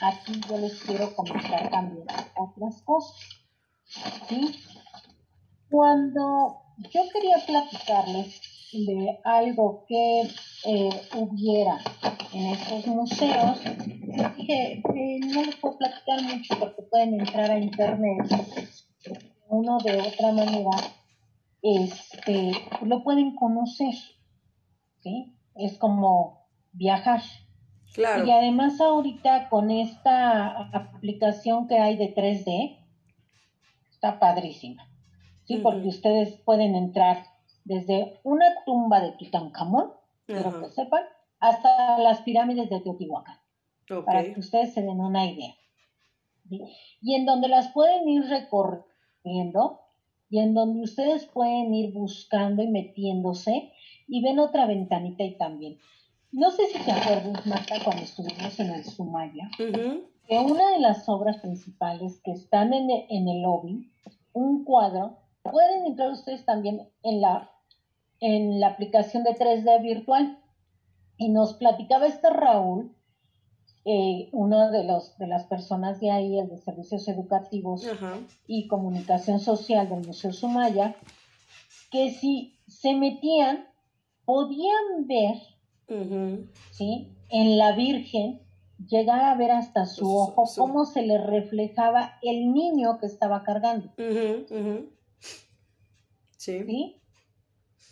aquí 0.00 0.32
yo 0.48 0.58
les 0.58 0.80
quiero 0.82 1.14
comentar 1.14 1.70
también 1.70 2.06
otras 2.36 2.82
cosas, 2.82 3.16
¿sí? 4.28 4.54
Cuando 5.70 6.62
yo 6.92 7.02
quería 7.12 7.36
platicarles 7.46 8.40
de 8.72 9.20
algo 9.24 9.84
que 9.86 10.22
eh, 10.64 11.08
hubiera 11.14 11.78
en 12.32 12.46
estos 12.46 12.86
museos, 12.86 13.58
dije, 14.36 14.82
eh, 14.94 15.20
no 15.20 15.44
les 15.44 15.56
puedo 15.56 15.78
platicar 15.78 16.22
mucho 16.22 16.58
porque 16.58 16.82
pueden 16.82 17.20
entrar 17.20 17.50
a 17.50 17.58
internet 17.58 18.18
uno 19.48 19.76
de 19.84 20.00
otra 20.00 20.32
manera 20.32 20.70
este, 21.62 22.52
lo 22.82 23.04
pueden 23.04 23.36
conocer, 23.36 23.94
¿sí? 25.00 25.36
Es 25.54 25.78
como 25.78 26.48
viajar. 26.72 27.22
Claro. 27.94 28.26
Y 28.26 28.30
además 28.30 28.80
ahorita 28.80 29.48
con 29.48 29.70
esta 29.70 30.68
aplicación 30.72 31.68
que 31.68 31.78
hay 31.78 31.96
de 31.96 32.14
3D, 32.14 32.78
está 33.92 34.18
padrísima, 34.18 34.88
¿sí? 35.44 35.58
Porque 35.58 35.88
ustedes 35.88 36.36
pueden 36.40 36.74
entrar 36.74 37.26
desde 37.64 38.18
una 38.24 38.46
tumba 38.66 39.00
de 39.00 39.12
Tutankamón, 39.12 39.92
pero 40.26 40.60
que 40.60 40.70
sepan, 40.70 41.02
hasta 41.38 41.98
las 41.98 42.22
pirámides 42.22 42.70
de 42.70 42.80
Teotihuacán, 42.80 43.38
para 44.04 44.24
que 44.24 44.40
ustedes 44.40 44.74
se 44.74 44.82
den 44.82 45.00
una 45.00 45.26
idea. 45.26 45.54
Y 47.00 47.14
en 47.14 47.26
donde 47.26 47.48
las 47.48 47.68
pueden 47.72 48.08
ir 48.08 48.24
recorriendo, 48.24 49.81
y 50.32 50.38
en 50.38 50.54
donde 50.54 50.80
ustedes 50.80 51.26
pueden 51.26 51.74
ir 51.74 51.92
buscando 51.92 52.62
y 52.62 52.66
metiéndose 52.66 53.70
y 54.08 54.22
ven 54.22 54.38
otra 54.38 54.64
ventanita 54.64 55.22
y 55.24 55.36
también. 55.36 55.76
No 56.32 56.50
sé 56.50 56.68
si 56.68 56.78
te 56.82 56.90
acuerdas, 56.90 57.44
Marta, 57.46 57.74
cuando 57.84 58.02
estuvimos 58.02 58.58
en 58.58 58.70
el 58.70 58.82
Sumaya, 58.82 59.50
que 59.58 60.38
una 60.38 60.70
de 60.70 60.78
las 60.78 61.06
obras 61.06 61.36
principales 61.36 62.18
que 62.24 62.30
están 62.30 62.72
en 62.72 62.90
el, 62.90 63.04
en 63.10 63.28
el 63.28 63.42
lobby, 63.42 63.92
un 64.32 64.64
cuadro, 64.64 65.18
pueden 65.42 65.84
entrar 65.84 66.10
ustedes 66.10 66.46
también 66.46 66.88
en 67.02 67.20
la, 67.20 67.50
en 68.20 68.58
la 68.58 68.68
aplicación 68.68 69.24
de 69.24 69.32
3D 69.32 69.82
virtual. 69.82 70.38
Y 71.18 71.28
nos 71.28 71.52
platicaba 71.52 72.06
este 72.06 72.30
Raúl 72.30 72.96
eh, 73.84 74.28
una 74.30 74.70
de, 74.70 74.84
los, 74.84 75.18
de 75.18 75.26
las 75.26 75.44
personas 75.46 75.98
de 75.98 76.10
ahí, 76.10 76.38
el 76.38 76.48
de 76.48 76.58
Servicios 76.58 77.08
Educativos 77.08 77.84
y 78.46 78.68
Comunicación 78.68 79.40
Social 79.40 79.88
del 79.88 80.06
Museo 80.06 80.32
Sumaya, 80.32 80.94
que 81.90 82.10
si 82.12 82.54
se 82.68 82.94
metían, 82.94 83.66
podían 84.24 85.06
ver, 85.06 85.36
¿sí? 86.70 87.08
En 87.30 87.58
la 87.58 87.72
Virgen, 87.72 88.40
llegar 88.88 89.24
a 89.24 89.34
ver 89.34 89.50
hasta 89.50 89.86
su 89.86 90.16
ojo 90.16 90.44
cómo 90.56 90.84
se 90.84 91.02
le 91.02 91.18
reflejaba 91.18 92.18
el 92.22 92.52
niño 92.52 92.98
que 92.98 93.06
estaba 93.06 93.42
cargando. 93.42 93.92
Sí. 96.36 97.00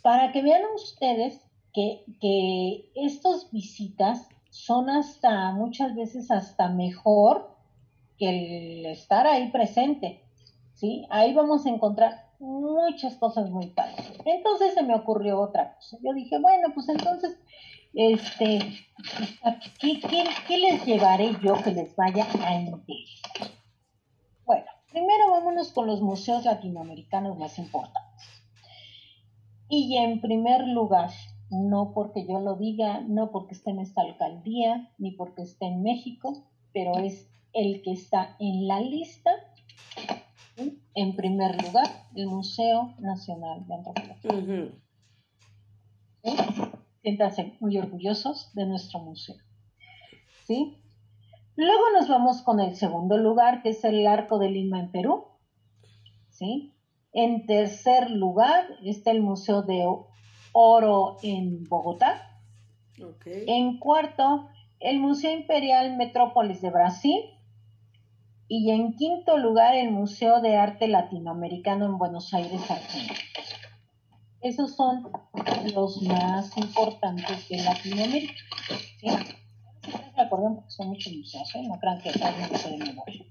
Para 0.03 0.33
que 0.33 0.43
vean 0.43 0.63
ustedes 0.75 1.41
que, 1.73 2.05
que 2.21 2.91
estas 2.95 3.51
visitas 3.51 4.29
son 4.51 4.91
hasta 4.91 5.53
muchas 5.53 5.95
veces 5.95 6.31
hasta 6.31 6.69
mejor 6.69 7.57
que 8.19 8.81
el 8.81 8.87
estar 8.87 9.27
ahí 9.27 9.51
presente. 9.51 10.23
¿sí? 10.75 11.07
Ahí 11.11 11.33
vamos 11.33 11.65
a 11.67 11.71
encontrar 11.71 12.31
muchas 12.39 13.15
cosas 13.17 13.51
muy 13.51 13.69
padres. 13.69 14.13
Entonces 14.25 14.75
se 14.75 14.83
me 14.83 14.95
ocurrió 14.95 15.41
otra 15.41 15.75
cosa. 15.75 15.97
Yo 16.03 16.13
dije, 16.13 16.39
bueno, 16.39 16.69
pues 16.75 16.89
entonces, 16.89 17.39
este, 17.95 18.59
¿qué, 19.81 20.01
qué 20.49 20.59
les 20.59 20.85
llevaré 20.85 21.37
yo 21.43 21.55
que 21.63 21.71
les 21.71 21.95
vaya 21.97 22.27
a 22.45 22.55
interesar? 22.55 23.51
Bueno, 24.45 24.67
primero 24.91 25.31
vámonos 25.31 25.73
con 25.73 25.87
los 25.87 26.01
museos 26.01 26.45
latinoamericanos 26.45 27.39
más 27.39 27.59
importantes. 27.59 28.11
Y 29.69 29.97
en 29.99 30.21
primer 30.21 30.67
lugar, 30.67 31.11
no 31.51 31.93
porque 31.93 32.27
yo 32.27 32.41
lo 32.41 32.57
diga, 32.57 33.01
no 33.01 33.31
porque 33.31 33.55
esté 33.55 33.71
en 33.71 33.81
esta 33.81 34.03
alcaldía, 34.03 34.91
ni 34.99 35.11
porque 35.13 35.43
esté 35.43 35.67
en 35.67 35.83
México, 35.83 36.45
pero 36.73 36.99
es 36.99 37.29
el 37.53 37.83
que 37.83 37.93
está 37.93 38.37
en 38.39 38.69
la 38.69 38.81
lista. 38.81 39.31
En 40.95 41.17
primer 41.17 41.61
lugar, 41.63 41.87
el 42.15 42.27
Museo 42.27 42.95
Nacional 42.99 43.67
de 43.67 43.75
Antropología. 43.75 44.73
Siéntanse 47.03 47.57
muy 47.61 47.79
orgullosos 47.79 48.53
de 48.55 48.67
nuestro 48.67 49.01
museo. 49.01 49.37
¿Sí? 50.47 50.77
Luego 51.57 51.83
nos 51.99 52.09
vamos 52.09 52.43
con 52.43 52.61
el 52.61 52.77
segundo 52.77 53.17
lugar, 53.17 53.63
que 53.63 53.71
es 53.71 53.83
el 53.85 54.07
Arco 54.07 54.39
de 54.39 54.51
Lima 54.51 54.81
en 54.81 54.93
Perú. 54.93 55.25
¿Sí? 56.29 56.75
En 57.13 57.47
tercer 57.47 58.11
lugar 58.11 58.67
está 58.85 59.11
el 59.11 59.23
Museo 59.23 59.63
de 59.63 59.85
Oro 60.53 61.17
en 61.23 61.65
Bogotá. 61.65 62.41
En 63.25 63.79
cuarto, 63.79 64.49
el 64.79 64.99
Museo 64.99 65.33
Imperial 65.33 65.97
Metrópolis 65.97 66.61
de 66.61 66.71
Brasil. 66.71 67.21
Y 68.49 68.71
en 68.71 68.97
quinto 68.97 69.39
lugar, 69.39 69.75
el 69.77 69.91
Museo 69.91 70.41
de 70.41 70.57
Arte 70.57 70.89
Latinoamericano 70.89 71.87
en 71.87 71.99
Buenos 71.99 72.35
Aires, 72.35 72.61
Argentina. 72.69 73.15
Esos 74.41 74.75
son 74.75 75.09
los 75.75 76.03
más 76.03 76.57
importantes 76.57 77.49
de 77.49 77.63
Latinoamérica. 77.63 78.35
¿sí? 79.01 79.09
porque 80.29 80.47
son 80.69 80.89
muchos 80.89 81.13
museos, 81.15 81.55
¿eh? 81.55 81.63
no 81.63 81.79
crean 81.79 82.01
que 82.01 82.11
de 82.13 82.77
memoria. 82.79 83.25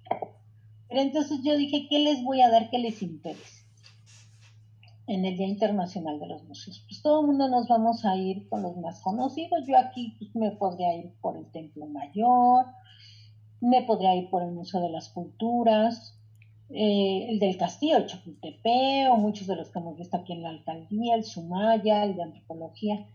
Pero 0.87 1.01
entonces 1.01 1.39
yo 1.43 1.55
dije, 1.55 1.87
¿qué 1.89 1.99
les 1.99 2.23
voy 2.23 2.41
a 2.41 2.49
dar 2.49 2.69
que 2.69 2.79
les 2.79 3.01
interese? 3.01 3.58
En 5.09 5.25
el 5.25 5.37
Día 5.37 5.47
Internacional 5.47 6.19
de 6.19 6.27
los 6.27 6.43
Museos. 6.43 6.85
Pues 6.87 7.01
todo 7.01 7.21
el 7.21 7.25
mundo 7.25 7.49
nos 7.49 7.67
vamos 7.67 8.05
a 8.05 8.15
ir 8.15 8.47
con 8.47 8.61
los 8.61 8.77
más 8.77 9.01
conocidos. 9.01 9.65
Yo 9.67 9.75
aquí 9.75 10.15
pues, 10.19 10.35
me 10.35 10.51
podría 10.51 10.95
ir 10.95 11.11
por 11.19 11.35
el 11.35 11.49
Templo 11.51 11.87
Mayor, 11.87 12.67
me 13.59 13.81
podría 13.81 14.15
ir 14.15 14.29
por 14.29 14.43
el 14.43 14.51
Museo 14.51 14.81
de 14.81 14.91
las 14.91 15.09
Culturas, 15.09 16.15
eh, 16.69 17.25
el 17.27 17.39
del 17.39 17.57
Castillo, 17.57 17.97
el 17.97 18.05
Chapultepec, 18.05 19.11
o 19.11 19.17
muchos 19.17 19.47
de 19.47 19.55
los 19.55 19.71
que 19.71 19.79
hemos 19.79 19.97
visto 19.97 20.15
aquí 20.15 20.33
en 20.33 20.43
la 20.43 20.49
alcaldía, 20.49 21.15
el 21.15 21.23
Sumaya, 21.23 22.03
el 22.03 22.15
de 22.15 22.21
Antropología. 22.21 23.07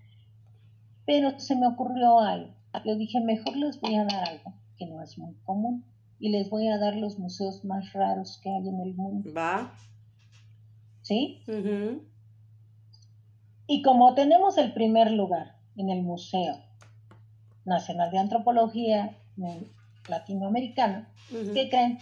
Pero 1.06 1.38
se 1.38 1.54
me 1.54 1.68
ocurrió 1.68 2.18
algo. 2.18 2.52
Yo 2.84 2.96
dije, 2.96 3.20
mejor 3.20 3.56
les 3.56 3.80
voy 3.80 3.94
a 3.94 4.04
dar 4.04 4.28
algo 4.28 4.52
que 4.76 4.86
no 4.86 5.00
es 5.00 5.16
muy 5.16 5.34
común 5.44 5.84
y 6.18 6.30
les 6.30 6.50
voy 6.50 6.66
a 6.66 6.78
dar 6.78 6.96
los 6.96 7.20
museos 7.20 7.64
más 7.64 7.92
raros 7.92 8.40
que 8.42 8.50
hay 8.50 8.68
en 8.68 8.80
el 8.80 8.94
mundo. 8.94 9.30
Va. 9.32 9.72
¿Sí? 11.04 11.44
Y 13.66 13.82
como 13.82 14.14
tenemos 14.14 14.56
el 14.56 14.72
primer 14.72 15.10
lugar 15.10 15.56
en 15.76 15.90
el 15.90 16.02
Museo 16.02 16.56
Nacional 17.66 18.10
de 18.10 18.18
Antropología 18.18 19.16
Latinoamericano, 20.08 21.04
¿qué 21.28 21.68
creen? 21.68 21.98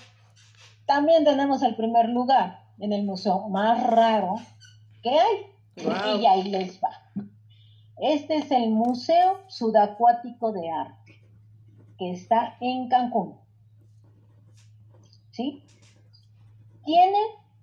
También 0.87 1.25
tenemos 1.25 1.63
el 1.63 1.75
primer 1.75 2.11
lugar 2.11 2.61
en 2.79 2.93
el 2.93 3.03
museo 3.05 3.49
más 3.49 3.85
raro 3.85 4.37
que 5.03 5.11
hay. 5.11 6.21
Y 6.21 6.27
ahí 6.27 6.45
les 6.45 6.81
va. 6.81 6.91
Este 7.99 8.37
es 8.37 8.53
el 8.53 8.71
Museo 8.71 9.41
Sudacuático 9.49 10.53
de 10.53 10.71
Arte, 10.71 11.21
que 11.99 12.13
está 12.13 12.57
en 12.61 12.89
Cancún. 12.89 13.37
¿Sí? 15.33 15.65
Tiene 16.85 17.19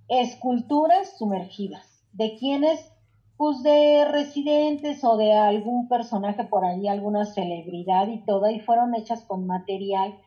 esculturas 0.10 1.18
sumergidas. 1.18 2.04
¿De 2.14 2.36
quienes 2.38 2.92
Pues 3.38 3.64
de 3.64 4.04
residentes 4.04 5.02
o 5.06 5.16
de 5.16 5.32
algún 5.32 5.88
personaje 5.88 6.44
por 6.44 6.66
ahí, 6.66 6.90
alguna 6.90 7.24
celebridad 7.24 8.10
y 8.10 8.18
todo, 8.26 8.50
y 8.50 8.60
fueron 8.60 8.96
hechas 8.96 9.24
con 9.24 9.48
material 9.48 10.20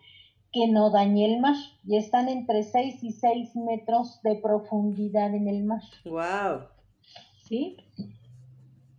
que 0.52 0.68
no 0.68 0.90
dañe 0.90 1.24
el 1.24 1.40
mar 1.40 1.56
y 1.86 1.96
están 1.96 2.28
entre 2.28 2.62
6 2.62 3.02
y 3.02 3.12
6 3.12 3.56
metros 3.56 4.20
de 4.22 4.36
profundidad 4.36 5.34
en 5.34 5.48
el 5.48 5.64
mar. 5.64 5.82
Wow. 6.04 6.68
¿Sí? 7.44 7.76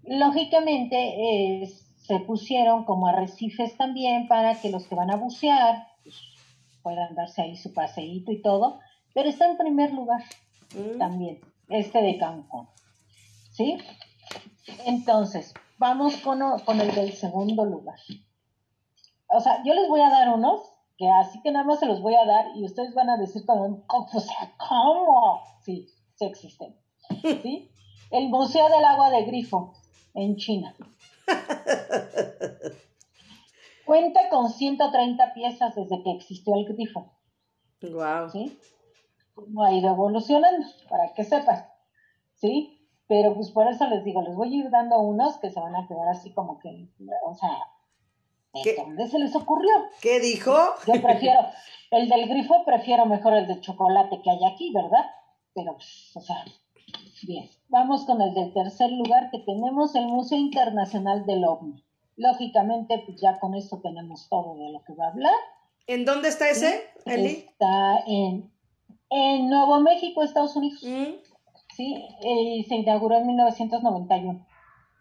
Lógicamente 0.03 1.63
eh, 1.63 1.67
se 1.97 2.19
pusieron 2.19 2.83
como 2.85 3.07
arrecifes 3.07 3.77
también 3.77 4.27
para 4.27 4.59
que 4.59 4.69
los 4.69 4.87
que 4.87 4.95
van 4.95 5.11
a 5.11 5.15
bucear 5.15 5.87
pues, 6.03 6.15
puedan 6.81 7.15
darse 7.15 7.43
ahí 7.43 7.55
su 7.55 7.73
paseíto 7.73 8.31
y 8.31 8.41
todo, 8.41 8.79
pero 9.13 9.29
está 9.29 9.49
en 9.49 9.57
primer 9.57 9.93
lugar 9.93 10.21
mm. 10.73 10.97
también, 10.97 11.39
este 11.69 12.01
de 12.01 12.17
Cancún. 12.17 12.67
¿Sí? 13.51 13.77
Entonces, 14.85 15.53
vamos 15.77 16.15
con, 16.17 16.39
con 16.65 16.81
el 16.81 16.93
del 16.95 17.13
segundo 17.13 17.65
lugar. 17.65 17.99
O 19.27 19.39
sea, 19.39 19.63
yo 19.63 19.73
les 19.73 19.87
voy 19.87 20.01
a 20.01 20.09
dar 20.09 20.29
unos 20.29 20.61
que 20.97 21.09
así 21.09 21.41
que 21.41 21.51
nada 21.51 21.65
más 21.65 21.79
se 21.79 21.87
los 21.87 22.01
voy 22.01 22.15
a 22.15 22.25
dar 22.25 22.55
y 22.55 22.63
ustedes 22.63 22.93
van 22.93 23.09
a 23.09 23.17
decir 23.17 23.45
como, 23.45 23.83
o 23.87 24.19
sea, 24.19 24.53
¿cómo? 24.57 25.41
Sí, 25.63 25.89
sí 26.15 26.25
existen. 26.25 26.75
¿Sí? 27.21 27.69
El 28.11 28.29
Museo 28.29 28.69
del 28.69 28.85
Agua 28.85 29.09
de 29.09 29.23
Grifo 29.23 29.73
en 30.13 30.35
China. 30.35 30.75
Cuenta 33.85 34.29
con 34.29 34.51
130 34.51 35.33
piezas 35.33 35.75
desde 35.75 36.03
que 36.03 36.11
existió 36.11 36.53
el 36.55 36.65
grifo. 36.65 37.11
Wow. 37.81 38.29
¿Sí? 38.29 38.57
Ha 39.35 39.71
ido 39.71 39.89
evolucionando, 39.89 40.65
para 40.89 41.13
que 41.13 41.23
sepan. 41.23 41.65
¿Sí? 42.35 42.79
Pero 43.07 43.33
pues 43.35 43.51
por 43.51 43.67
eso 43.67 43.87
les 43.87 44.03
digo, 44.03 44.21
les 44.21 44.35
voy 44.35 44.53
a 44.53 44.57
ir 44.57 44.69
dando 44.69 44.99
unos 44.99 45.37
que 45.37 45.49
se 45.49 45.59
van 45.59 45.75
a 45.75 45.87
quedar 45.87 46.07
así 46.09 46.33
como 46.33 46.59
que, 46.59 46.89
o 47.25 47.35
sea, 47.35 47.57
¿Qué? 48.63 48.75
¿Dónde 48.77 49.07
se 49.07 49.17
les 49.17 49.35
ocurrió? 49.35 49.71
¿Qué 49.99 50.19
dijo? 50.19 50.53
Yo 50.85 51.01
prefiero, 51.01 51.39
el 51.89 52.07
del 52.07 52.27
grifo 52.29 52.63
prefiero 52.65 53.05
mejor 53.05 53.33
el 53.33 53.47
de 53.47 53.59
chocolate 53.59 54.21
que 54.21 54.29
hay 54.29 54.45
aquí, 54.45 54.71
¿verdad? 54.71 55.05
Pero, 55.55 55.73
pues, 55.73 56.11
o 56.15 56.21
sea, 56.21 56.45
bien. 57.23 57.49
Vamos 57.69 58.05
con 58.05 58.21
el 58.21 58.33
del 58.35 58.53
tercer 58.53 58.91
lugar 58.91 59.31
que 59.31 59.39
tenemos, 59.39 59.95
el 59.95 60.05
Museo 60.05 60.37
Internacional 60.37 61.25
del 61.25 61.45
OVNI. 61.45 61.83
Lógicamente, 62.17 63.01
pues 63.05 63.19
ya 63.19 63.39
con 63.39 63.55
esto 63.55 63.79
tenemos 63.81 64.29
todo 64.29 64.55
de 64.55 64.71
lo 64.71 64.83
que 64.83 64.93
va 64.93 65.05
a 65.05 65.09
hablar. 65.09 65.33
¿En 65.87 66.05
dónde 66.05 66.29
está 66.29 66.49
ese, 66.49 66.83
Eli? 67.05 67.47
Está 67.49 68.03
en, 68.05 68.52
en 69.13 69.49
Nuevo 69.49 69.79
México, 69.79 70.23
Estados 70.23 70.55
Unidos. 70.55 70.83
Mm. 70.83 71.13
Sí, 71.75 72.05
y 72.21 72.63
se 72.63 72.75
inauguró 72.75 73.17
en 73.17 73.27
1991. 73.27 74.45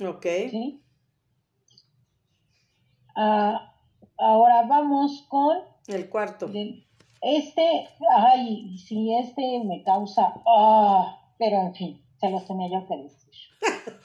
Ok. 0.08 0.26
Sí. 0.50 0.82
Ah, 3.14 3.74
ahora 4.18 4.62
vamos 4.62 5.26
con... 5.28 5.58
El 5.86 6.08
cuarto. 6.08 6.50
Este, 7.20 7.88
ay, 8.16 8.78
si 8.78 9.14
este 9.14 9.62
me 9.64 9.82
causa... 9.82 10.32
Ah, 10.46 11.18
pero 11.38 11.58
en 11.58 11.74
fin, 11.74 12.02
se 12.20 12.30
los 12.30 12.46
tenía 12.46 12.70
yo 12.70 12.86
que 12.86 12.96
decir. 12.96 13.30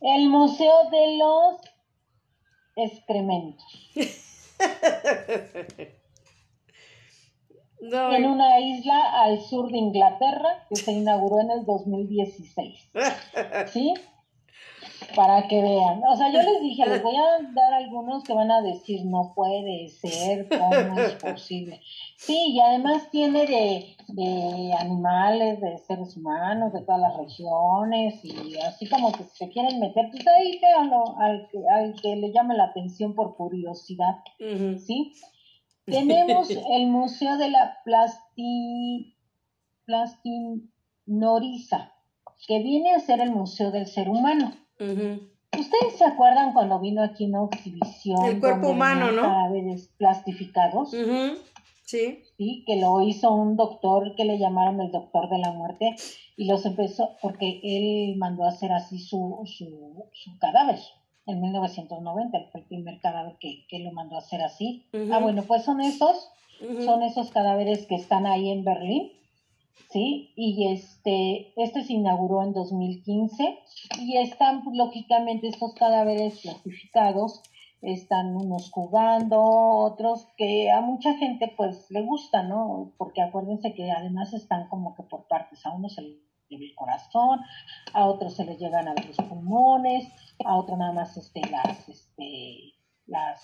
El 0.00 0.28
Museo 0.28 0.90
de 0.90 1.18
los 1.18 1.60
Excrementos. 2.76 3.66
En 7.92 8.24
una 8.24 8.60
isla 8.60 9.22
al 9.22 9.40
sur 9.40 9.70
de 9.70 9.78
Inglaterra 9.78 10.66
que 10.68 10.76
se 10.76 10.92
inauguró 10.92 11.40
en 11.40 11.50
el 11.50 11.64
2016. 11.64 12.90
¿Sí? 13.72 13.94
para 15.14 15.46
que 15.48 15.60
vean. 15.60 16.02
O 16.08 16.16
sea, 16.16 16.30
yo 16.30 16.42
les 16.42 16.60
dije, 16.60 16.86
les 16.86 17.02
voy 17.02 17.16
a 17.16 17.52
dar 17.54 17.74
algunos 17.74 18.24
que 18.24 18.32
van 18.32 18.50
a 18.50 18.60
decir, 18.62 19.04
no 19.04 19.32
puede 19.34 19.88
ser, 19.88 20.48
¿cómo 20.48 21.00
es 21.00 21.14
posible? 21.14 21.80
Sí, 22.16 22.52
y 22.52 22.60
además 22.60 23.10
tiene 23.10 23.46
de, 23.46 23.96
de 24.08 24.72
animales, 24.78 25.60
de 25.60 25.78
seres 25.78 26.16
humanos, 26.16 26.72
de 26.72 26.82
todas 26.82 27.00
las 27.00 27.16
regiones, 27.16 28.24
y 28.24 28.58
así 28.58 28.88
como 28.88 29.12
que 29.12 29.24
se 29.24 29.48
quieren 29.48 29.80
meter, 29.80 30.08
pues 30.10 30.24
ahí 30.28 30.58
véanlo, 30.60 31.16
al 31.18 31.48
al 31.72 31.94
que 32.00 32.16
le 32.16 32.32
llame 32.32 32.54
la 32.54 32.64
atención 32.64 33.14
por 33.14 33.36
curiosidad, 33.36 34.18
¿sí? 34.38 35.12
Tenemos 35.86 36.50
el 36.70 36.86
Museo 36.88 37.38
de 37.38 37.50
la 37.50 37.78
Plasti, 37.84 39.16
Plastinoriza, 39.84 41.92
que 42.46 42.62
viene 42.62 42.92
a 42.92 43.00
ser 43.00 43.20
el 43.20 43.30
Museo 43.30 43.70
del 43.70 43.86
Ser 43.86 44.08
Humano. 44.08 44.52
¿Ustedes 44.78 45.96
se 45.96 46.04
acuerdan 46.04 46.52
cuando 46.52 46.80
vino 46.80 47.02
aquí 47.02 47.24
una 47.24 47.46
exhibición? 47.46 48.26
El 48.26 48.40
cuerpo 48.40 48.68
humano, 48.68 49.10
¿no? 49.12 49.22
Cadáveres 49.22 49.90
plastificados. 49.96 50.92
Sí. 51.86 52.24
Sí, 52.36 52.64
que 52.66 52.76
lo 52.76 53.00
hizo 53.00 53.32
un 53.32 53.56
doctor 53.56 54.16
que 54.16 54.24
le 54.24 54.38
llamaron 54.38 54.80
el 54.80 54.90
doctor 54.90 55.30
de 55.30 55.38
la 55.38 55.52
muerte 55.52 55.94
y 56.36 56.46
los 56.46 56.66
empezó 56.66 57.16
porque 57.22 57.60
él 57.62 58.16
mandó 58.16 58.44
a 58.44 58.48
hacer 58.48 58.72
así 58.72 58.98
su, 58.98 59.40
su, 59.46 60.38
cadáver 60.40 60.80
en 61.26 61.40
1990, 61.40 62.38
fue 62.52 62.60
el 62.60 62.66
primer 62.66 63.00
cadáver 63.00 63.36
que, 63.40 63.66
que 63.68 63.80
lo 63.80 63.92
mandó 63.92 64.16
a 64.16 64.20
hacer 64.20 64.42
así. 64.42 64.86
Ah, 65.12 65.18
bueno, 65.18 65.42
pues 65.42 65.64
son 65.64 65.80
esos, 65.80 66.30
son 66.84 67.02
esos 67.02 67.30
cadáveres 67.30 67.86
que 67.86 67.96
están 67.96 68.26
ahí 68.26 68.50
en 68.50 68.64
Berlín 68.64 69.10
¿sí? 69.90 70.32
Y 70.36 70.72
este, 70.72 71.52
este 71.56 71.84
se 71.84 71.94
inauguró 71.94 72.42
en 72.42 72.52
2015 72.52 73.58
y 74.00 74.16
están, 74.18 74.62
lógicamente, 74.72 75.48
estos 75.48 75.74
cadáveres 75.74 76.40
clasificados, 76.40 77.42
están 77.82 78.34
unos 78.34 78.70
jugando, 78.70 79.40
otros 79.42 80.26
que 80.36 80.70
a 80.70 80.80
mucha 80.80 81.14
gente 81.18 81.52
pues 81.56 81.90
le 81.90 82.02
gusta, 82.02 82.42
¿no? 82.42 82.92
Porque 82.96 83.22
acuérdense 83.22 83.74
que 83.74 83.90
además 83.90 84.32
están 84.32 84.68
como 84.68 84.94
que 84.94 85.02
por 85.02 85.28
partes, 85.28 85.64
a 85.66 85.72
uno 85.72 85.88
se 85.88 86.02
le 86.02 86.16
lleva 86.48 86.64
el 86.64 86.74
corazón, 86.74 87.40
a 87.92 88.06
otros 88.06 88.34
se 88.34 88.44
le 88.44 88.56
llegan 88.56 88.88
a 88.88 88.94
los 88.94 89.16
pulmones, 89.28 90.08
a 90.44 90.56
otro 90.56 90.76
nada 90.76 90.92
más 90.92 91.16
este, 91.16 91.40
las, 91.50 91.88
este, 91.88 92.74
las, 93.06 93.40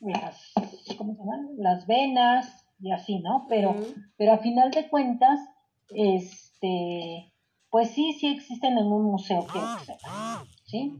las, 0.00 0.52
¿cómo 0.96 1.14
se 1.14 1.20
llaman? 1.20 1.48
Las 1.58 1.86
venas 1.86 2.66
y 2.80 2.92
así, 2.92 3.18
¿no? 3.20 3.46
Pero, 3.48 3.74
pero 4.16 4.32
a 4.32 4.38
final 4.38 4.70
de 4.70 4.88
cuentas, 4.88 5.40
este, 5.90 7.32
pues 7.70 7.90
sí, 7.90 8.12
sí 8.12 8.28
existen 8.28 8.78
en 8.78 8.86
un 8.86 9.04
museo, 9.04 9.46
que 9.46 9.60
¿sí? 10.66 10.96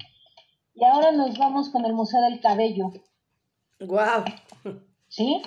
Y 0.74 0.84
ahora 0.84 1.10
nos 1.10 1.36
vamos 1.38 1.70
con 1.70 1.84
el 1.84 1.92
Museo 1.92 2.20
del 2.22 2.40
Cabello. 2.40 2.92
Wow. 3.80 4.24
¿Sí? 5.08 5.42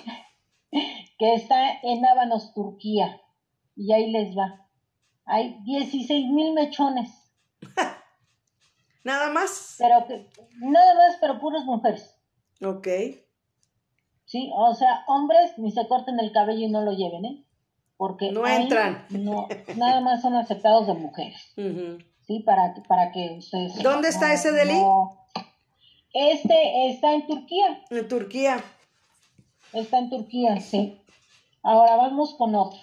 Que 1.18 1.34
está 1.34 1.80
en 1.82 2.04
Ábanos, 2.04 2.52
Turquía. 2.52 3.20
Y 3.74 3.92
ahí 3.92 4.10
les 4.10 4.36
va. 4.36 4.66
Hay 5.24 5.56
16 5.64 6.30
mil 6.30 6.52
mechones. 6.52 7.32
nada 9.04 9.30
más. 9.30 9.76
Pero 9.78 10.06
nada 10.60 10.94
más, 10.94 11.16
pero 11.20 11.38
puras 11.40 11.64
mujeres. 11.64 12.14
Ok. 12.64 12.88
Sí, 14.24 14.50
o 14.54 14.74
sea, 14.74 15.04
hombres 15.08 15.58
ni 15.58 15.70
se 15.70 15.86
corten 15.88 16.18
el 16.20 16.32
cabello 16.32 16.66
y 16.66 16.70
no 16.70 16.82
lo 16.82 16.92
lleven, 16.92 17.24
¿eh? 17.24 17.44
porque 18.02 18.32
No 18.32 18.44
entran. 18.46 19.06
No, 19.10 19.46
nada 19.76 20.00
más 20.00 20.22
son 20.22 20.34
aceptados 20.34 20.88
de 20.88 20.94
mujeres. 20.94 21.52
¿sí? 22.26 22.40
Para, 22.40 22.74
para 22.88 23.12
que 23.12 23.36
ustedes... 23.38 23.80
¿Dónde 23.80 24.08
está 24.08 24.32
ese 24.32 24.50
Delhi? 24.50 24.74
no. 24.74 25.18
Este 26.12 26.90
está 26.90 27.14
en 27.14 27.26
Turquía, 27.28 27.80
En 27.90 28.08
Turquía. 28.08 28.62
está 29.72 29.98
en 29.98 30.10
Turquía, 30.10 30.60
sí. 30.60 31.00
Ahora 31.62 31.94
vamos 31.94 32.34
con 32.34 32.54
otro. 32.56 32.80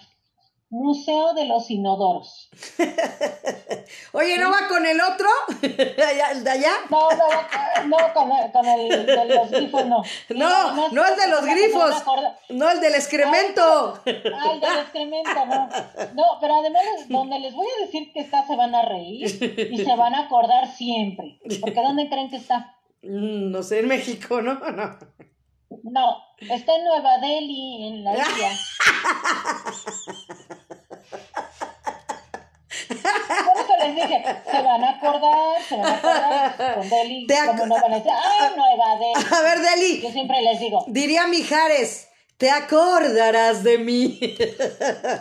Museo 0.70 1.34
de 1.34 1.46
los 1.46 1.68
Inodoros. 1.68 2.48
Oye, 4.12 4.38
¿no 4.38 4.50
va 4.52 4.68
con 4.68 4.86
el 4.86 5.00
otro? 5.00 5.28
¿El 5.62 6.44
de 6.44 6.50
allá? 6.50 6.70
No, 6.88 7.08
no, 7.10 7.86
no, 7.88 7.96
con 8.14 8.30
el, 8.30 8.52
con 8.52 8.64
el 8.66 9.04
de 9.06 9.24
los 9.26 9.50
grifos 9.50 9.86
no. 9.86 10.02
No, 10.28 10.46
además, 10.46 10.92
no 10.92 11.04
el 11.04 11.16
de 11.16 11.28
los 11.28 11.44
grifos. 11.44 12.04
No, 12.50 12.70
el 12.70 12.80
del 12.80 12.94
excremento. 12.94 14.00
Ah, 14.06 14.50
el 14.52 14.60
del 14.60 14.78
excremento, 14.78 15.46
no. 15.46 15.68
No, 16.14 16.24
pero 16.40 16.60
además, 16.60 16.82
donde 17.08 17.40
les 17.40 17.52
voy 17.52 17.66
a 17.66 17.86
decir 17.86 18.12
que 18.12 18.20
está, 18.20 18.46
se 18.46 18.54
van 18.54 18.72
a 18.72 18.82
reír 18.82 19.26
y 19.72 19.76
se 19.84 19.96
van 19.96 20.14
a 20.14 20.26
acordar 20.26 20.68
siempre. 20.72 21.40
Porque 21.60 21.82
¿dónde 21.82 22.08
creen 22.08 22.30
que 22.30 22.36
está? 22.36 22.76
Mm, 23.02 23.50
No 23.50 23.62
sé, 23.64 23.80
en 23.80 23.88
México, 23.88 24.40
¿no? 24.40 24.54
No. 24.54 24.98
No, 25.84 26.16
está 26.38 26.74
en 26.76 26.84
Nueva 26.84 27.18
Delhi, 27.18 27.86
en 27.88 28.04
la 28.04 28.12
India. 28.12 28.50
Por 32.88 33.64
eso 33.64 33.69
les 33.86 33.94
dije, 33.96 34.24
se 34.50 34.62
van 34.62 34.84
a 34.84 34.90
acordar, 34.90 35.62
se 35.68 35.76
van 35.76 35.86
a 35.86 36.46
acordar 36.46 36.74
con 36.74 36.88
Delhi, 36.88 37.26
Te 37.26 37.34
ac- 37.34 37.46
como 37.46 37.66
no 37.66 37.74
van 37.74 37.92
a 37.92 37.96
decir, 37.96 38.12
¡ay, 38.12 38.48
Nueva 38.56 38.96
Delhi! 38.96 39.26
A 39.36 39.40
ver, 39.42 39.58
Deli, 39.60 40.00
Yo 40.02 40.10
siempre 40.10 40.40
les 40.42 40.60
digo, 40.60 40.84
diría 40.88 41.26
Mijares, 41.26 42.08
te 42.36 42.50
acordarás 42.50 43.62
de 43.64 43.76
mí. 43.78 44.18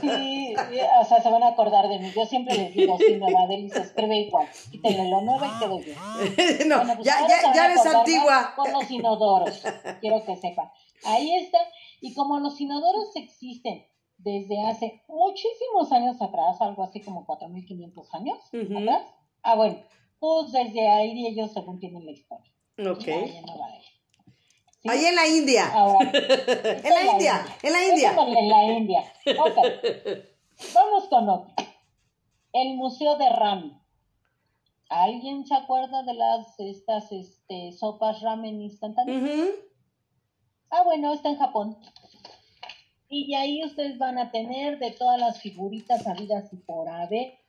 sí, 0.02 0.56
o 1.02 1.06
sea, 1.06 1.22
se 1.22 1.30
van 1.30 1.44
a 1.44 1.50
acordar 1.50 1.88
de 1.90 2.00
mí. 2.00 2.12
Yo 2.16 2.26
siempre 2.26 2.56
les 2.56 2.74
digo, 2.74 2.98
sí, 2.98 3.16
Nueva 3.16 3.46
Delhi 3.48 3.70
se 3.70 3.80
escribe 3.82 4.16
igual. 4.20 4.48
Quítenle 4.72 5.10
lo 5.10 5.22
nuevo 5.22 5.46
y 5.46 5.60
quedo 5.60 5.80
bien. 5.80 5.98
no, 6.70 6.78
Bueno, 6.78 6.96
pues 6.96 7.06
ya, 7.06 7.28
ya, 7.28 7.54
ya 7.54 7.66
eres 7.66 7.86
antigua. 7.86 8.54
Con 8.56 8.72
los 8.72 8.90
inodoros, 8.90 9.62
quiero 10.00 10.24
que 10.26 10.36
sepan. 10.38 10.70
Ahí 11.06 11.36
está. 11.36 11.58
Y 12.02 12.14
como 12.14 12.40
los 12.40 12.60
inodoros 12.62 13.14
existen 13.16 13.86
desde 14.20 14.62
hace 14.66 15.02
muchísimos 15.08 15.92
años 15.92 16.22
atrás, 16.22 16.62
algo 16.62 16.84
así 16.84 17.02
como 17.02 17.26
4.500 17.26 18.08
años 18.14 18.38
Ujú. 18.54 18.80
atrás, 18.80 19.04
ah, 19.44 19.56
bueno, 19.56 19.80
pues 20.20 20.52
desde 20.52 20.88
ahí 20.88 21.28
ellos 21.28 21.52
según 21.54 21.80
tienen 21.80 22.06
la 22.06 22.12
historia. 22.12 22.52
Ok. 22.78 23.08
Ahí 23.08 23.38
en 23.38 23.46
Delhi. 23.46 23.82
¿Sí? 24.82 24.90
Ahí 24.90 25.06
en 25.06 25.16
la 25.16 25.28
India. 25.28 25.66
Ahora, 25.74 26.12
En 26.14 26.94
la 26.94 27.12
India, 27.12 27.58
en 27.64 27.74
la 27.74 27.84
India. 27.86 28.16
En 28.18 28.50
la 28.50 28.64
India. 28.66 29.14
Ok. 29.40 29.58
Vamos 30.74 31.08
con 31.08 31.30
otro. 31.30 31.54
El 32.54 32.76
Museo 32.76 33.18
de 33.18 33.30
Ramen. 33.30 33.80
¿Alguien 34.90 35.46
se 35.46 35.54
acuerda 35.54 36.04
de 36.04 36.14
las 36.16 36.60
estas 36.60 37.12
este, 37.12 37.72
sopas 37.74 38.22
ramen 38.22 38.62
instantáneas? 38.62 39.22
Ujú. 39.22 39.52
Ah, 40.72 40.84
bueno, 40.84 41.14
está 41.14 41.30
en 41.30 41.38
Japón. 41.38 41.78
Y 43.10 43.34
ahí 43.34 43.64
ustedes 43.66 43.98
van 43.98 44.20
a 44.20 44.32
tener 44.32 44.78
de 44.78 44.92
todas 44.92 45.20
las 45.20 45.42
figuritas 45.42 46.06
habidas 46.06 46.54
y 46.54 46.58
por 46.58 46.88
haber. 46.88 47.40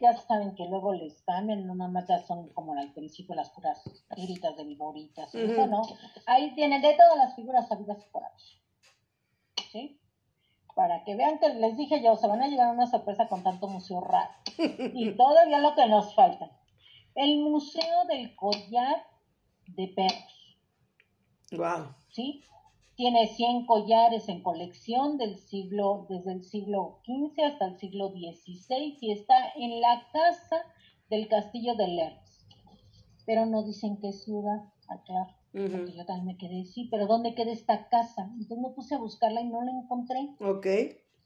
Ya 0.00 0.16
saben 0.16 0.54
que 0.54 0.64
luego 0.66 0.92
les 0.92 1.22
cambian, 1.22 1.66
no 1.66 1.74
nada 1.74 1.90
más 1.90 2.06
ya 2.06 2.24
son 2.24 2.48
como 2.50 2.74
al 2.74 2.92
principio 2.92 3.34
las 3.34 3.50
puras 3.50 3.82
tiritas 4.14 4.56
de 4.56 4.64
viboritas, 4.64 5.34
y 5.34 5.42
eso. 5.42 5.66
¿no? 5.66 5.82
Ahí 6.26 6.54
tienen 6.54 6.82
de 6.82 6.94
todas 6.94 7.16
las 7.16 7.34
figuras 7.34 7.70
habidas 7.72 7.98
y 7.98 8.10
por 8.10 8.22
haber. 8.22 8.36
¿Sí? 9.72 10.00
Para 10.74 11.02
que 11.02 11.16
vean 11.16 11.40
que 11.40 11.48
les 11.48 11.76
dije 11.76 12.00
yo, 12.00 12.14
se 12.16 12.28
van 12.28 12.42
a 12.42 12.48
llevar 12.48 12.72
una 12.72 12.86
sorpresa 12.86 13.28
con 13.28 13.42
tanto 13.42 13.66
museo 13.66 14.00
raro. 14.00 14.30
Y 14.56 15.10
todavía 15.16 15.58
lo 15.58 15.74
que 15.74 15.86
nos 15.88 16.14
falta. 16.14 16.50
El 17.16 17.38
Museo 17.38 18.04
del 18.08 18.36
Collar 18.36 19.04
de 19.66 19.88
Perros. 19.88 20.58
Guau. 21.50 21.94
¿sí? 22.10 22.44
Tiene 22.96 23.26
100 23.26 23.66
collares 23.66 24.28
en 24.28 24.42
colección 24.42 25.18
del 25.18 25.36
siglo, 25.36 26.06
desde 26.08 26.32
el 26.32 26.42
siglo 26.44 27.00
XV 27.04 27.44
hasta 27.44 27.66
el 27.66 27.76
siglo 27.78 28.08
XVI 28.08 28.96
y 29.00 29.12
está 29.12 29.34
en 29.54 29.80
la 29.82 30.02
casa 30.12 30.64
del 31.10 31.28
castillo 31.28 31.74
de 31.74 31.88
Lerns. 31.88 32.46
Pero 33.26 33.44
no 33.44 33.62
dicen 33.64 33.98
qué 34.00 34.12
ciudad, 34.12 34.62
aclaro. 34.88 35.34
Ujú. 35.52 35.70
Porque 35.72 35.92
yo 35.94 36.04
también 36.06 36.26
me 36.26 36.36
quedé, 36.38 36.64
sí, 36.64 36.88
pero 36.90 37.06
¿dónde 37.06 37.34
queda 37.34 37.50
esta 37.52 37.88
casa? 37.88 38.30
Entonces 38.32 38.58
me 38.58 38.70
puse 38.70 38.94
a 38.94 38.98
buscarla 38.98 39.40
y 39.42 39.48
no 39.48 39.62
la 39.62 39.72
encontré. 39.72 40.30
Ok. 40.40 40.66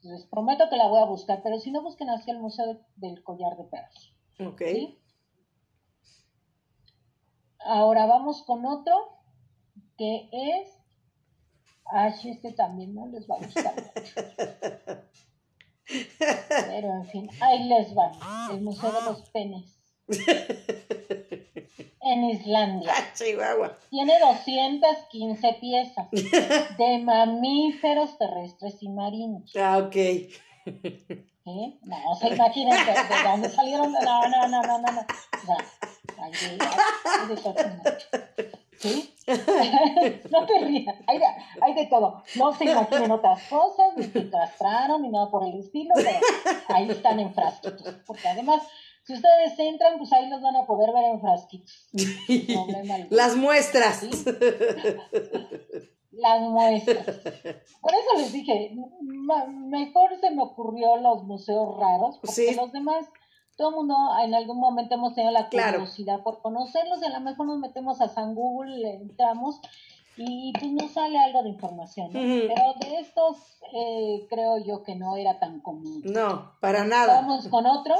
Les 0.03 0.25
prometo 0.25 0.67
que 0.69 0.77
la 0.77 0.87
voy 0.87 0.99
a 0.99 1.05
buscar, 1.05 1.41
pero 1.43 1.57
si 1.59 1.71
no 1.71 1.81
busquen 1.83 2.09
así 2.09 2.31
el 2.31 2.39
Museo 2.39 2.65
de- 2.73 2.79
del 2.95 3.23
Collar 3.23 3.55
de 3.55 3.63
Perros. 3.65 4.13
Ok. 4.39 4.61
¿sí? 4.73 4.97
Ahora 7.63 8.05
vamos 8.07 8.43
con 8.43 8.65
otro 8.65 8.93
que 9.97 10.29
es. 10.31 10.80
Ay, 11.85 12.13
este 12.25 12.51
también 12.53 12.93
no 12.93 13.07
les 13.07 13.29
va 13.29 13.35
a 13.35 13.39
gustar 13.39 13.73
mucho. 13.75 15.01
Pero 16.47 16.93
en 16.95 17.05
fin, 17.07 17.29
ahí 17.41 17.67
les 17.67 17.95
va. 17.95 18.11
El 18.51 18.61
Museo 18.61 18.91
de 18.91 19.01
los 19.01 19.29
Penes. 19.29 19.77
En 22.03 22.23
Islandia. 22.25 22.91
Ah, 22.95 23.13
Chihuahua. 23.13 23.77
Tiene 23.89 24.19
215 24.19 25.53
piezas 25.61 26.07
de 26.11 26.99
mamíferos 27.03 28.17
terrestres 28.17 28.81
y 28.81 28.89
marinos. 28.89 29.51
Ah, 29.55 29.77
ok. 29.77 29.93
¿Sí? 29.93 31.79
No, 31.83 32.15
se 32.19 32.27
imaginen 32.29 32.85
de, 32.85 32.91
de 32.91 33.23
dónde 33.23 33.49
salieron. 33.49 33.91
No, 33.91 34.27
no, 34.27 34.47
no, 34.47 34.61
no, 34.61 34.79
no. 34.79 34.91
no. 34.91 35.01
O 35.01 35.45
sea, 35.45 35.57
de 37.27 37.35
todo 37.37 37.53
mucho. 37.53 38.07
¿Sí? 38.81 39.13
no 40.31 40.45
te 40.47 40.59
rías, 40.65 40.95
hay 41.07 41.19
de, 41.19 41.25
hay 41.61 41.73
de 41.75 41.85
todo. 41.85 42.23
No 42.35 42.51
se 42.53 42.65
imaginen 42.65 43.11
otras 43.11 43.43
cosas, 43.47 43.95
ni 43.95 44.07
que 44.07 44.29
castraron, 44.29 45.03
ni 45.03 45.09
nada 45.09 45.29
por 45.29 45.45
el 45.47 45.59
estilo, 45.59 45.91
pero 45.95 46.17
ahí 46.69 46.89
están 46.89 47.19
en 47.19 47.33
frasquitos. 47.33 47.95
Porque 48.07 48.27
además, 48.27 48.63
si 49.03 49.13
ustedes 49.13 49.57
entran, 49.59 49.97
pues 49.99 50.11
ahí 50.13 50.27
los 50.29 50.41
van 50.41 50.55
a 50.55 50.65
poder 50.65 50.91
ver 50.93 51.03
en 51.05 51.21
frasquitos. 51.21 51.89
Las 53.11 53.35
muestras. 53.35 53.97
¿Sí? 53.99 54.09
las 56.13 56.41
muestras. 56.41 57.05
Por 57.81 57.91
eso 57.93 58.17
les 58.17 58.33
dije, 58.33 58.75
mejor 59.49 60.09
se 60.19 60.29
me 60.31 60.43
ocurrió 60.43 60.97
los 60.97 61.23
museos 61.23 61.77
raros, 61.79 62.17
porque 62.19 62.49
Sí. 62.49 62.55
los 62.55 62.71
demás, 62.71 63.05
todo 63.61 63.69
el 63.69 63.75
mundo 63.75 63.95
en 64.23 64.33
algún 64.33 64.59
momento 64.59 64.95
hemos 64.95 65.13
tenido 65.13 65.31
la 65.31 65.47
Claro. 65.49 65.77
curiosidad 65.79 66.23
por 66.23 66.41
conocerlos, 66.41 66.99
y 67.01 67.05
a 67.05 67.09
lo 67.09 67.19
mejor 67.19 67.45
nos 67.45 67.59
metemos 67.59 68.01
a 68.01 68.07
San 68.07 68.33
Google, 68.33 68.75
le 68.77 68.95
entramos 68.95 69.59
y 70.17 70.51
pues 70.53 70.71
nos 70.71 70.91
sale 70.91 71.19
algo 71.19 71.43
de 71.43 71.49
información. 71.49 72.09
Pero 72.11 72.73
de 72.79 72.99
estos 72.99 73.37
eh, 73.73 74.25
creo 74.31 74.57
yo 74.65 74.81
que 74.83 74.95
no 74.95 75.15
era 75.15 75.37
tan 75.39 75.59
común. 75.61 76.01
No, 76.05 76.53
para 76.59 76.83
nada. 76.85 77.21
Vamos 77.21 77.47
con 77.49 77.67
otro, 77.67 77.95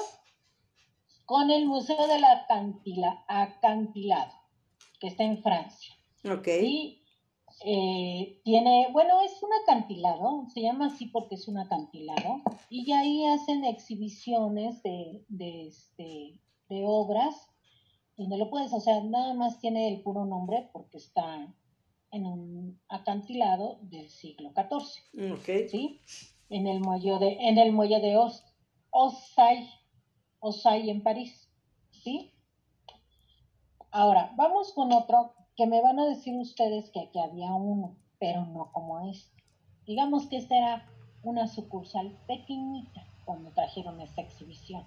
con 1.26 1.52
el 1.52 1.68
Museo 1.68 2.08
del 2.08 2.24
Acantila- 2.24 3.24
Acantilado, 3.28 4.34
que 5.00 5.08
está 5.08 5.24
en 5.24 5.42
Francia. 5.44 5.94
Ok. 6.26 6.48
Y 6.62 7.01
eh, 7.64 8.42
tiene, 8.44 8.88
bueno, 8.92 9.22
es 9.22 9.42
un 9.44 9.50
acantilado, 9.64 10.48
se 10.54 10.62
llama 10.62 10.88
así 10.88 11.08
porque 11.08 11.36
es 11.36 11.48
un 11.48 11.58
acantilado, 11.58 12.42
y 12.70 12.92
ahí 12.92 13.26
hacen 13.26 13.66
exhibiciones 13.66 14.82
de, 14.84 15.24
de, 15.28 15.68
este, 15.68 16.40
de 16.70 16.84
obras, 16.86 17.50
donde 18.18 18.38
lo 18.38 18.50
puedes, 18.50 18.74
o 18.74 18.80
sea, 18.80 19.02
nada 19.04 19.34
más 19.34 19.60
tiene 19.60 19.88
el 19.88 20.02
puro 20.02 20.26
nombre 20.26 20.70
porque 20.74 20.98
está 20.98 21.54
en 22.12 22.26
un 22.26 22.82
acantilado 22.90 23.80
del 23.84 24.10
siglo 24.10 24.54
XIV. 24.56 25.34
Ok. 25.34 25.70
¿sí? 25.70 26.02
En 26.50 26.68
el 26.68 26.82
muelle 26.82 27.18
de, 27.20 27.38
en 27.40 27.58
el 27.58 27.72
muelle 27.72 28.00
de 28.00 28.18
Os, 28.18 28.44
Ossay, 28.90 29.70
Ossay 30.40 30.90
en 30.90 31.02
París, 31.02 31.50
¿sí? 31.92 32.34
Ahora, 33.92 34.34
vamos 34.36 34.74
con 34.74 34.92
otro 34.92 35.34
que 35.58 35.68
me 35.68 35.82
van 35.82 36.00
a 36.00 36.06
decir 36.06 36.36
ustedes 36.38 36.90
que 36.90 37.02
aquí 37.02 37.20
había 37.20 37.54
uno, 37.54 37.96
pero 38.20 38.46
no 38.46 38.72
como 38.72 39.10
este. 39.10 39.44
Digamos 39.86 40.28
que 40.28 40.38
esta 40.38 40.58
era 40.58 40.86
una 41.24 41.48
sucursal 41.48 42.18
pequeñita 42.28 43.06
cuando 43.26 43.50
trajeron 43.52 44.00
esta 44.02 44.22
exhibición. 44.22 44.84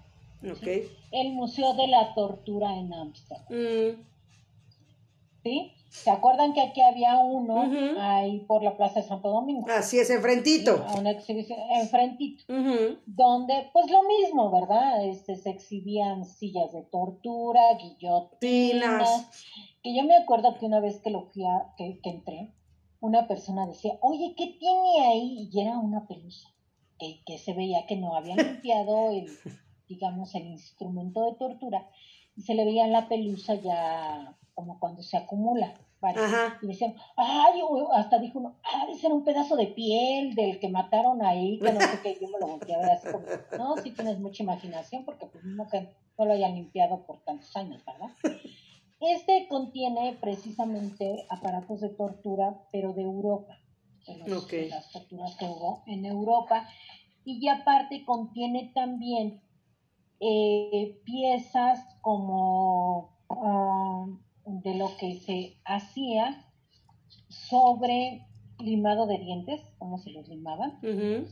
El 1.11 1.33
Museo 1.33 1.73
de 1.73 1.87
la 1.87 2.13
Tortura 2.13 2.77
en 2.77 2.93
Ámsterdam, 2.93 3.45
Mm, 3.49 4.03
¿sí? 5.43 5.71
¿Se 5.89 6.11
acuerdan 6.11 6.53
que 6.53 6.61
aquí 6.61 6.81
había 6.81 7.17
uno 7.19 7.63
ahí 7.99 8.41
por 8.41 8.61
la 8.61 8.75
Plaza 8.75 9.01
de 9.01 9.07
Santo 9.07 9.29
Domingo? 9.29 9.65
así 9.69 9.97
es, 9.97 10.09
enfrentito. 10.09 10.85
A 10.89 10.95
una 10.95 11.11
exhibición 11.11 11.57
enfrentito. 11.79 12.43
Donde 13.05 13.69
pues 13.71 13.89
lo 13.89 14.03
mismo, 14.03 14.51
¿verdad? 14.51 15.05
Este, 15.05 15.35
se 15.37 15.49
exhibían 15.51 16.25
sillas 16.25 16.73
de 16.73 16.81
tortura, 16.83 17.61
guillotinas, 17.81 18.39
Tinas. 18.39 19.31
Que 19.85 19.95
yo 19.95 20.03
me 20.03 20.17
acuerdo 20.17 20.57
que 20.57 20.65
una 20.65 20.79
vez 20.79 20.99
que 20.99 21.11
lo 21.11 21.27
fui 21.27 21.45
a, 21.45 21.75
que, 21.77 21.99
que 22.01 22.09
entré, 22.09 22.51
una 23.01 23.27
persona 23.27 23.67
decía, 23.67 23.93
oye, 24.01 24.33
¿qué 24.35 24.57
tiene 24.59 25.05
ahí? 25.05 25.47
Y 25.53 25.61
era 25.61 25.77
una 25.77 26.07
pelusa. 26.07 26.49
que, 26.97 27.21
que 27.23 27.37
se 27.37 27.53
veía 27.53 27.85
que 27.85 27.95
no 27.95 28.15
había 28.15 28.35
limpiado 28.35 29.11
el, 29.11 29.27
digamos, 29.87 30.33
el 30.33 30.47
instrumento 30.47 31.23
de 31.25 31.37
tortura 31.37 31.87
y 32.35 32.41
se 32.41 32.55
le 32.55 32.65
veía 32.65 32.87
la 32.87 33.07
pelusa 33.07 33.53
ya 33.53 34.35
como 34.55 34.79
cuando 34.79 35.03
se 35.03 35.17
acumula. 35.17 35.75
Y 36.63 36.67
decían, 36.67 36.95
ay, 37.15 37.61
hasta 37.93 38.17
dijo 38.17 38.39
uno, 38.39 38.55
ah, 38.63 38.87
ese 38.89 39.05
era 39.05 39.15
un 39.15 39.23
pedazo 39.23 39.55
de 39.55 39.67
piel 39.67 40.33
del 40.33 40.59
que 40.59 40.69
mataron 40.69 41.23
ahí, 41.23 41.59
que 41.59 41.73
no 41.73 41.79
sé 41.79 41.99
qué, 42.01 42.17
yo 42.19 42.27
me 42.29 42.39
lo 42.39 42.47
volteé 42.47 42.75
a 42.75 42.79
ver 42.79 42.91
así 42.91 43.07
como, 43.11 43.25
no, 43.57 43.77
sí 43.77 43.91
tienes 43.91 44.19
mucha 44.19 44.41
imaginación, 44.41 45.05
porque 45.05 45.27
pues 45.27 45.43
no 45.43 45.67
que 45.67 45.89
no 46.17 46.25
lo 46.25 46.33
hayan 46.33 46.55
limpiado 46.55 47.05
por 47.05 47.19
tantos 47.23 47.55
años, 47.55 47.83
¿verdad? 47.85 48.09
Este 48.99 49.47
contiene 49.49 50.17
precisamente 50.21 51.25
aparatos 51.29 51.81
de 51.81 51.89
tortura, 51.89 52.61
pero 52.71 52.93
de 52.93 53.03
Europa, 53.03 53.57
de, 54.07 54.69
las 54.69 54.91
torturas 54.91 55.35
que 55.37 55.45
hubo 55.45 55.83
en 55.87 56.05
Europa, 56.05 56.67
y 57.25 57.47
aparte 57.49 58.05
contiene 58.05 58.71
también 58.73 59.41
eh, 60.19 61.01
piezas 61.03 61.79
como 62.01 63.17
ah, 63.29 64.05
de 64.45 64.75
lo 64.75 64.95
que 64.97 65.15
se 65.19 65.57
hacía 65.65 66.45
sobre 67.27 68.25
limado 68.59 69.07
de 69.07 69.17
dientes, 69.17 69.61
cómo 69.77 69.97
se 69.97 70.11
los 70.11 70.27
limaban, 70.27 70.79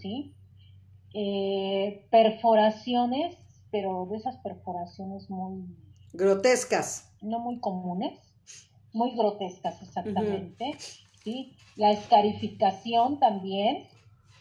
¿sí? 0.02 0.36
Eh, 1.14 2.08
perforaciones, 2.10 3.38
pero 3.72 4.08
de 4.10 4.18
esas 4.18 4.38
perforaciones 4.38 5.30
muy... 5.30 5.64
Grotescas. 6.12 7.13
No 7.24 7.40
muy 7.40 7.60
comunes, 7.60 8.20
muy 8.94 9.16
grotescas 9.16 9.82
exactamente, 9.82 10.74
¿sí? 11.24 11.56
La 11.76 11.92
escarificación 11.92 13.20
también, 13.20 13.88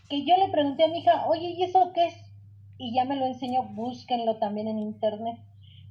que 0.08 0.24
yo 0.24 0.36
le 0.36 0.50
pregunté 0.50 0.84
a 0.84 0.88
mi 0.88 0.98
hija, 0.98 1.26
oye, 1.28 1.54
¿y 1.56 1.62
eso 1.62 1.92
qué 1.94 2.06
es? 2.06 2.14
Y 2.78 2.94
ya 2.94 3.04
me 3.04 3.16
lo 3.16 3.26
enseñó, 3.26 3.62
búsquenlo 3.62 4.36
también 4.36 4.68
en 4.68 4.78
internet. 4.78 5.38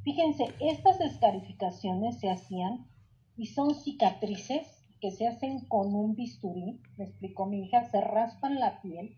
Fíjense, 0.04 0.46
estas 0.60 1.00
escarificaciones 1.00 2.20
se 2.20 2.30
hacían 2.30 2.88
y 3.38 3.48
son 3.48 3.74
cicatrices 3.76 4.82
que 5.00 5.12
se 5.12 5.28
hacen 5.28 5.66
con 5.68 5.96
un 5.96 6.16
bisturí, 6.16 6.80
me 6.98 7.06
explicó 7.06 7.48
mi 7.48 7.64
hija, 7.64 7.84
se 7.90 8.02
raspan 8.02 8.60
la 8.60 8.82
piel 8.82 9.18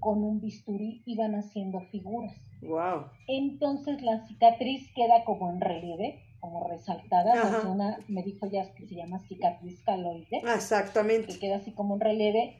con 0.00 0.24
un 0.24 0.40
bisturí 0.40 1.02
y 1.04 1.16
van 1.16 1.34
haciendo 1.34 1.80
figuras. 1.80 2.34
Wow. 2.62 3.06
Entonces 3.26 4.02
la 4.02 4.26
cicatriz 4.26 4.90
queda 4.94 5.24
como 5.24 5.50
en 5.50 5.60
relieve, 5.60 6.22
como 6.44 6.62
resaltada, 6.68 7.62
una, 7.66 7.96
me 8.06 8.22
dijo 8.22 8.46
ya 8.46 8.70
que 8.74 8.86
se 8.86 8.96
llama 8.96 9.18
cicatriz 9.20 9.80
caloide. 9.80 10.42
Exactamente. 10.54 11.32
Que 11.32 11.38
queda 11.38 11.56
así 11.56 11.72
como 11.72 11.94
en 11.94 12.00
relieve 12.00 12.58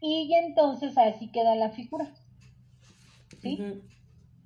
y 0.00 0.34
entonces 0.34 0.98
así 0.98 1.30
queda 1.30 1.54
la 1.54 1.70
figura. 1.70 2.12
¿Sí? 3.40 3.62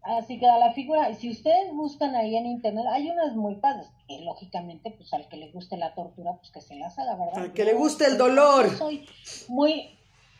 Así 0.02 0.38
queda 0.38 0.58
la 0.58 0.74
figura. 0.74 1.08
Y 1.08 1.14
si 1.14 1.30
ustedes 1.30 1.72
buscan 1.72 2.14
ahí 2.16 2.36
en 2.36 2.44
internet, 2.44 2.84
hay 2.90 3.08
unas 3.08 3.34
muy 3.34 3.54
padres, 3.54 3.88
que 4.06 4.20
lógicamente, 4.20 4.90
pues 4.90 5.10
al 5.14 5.26
que 5.26 5.38
le 5.38 5.50
guste 5.52 5.78
la 5.78 5.94
tortura, 5.94 6.34
pues 6.36 6.50
que 6.50 6.60
se 6.60 6.76
las 6.76 6.98
haga, 6.98 7.16
¿verdad? 7.16 7.38
Al 7.38 7.54
que 7.54 7.64
le 7.64 7.72
guste 7.72 8.04
el 8.04 8.18
dolor. 8.18 8.76
soy 8.76 9.06
muy, 9.48 9.88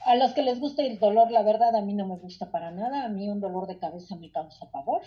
a 0.05 0.14
los 0.14 0.34
que 0.34 0.43
les 0.43 0.61
guste 0.61 0.87
el 0.87 0.99
dolor, 0.99 1.30
la 1.30 1.43
verdad, 1.43 1.74
a 1.74 1.80
mí 1.80 1.95
no 1.95 2.07
me 2.07 2.16
gusta 2.16 2.51
para 2.51 2.70
nada. 2.70 3.05
A 3.05 3.09
mí 3.09 3.30
un 3.30 3.41
dolor 3.41 3.66
de 3.66 3.78
cabeza 3.78 4.14
me 4.16 4.30
causa 4.30 4.70
pavor. 4.70 5.01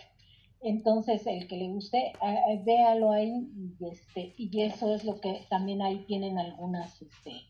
Entonces, 0.61 1.25
el 1.25 1.47
que 1.47 1.57
le 1.57 1.69
guste, 1.69 2.13
véalo 2.65 3.11
ahí 3.11 3.31
y, 3.79 3.85
este, 3.85 4.33
y 4.37 4.61
eso 4.61 4.93
es 4.93 5.05
lo 5.05 5.21
que 5.21 5.45
también 5.49 5.81
ahí 5.81 6.05
tienen 6.05 6.37
algunas, 6.37 7.01
este, 7.01 7.43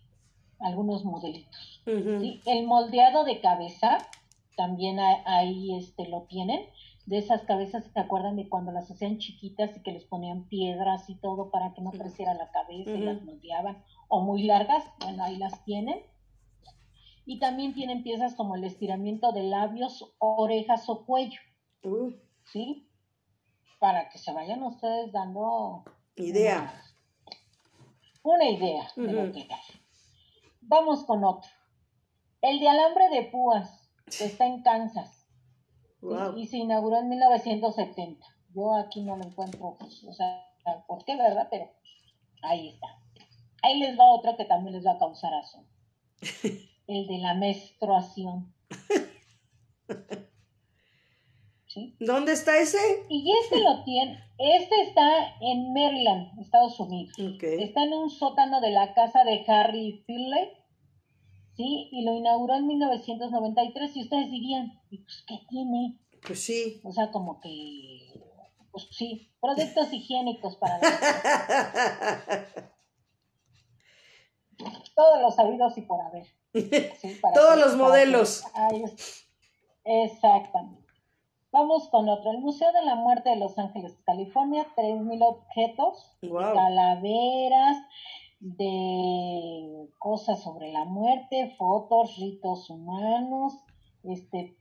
algunos 0.60 1.04
modelitos. 1.06 1.82
El 1.86 2.68
moldeado 2.68 3.24
de 3.24 3.42
cabeza, 3.42 3.98
también 4.56 5.00
ahí 5.00 5.76
este, 5.76 6.08
lo 6.08 6.24
tienen 6.24 6.62
de 7.10 7.18
esas 7.18 7.42
cabezas, 7.42 7.84
¿se 7.92 8.00
acuerdan 8.00 8.36
de 8.36 8.48
cuando 8.48 8.72
las 8.72 8.92
hacían 8.92 9.18
chiquitas 9.18 9.76
y 9.76 9.82
que 9.82 9.94
les 9.94 10.06
ponían 10.06 10.48
piedras 10.48 11.10
y 11.10 11.16
todo 11.16 11.50
para 11.50 11.74
que 11.74 11.82
no 11.82 11.90
creciera 11.90 12.36
la 12.36 12.52
cabeza 12.52 12.92
y 12.92 13.00
las 13.00 13.24
moldeaban? 13.24 13.84
O 14.10 14.22
muy 14.22 14.44
largas, 14.44 14.84
bueno, 15.00 15.24
ahí 15.24 15.38
las 15.38 15.66
tienen. 15.66 16.04
Y 17.26 17.40
también 17.40 17.74
tienen 17.74 18.04
piezas 18.04 18.36
como 18.36 18.56
el 18.56 18.64
estiramiento 18.64 19.32
de 19.32 19.42
labios, 19.42 20.14
orejas 20.20 20.88
o 20.88 21.04
cuello. 21.04 21.40
Uh. 21.84 22.12
¿Sí? 22.44 22.88
Para 23.80 24.10
que 24.10 24.18
se 24.18 24.34
vayan 24.34 24.62
ustedes 24.64 25.12
dando... 25.12 25.84
Idea. 26.16 26.84
Una, 28.24 28.50
idea 28.50 28.88
de 28.96 29.14
lo 29.14 29.32
que 29.32 29.42
hay. 29.42 29.82
Vamos 30.62 31.06
con 31.06 31.24
otro. 31.24 31.50
El 32.42 32.60
de 32.60 32.70
alambre 32.70 33.10
de 33.10 33.24
púas, 33.24 33.90
que 34.06 34.26
está 34.26 34.46
en 34.46 34.62
Kansas 34.62 35.20
y, 36.38 36.48
se 36.48 36.58
inauguró 36.58 37.00
en 37.00 37.10
1970. 37.10 38.26
Yo 38.54 38.76
aquí 38.76 39.02
no 39.02 39.18
lo 39.18 39.26
encuentro, 39.26 39.78
pues, 39.80 40.04
o 40.04 40.14
sea, 40.14 40.46
¿por 40.88 41.04
qué, 41.06 41.16
verdad? 41.16 41.48
Pero 41.52 41.70
ahí 42.44 42.70
está. 42.70 42.88
Ahí 43.62 43.80
les 43.80 43.98
va 44.00 44.06
otro 44.14 44.38
que 44.38 44.46
también 44.46 44.76
les 44.76 44.86
va 44.86 44.94
a 44.94 45.00
causar 45.00 45.34
asombro. 45.34 45.72
El 46.88 47.08
de 47.08 47.18
la 47.20 47.34
menstruación. 47.34 48.54
¿Sí? 51.70 51.96
¿Dónde 52.00 52.34
está 52.34 52.58
ese? 52.58 52.80
Y 53.10 53.32
este 53.44 53.62
lo 53.62 53.84
tiene, 53.84 54.20
este 54.38 54.82
está 54.82 55.36
en 55.40 55.72
Maryland, 55.72 56.40
Estados 56.42 56.80
Unidos. 56.80 57.14
Está 57.18 57.84
en 57.84 57.94
un 57.94 58.10
sótano 58.10 58.60
de 58.60 58.72
la 58.72 58.94
casa 58.94 59.24
de 59.24 59.46
Harry 59.48 60.04
Finlay 60.06 60.60
¿sí? 61.60 61.90
Y 61.92 62.06
lo 62.06 62.16
inauguró 62.16 62.56
en 62.56 62.68
1993 62.68 63.98
y 63.98 64.02
ustedes 64.04 64.32
dirían, 64.32 64.82
pues 64.90 65.26
qué 65.28 65.42
tiene? 65.50 66.00
Pues 66.26 66.42
sí. 66.42 66.80
O 66.86 66.94
sea, 66.94 67.12
como 67.12 67.42
que, 67.42 68.14
pues 68.72 68.88
sí, 68.92 69.30
productos 69.42 69.92
higiénicos 69.94 70.56
para 70.56 70.80
Todos 74.96 75.22
los 75.22 75.36
sabidos 75.36 75.78
y 75.78 75.82
por 75.82 76.02
haber. 76.02 76.28
Todos 77.34 77.58
los 77.58 77.76
modelos. 77.76 78.46
Exactamente. 79.84 80.89
Vamos 81.52 81.90
con 81.90 82.08
otro. 82.08 82.32
El 82.32 82.40
Museo 82.40 82.72
de 82.72 82.84
la 82.84 82.96
Muerte 82.96 83.32
de 83.32 83.38
Los 83.38 83.58
Ángeles, 83.58 83.98
California, 84.06 84.68
3.000 84.76 85.24
objetos, 85.26 86.18
calaveras, 86.22 87.78
de 88.40 89.90
cosas 89.98 90.42
sobre 90.42 90.72
la 90.72 90.86
muerte, 90.86 91.56
fotos, 91.58 92.18
ritos 92.18 92.70
humanos, 92.70 93.54
este, 94.04 94.56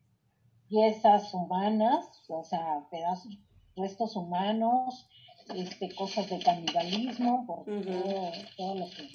piezas 0.68 1.32
humanas, 1.32 2.24
o 2.28 2.42
sea, 2.42 2.88
pedazos, 2.90 3.38
restos 3.76 4.16
humanos, 4.16 5.08
este, 5.54 5.94
cosas 5.94 6.28
de 6.28 6.40
canibalismo, 6.40 7.46
por 7.46 7.64
todo, 7.64 8.74
lo 8.74 8.86
que 8.86 9.08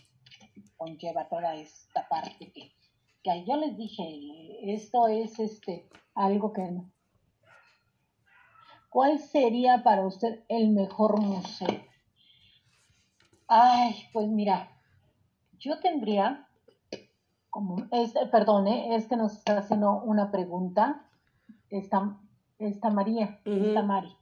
conlleva 0.78 1.28
toda 1.28 1.56
esta 1.56 2.08
parte 2.08 2.52
que, 2.52 2.72
que 3.22 3.46
yo 3.46 3.58
les 3.58 3.76
dije, 3.76 4.74
esto 4.74 5.08
es 5.08 5.40
este 5.40 5.90
algo 6.16 6.54
que 6.54 6.62
¿Cuál 8.94 9.18
sería 9.18 9.82
para 9.82 10.06
usted 10.06 10.44
el 10.50 10.70
mejor 10.70 11.20
museo? 11.20 11.82
Ay, 13.48 13.96
pues 14.14 14.28
mira, 14.28 14.70
yo 15.58 15.80
tendría, 15.80 16.48
como, 17.50 17.88
es, 17.92 18.14
perdone, 18.32 18.96
es 18.96 19.08
que 19.08 19.16
nos 19.18 19.34
está 19.34 19.58
haciendo 19.58 19.94
una 20.04 20.30
pregunta, 20.30 21.10
esta, 21.72 22.20
esta 22.60 22.92
María, 22.92 23.40
esta 23.46 23.82
Mari. 23.82 24.16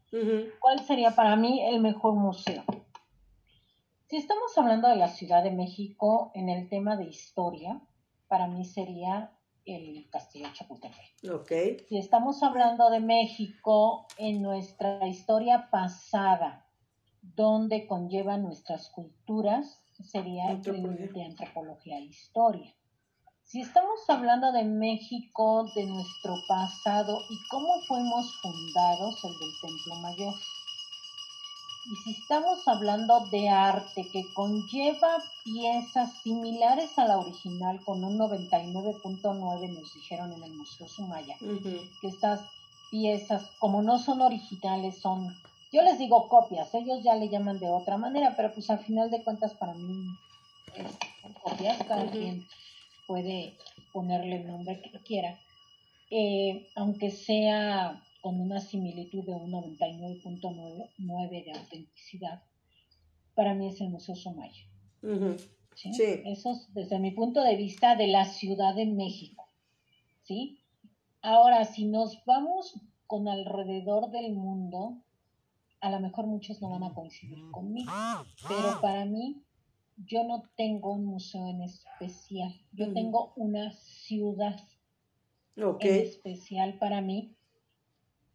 ¿Cuál 0.61 0.79
sería 0.79 1.11
para 1.15 1.35
mí 1.35 1.61
el 1.67 1.81
mejor 1.81 2.13
museo? 2.13 2.63
Si 4.07 4.15
estamos 4.15 4.57
hablando 4.57 4.87
de 4.87 4.95
la 4.95 5.09
Ciudad 5.09 5.43
de 5.43 5.51
México 5.51 6.31
en 6.33 6.47
el 6.47 6.69
tema 6.69 6.95
de 6.95 7.09
historia, 7.09 7.81
para 8.29 8.47
mí 8.47 8.63
sería 8.63 9.31
el 9.65 10.09
Castillo 10.09 10.47
de 10.47 10.53
Chapultepec. 10.53 11.31
Okay. 11.41 11.77
Si 11.87 11.97
estamos 11.97 12.41
hablando 12.43 12.89
de 12.89 12.99
México 12.99 14.07
en 14.17 14.41
nuestra 14.41 15.07
historia 15.07 15.69
pasada, 15.71 16.65
donde 17.21 17.87
conlleva 17.87 18.37
nuestras 18.37 18.89
culturas, 18.89 19.83
sería 20.03 20.51
el 20.51 20.61
de 20.61 21.23
antropología 21.23 21.97
e 21.97 22.05
historia. 22.05 22.73
Si 23.43 23.59
estamos 23.59 23.99
hablando 24.09 24.51
de 24.51 24.63
México, 24.63 25.69
de 25.75 25.85
nuestro 25.85 26.35
pasado 26.47 27.17
y 27.29 27.35
cómo 27.49 27.67
fuimos 27.87 28.33
fundados, 28.41 29.23
el 29.25 29.31
del 29.31 29.51
Templo 29.61 29.95
Mayor. 30.01 30.33
Y 31.85 31.95
si 31.95 32.11
estamos 32.11 32.67
hablando 32.67 33.21
de 33.31 33.49
arte 33.49 34.07
que 34.11 34.23
conlleva 34.33 35.17
piezas 35.43 36.13
similares 36.21 36.97
a 36.99 37.05
la 37.05 37.17
original 37.17 37.83
con 37.83 38.03
un 38.03 38.19
99.9 38.19 39.69
nos 39.69 39.93
dijeron 39.95 40.31
en 40.33 40.43
el 40.43 40.53
Museo 40.53 40.87
Sumaya, 40.87 41.35
que 41.39 42.07
estas 42.07 42.41
piezas 42.91 43.43
como 43.57 43.81
no 43.81 43.97
son 43.97 44.21
originales 44.21 44.99
son 44.99 45.35
yo 45.71 45.81
les 45.83 45.97
digo 45.97 46.27
copias, 46.27 46.73
ellos 46.73 47.01
ya 47.01 47.15
le 47.15 47.29
llaman 47.29 47.57
de 47.57 47.69
otra 47.69 47.97
manera, 47.97 48.33
pero 48.35 48.53
pues 48.53 48.69
al 48.69 48.79
final 48.79 49.09
de 49.09 49.23
cuentas 49.23 49.53
para 49.53 49.73
mí 49.73 50.05
es 50.75 50.97
copias, 51.41 51.81
cada 51.87 52.11
quien 52.11 52.45
puede 53.07 53.55
ponerle 53.93 54.41
el 54.41 54.47
nombre 54.47 54.81
que 54.81 54.99
quiera. 54.99 55.39
eh, 56.09 56.67
aunque 56.75 57.09
sea 57.09 58.01
con 58.21 58.39
una 58.39 58.59
similitud 58.59 59.25
de 59.25 59.33
un 59.33 59.51
99.9 59.51 61.45
de 61.45 61.51
autenticidad, 61.51 62.43
para 63.35 63.53
mí 63.53 63.67
es 63.67 63.81
el 63.81 63.89
Museo 63.89 64.15
Somalia. 64.15 64.65
¿sí? 65.75 65.91
Eso 66.25 66.51
es 66.51 66.73
desde 66.73 66.99
mi 66.99 67.11
punto 67.11 67.43
de 67.43 67.55
vista 67.55 67.95
de 67.95 68.07
la 68.07 68.25
Ciudad 68.25 68.75
de 68.75 68.85
México. 68.85 69.47
¿sí? 70.23 70.59
Ahora, 71.21 71.65
si 71.65 71.85
nos 71.85 72.23
vamos 72.25 72.79
con 73.07 73.27
alrededor 73.27 74.11
del 74.11 74.33
mundo, 74.33 74.97
a 75.81 75.89
lo 75.89 75.99
mejor 75.99 76.27
muchos 76.27 76.61
no 76.61 76.69
van 76.69 76.83
a 76.83 76.93
coincidir 76.93 77.43
conmigo, 77.51 77.91
pero 78.47 78.79
para 78.81 79.05
mí 79.05 79.41
yo 79.97 80.23
no 80.23 80.43
tengo 80.55 80.93
un 80.93 81.05
museo 81.05 81.47
en 81.47 81.63
especial, 81.63 82.53
yo 82.71 82.93
tengo 82.93 83.33
una 83.35 83.71
ciudad 83.73 84.59
en 85.55 85.75
especial 85.81 86.77
para 86.77 87.01
mí 87.01 87.35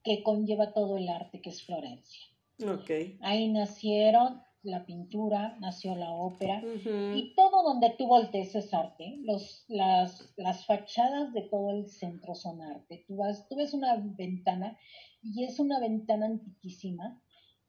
que 0.06 0.22
conlleva 0.22 0.72
todo 0.72 0.96
el 0.96 1.08
arte 1.08 1.40
que 1.42 1.50
es 1.50 1.64
Florencia. 1.64 2.22
Ahí 3.22 3.48
nacieron 3.48 4.40
la 4.62 4.86
pintura, 4.86 5.56
nació 5.60 5.96
la 5.96 6.10
ópera 6.12 6.62
y 7.14 7.34
todo 7.34 7.64
donde 7.64 7.90
tú 7.98 8.06
voltees 8.06 8.54
es 8.54 8.72
arte. 8.72 9.18
Los, 9.24 9.64
las, 9.68 10.32
las 10.36 10.64
fachadas 10.64 11.32
de 11.32 11.42
todo 11.42 11.72
el 11.72 11.88
centro 11.88 12.36
son 12.36 12.62
arte. 12.62 13.04
Tú, 13.08 13.16
vas, 13.16 13.48
tú 13.48 13.56
ves 13.56 13.74
una 13.74 13.96
ventana 13.96 14.78
y 15.22 15.42
es 15.42 15.58
una 15.58 15.80
ventana 15.80 16.26
antiquísima 16.26 17.20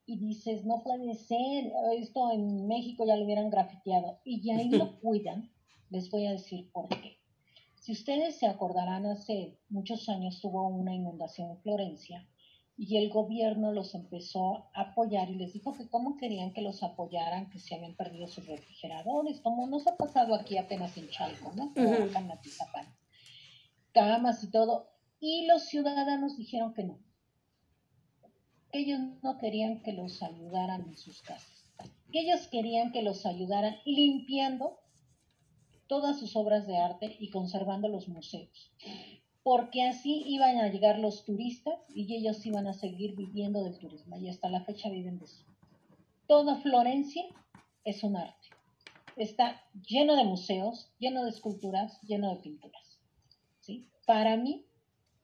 y 0.05 0.19
dices, 0.19 0.63
no 0.63 0.83
puede 0.83 1.15
ser, 1.15 1.71
esto 1.97 2.31
en 2.31 2.67
México 2.67 3.03
ya 3.05 3.15
lo 3.15 3.25
hubieran 3.25 3.49
grafiteado 3.49 4.19
y 4.23 4.49
ahí 4.51 4.69
lo 4.69 4.99
cuidan. 5.01 5.51
Les 5.89 6.11
voy 6.11 6.27
a 6.27 6.33
decir 6.33 6.71
por 6.71 6.87
qué. 6.89 7.16
Si 7.87 7.93
ustedes 7.93 8.37
se 8.37 8.47
acordarán, 8.47 9.05
hace 9.05 9.57
muchos 9.69 10.09
años 10.09 10.41
tuvo 10.41 10.67
una 10.67 10.93
inundación 10.93 11.51
en 11.51 11.61
Florencia 11.61 12.27
y 12.75 12.97
el 12.97 13.09
gobierno 13.09 13.71
los 13.71 13.95
empezó 13.95 14.67
a 14.73 14.91
apoyar 14.91 15.29
y 15.29 15.35
les 15.35 15.53
dijo 15.53 15.73
que 15.73 15.87
cómo 15.87 16.17
querían 16.17 16.51
que 16.51 16.61
los 16.61 16.83
apoyaran, 16.83 17.49
que 17.49 17.59
se 17.59 17.75
habían 17.75 17.95
perdido 17.95 18.27
sus 18.27 18.45
refrigeradores, 18.45 19.39
como 19.39 19.67
nos 19.67 19.87
ha 19.87 19.95
pasado 19.95 20.35
aquí 20.35 20.57
apenas 20.57 20.97
en 20.97 21.07
Chalco, 21.07 21.53
¿no? 21.55 21.71
acá 21.71 22.19
en 22.19 22.29
Camas 23.93 24.43
y 24.43 24.51
todo. 24.51 24.89
Y 25.21 25.45
los 25.45 25.63
ciudadanos 25.63 26.35
dijeron 26.35 26.73
que 26.73 26.83
no. 26.83 26.99
Que 28.69 28.79
ellos 28.79 28.99
no 29.23 29.37
querían 29.37 29.81
que 29.81 29.93
los 29.93 30.21
ayudaran 30.21 30.81
en 30.81 30.97
sus 30.97 31.21
casas. 31.21 31.71
Que 32.11 32.19
ellos 32.19 32.49
querían 32.49 32.91
que 32.91 33.01
los 33.01 33.25
ayudaran 33.25 33.77
limpiando 33.85 34.77
todas 35.87 36.19
sus 36.19 36.35
obras 36.35 36.67
de 36.67 36.77
arte 36.77 37.15
y 37.19 37.29
conservando 37.29 37.87
los 37.87 38.07
museos 38.07 38.71
porque 39.47 39.81
así 39.81 40.25
iban 40.27 40.57
a 40.57 40.67
llegar 40.67 40.99
los 40.99 41.23
turistas 41.23 41.79
y 41.87 42.13
ellos 42.13 42.45
iban 42.45 42.67
a 42.67 42.73
seguir 42.73 43.15
viviendo 43.15 43.63
del 43.63 43.79
turismo 43.79 44.17
y 44.17 44.27
hasta 44.27 44.49
la 44.49 44.65
fecha 44.65 44.89
viven 44.89 45.19
de 45.19 45.23
eso. 45.23 45.45
Toda 46.27 46.57
Florencia 46.57 47.23
es 47.85 48.03
un 48.03 48.17
arte. 48.17 48.49
Está 49.15 49.63
lleno 49.87 50.17
de 50.17 50.25
museos, 50.25 50.91
lleno 50.99 51.23
de 51.23 51.29
esculturas, 51.29 51.97
lleno 52.01 52.35
de 52.35 52.41
pinturas. 52.41 52.99
¿sí? 53.61 53.87
Para 54.05 54.35
mí 54.35 54.65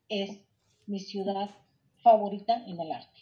es 0.08 0.40
mi 0.88 1.02
ciudad 1.02 1.50
favorita 1.98 2.64
en 2.66 2.80
el 2.80 2.94
arte. 2.94 3.20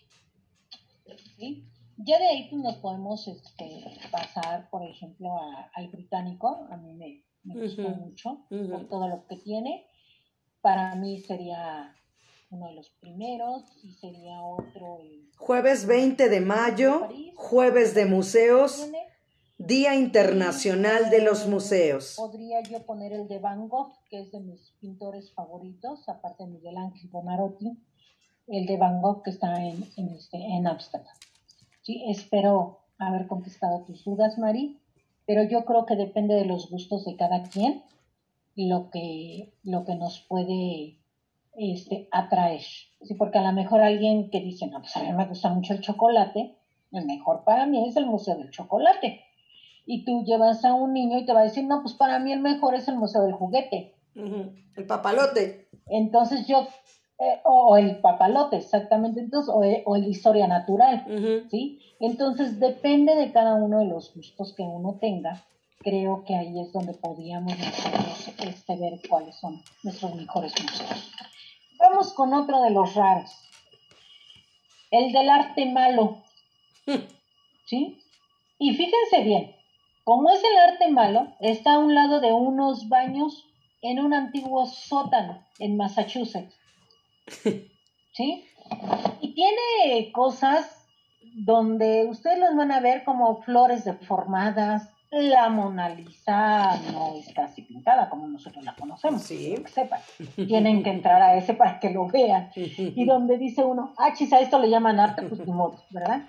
¿sí? 1.36 1.66
Ya 1.98 2.20
de 2.20 2.28
ahí 2.28 2.48
pues, 2.52 2.62
nos 2.62 2.76
podemos 2.76 3.28
este, 3.28 3.86
pasar, 4.12 4.70
por 4.70 4.84
ejemplo, 4.84 5.36
al 5.74 5.88
británico. 5.88 6.68
A 6.70 6.78
mí 6.78 6.94
me, 6.94 7.24
gustó 7.44 7.90
mucho 7.90 8.46
por 8.50 8.88
todo 8.88 9.08
lo 9.08 9.26
que 9.28 9.38
tiene. 9.38 9.86
Para 10.62 10.96
mí 10.96 11.20
sería 11.20 11.96
uno 12.52 12.68
de 12.68 12.74
los 12.74 12.90
primeros 13.00 13.64
y 13.84 13.94
sería 13.94 14.42
otro 14.42 15.00
jueves 15.38 15.86
20 15.88 16.30
de 16.30 16.42
mayo, 16.42 17.08
jueves 17.36 17.96
de 17.96 18.06
museos, 18.06 18.90
Día 19.58 19.96
Internacional 19.96 21.10
de 21.10 21.22
los 21.22 21.48
Museos. 21.48 22.16
Podría 22.18 22.62
yo 22.64 22.84
poner 22.84 23.14
el 23.14 23.28
de 23.28 23.40
Van 23.40 23.70
Gogh, 23.70 23.94
que 24.10 24.20
es 24.20 24.32
de 24.32 24.40
mis 24.40 24.72
pintores 24.80 25.32
favoritos, 25.34 26.08
aparte 26.10 26.44
de 26.44 26.50
Miguel 26.50 26.78
Ángel 26.78 27.10
Bonarotti, 27.10 27.78
el 28.48 28.66
de 28.66 28.78
Van 28.78 29.02
Gogh 29.02 29.24
que 29.24 29.30
está 29.30 29.64
en, 29.64 29.84
en, 29.98 30.10
este, 30.10 30.38
en 30.38 30.66
Amsterdam. 30.68 31.16
Sí, 31.84 32.04
espero 32.10 32.80
haber 32.98 33.28
contestado 33.28 33.84
tus 33.84 34.04
dudas, 34.04 34.38
Mari, 34.38 34.81
pero 35.32 35.44
yo 35.44 35.64
creo 35.64 35.86
que 35.86 35.96
depende 35.96 36.36
de 36.36 36.44
los 36.44 36.70
gustos 36.70 37.06
de 37.06 37.16
cada 37.16 37.44
quien 37.44 37.86
lo 38.58 38.90
que, 38.90 39.54
lo 39.64 39.86
que 39.86 39.96
nos 39.96 40.20
puede 40.28 40.98
este, 41.54 42.10
atraer. 42.12 42.60
¿sí? 42.60 43.14
Porque 43.18 43.38
a 43.38 43.44
lo 43.44 43.54
mejor 43.54 43.80
alguien 43.80 44.30
que 44.30 44.42
dice, 44.42 44.68
no, 44.68 44.82
pues 44.82 44.94
a 44.98 45.04
mí 45.04 45.14
me 45.14 45.26
gusta 45.28 45.48
mucho 45.48 45.72
el 45.72 45.80
chocolate, 45.80 46.58
el 46.92 47.06
mejor 47.06 47.46
para 47.46 47.66
mí 47.66 47.88
es 47.88 47.96
el 47.96 48.08
Museo 48.08 48.36
del 48.36 48.52
Chocolate. 48.52 49.22
Y 49.86 50.04
tú 50.04 50.26
llevas 50.26 50.66
a 50.66 50.74
un 50.74 50.92
niño 50.92 51.18
y 51.18 51.26
te 51.26 51.32
va 51.32 51.40
a 51.40 51.44
decir, 51.44 51.64
no, 51.64 51.82
pues 51.82 51.94
para 51.94 52.20
mí 52.20 52.34
el 52.34 52.42
mejor 52.42 52.76
es 52.76 52.90
el 52.90 52.98
Museo 52.98 53.22
del 53.22 53.32
Juguete. 53.32 53.96
El 54.76 54.86
papalote. 54.86 55.70
Entonces 55.88 56.46
yo, 56.46 56.68
eh, 57.22 57.40
o, 57.44 57.78
el 57.78 57.98
papalote, 57.98 58.58
exactamente, 58.58 59.20
entonces, 59.20 59.54
o, 59.54 59.60
o 59.60 59.96
el 59.96 60.08
historia 60.08 60.48
natural, 60.48 61.06
¿sí? 61.50 61.80
Entonces 62.00 62.60
depende 62.60 63.16
de 63.16 63.32
cada 63.32 63.56
uno 63.56 63.80
de 63.80 63.86
los 63.86 64.14
gustos 64.14 64.54
que 64.54 64.64
uno 64.64 64.98
tenga 65.00 65.44
creo 65.84 66.24
que 66.26 66.36
ahí 66.36 66.60
es 66.60 66.72
donde 66.72 66.94
podríamos 66.94 67.58
nosotros 67.58 68.28
este, 68.40 68.76
ver 68.76 69.00
cuáles 69.10 69.36
son 69.36 69.62
nuestros 69.84 70.16
mejores 70.16 70.54
museos. 70.62 71.12
Vamos 71.80 72.14
con 72.14 72.34
otro 72.34 72.62
de 72.62 72.70
los 72.70 72.94
raros. 72.94 73.32
El 74.92 75.12
del 75.12 75.30
arte 75.30 75.66
malo. 75.66 76.18
¿Sí? 77.66 78.00
Y 78.60 78.76
fíjense 78.76 79.24
bien, 79.24 79.56
como 80.04 80.30
es 80.30 80.44
el 80.44 80.58
arte 80.58 80.90
malo, 80.90 81.34
está 81.40 81.74
a 81.74 81.80
un 81.80 81.96
lado 81.96 82.20
de 82.20 82.34
unos 82.34 82.90
baños 82.90 83.46
en 83.82 84.00
un 84.00 84.14
antiguo 84.14 84.66
sótano 84.66 85.44
en 85.58 85.78
Massachusetts. 85.78 86.56
¿Sí? 88.14 88.46
Y 89.22 89.34
tiene 89.34 90.12
cosas 90.12 90.86
donde 91.34 92.06
ustedes 92.06 92.40
las 92.40 92.56
van 92.56 92.72
a 92.72 92.80
ver 92.80 93.04
como 93.04 93.42
flores 93.42 93.86
deformadas, 93.86 94.90
la 95.12 95.50
Mona 95.50 95.90
Lisa 95.90 96.78
no 96.92 97.16
es 97.16 97.34
casi 97.34 97.64
pintada 97.64 98.10
como 98.10 98.28
nosotros 98.28 98.64
la 98.64 98.74
conocemos, 98.76 99.22
sí. 99.24 99.56
que 99.62 99.70
sepan. 99.70 100.00
Tienen 100.36 100.84
que 100.84 100.90
entrar 100.90 101.22
a 101.22 101.36
ese 101.36 101.54
para 101.54 101.80
que 101.82 101.90
lo 101.90 102.08
vean. 102.08 102.50
Y 102.56 103.04
donde 103.06 103.38
dice 103.38 103.64
uno, 103.64 103.94
ah, 103.98 104.14
chis, 104.14 104.32
a 104.32 104.40
esto 104.40 104.58
le 104.58 104.70
llaman 104.70 105.00
arte, 105.02 105.24
pues 105.24 105.42
¿verdad? 105.90 106.22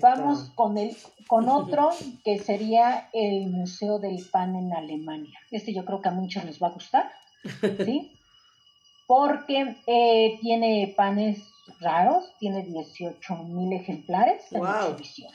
Vamos 0.00 0.50
con, 0.54 0.76
el, 0.76 0.96
con 1.28 1.48
otro 1.48 1.90
que 2.24 2.38
sería 2.38 3.10
el 3.12 3.48
Museo 3.50 3.98
del 3.98 4.24
Pan 4.30 4.56
en 4.56 4.72
Alemania. 4.72 5.38
Este 5.50 5.72
yo 5.72 5.84
creo 5.84 6.00
que 6.00 6.08
a 6.08 6.12
muchos 6.12 6.44
les 6.44 6.60
va 6.60 6.68
a 6.68 6.72
gustar, 6.72 7.10
¿sí? 7.84 8.12
Porque 9.06 9.76
eh, 9.86 10.38
tiene 10.40 10.94
panes 10.96 11.50
raros, 11.80 12.24
tiene 12.38 12.62
18 12.62 13.36
mil 13.44 13.72
ejemplares 13.72 14.50
en 14.52 14.62
exhibición. 14.64 15.32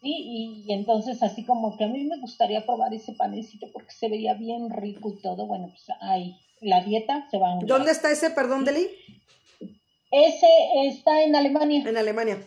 Y, 0.00 0.64
y, 0.66 0.72
entonces 0.72 1.22
así 1.22 1.44
como 1.44 1.76
que 1.76 1.84
a 1.84 1.88
mí 1.88 2.04
me 2.04 2.18
gustaría 2.18 2.64
probar 2.64 2.94
ese 2.94 3.12
panecito 3.14 3.66
porque 3.72 3.90
se 3.90 4.08
veía 4.08 4.34
bien 4.34 4.70
rico 4.70 5.10
y 5.10 5.20
todo. 5.20 5.46
Bueno, 5.46 5.68
pues 5.68 5.84
ahí 6.00 6.36
la 6.60 6.82
dieta 6.82 7.26
se 7.30 7.38
va 7.38 7.50
a 7.50 7.54
un 7.54 7.66
¿Dónde 7.66 7.90
está 7.90 8.10
ese, 8.10 8.30
perdón, 8.30 8.64
Deli? 8.64 8.86
Ese 10.10 10.46
está 10.84 11.22
en 11.24 11.34
Alemania. 11.34 11.82
En 11.84 11.96
Alemania. 11.96 12.38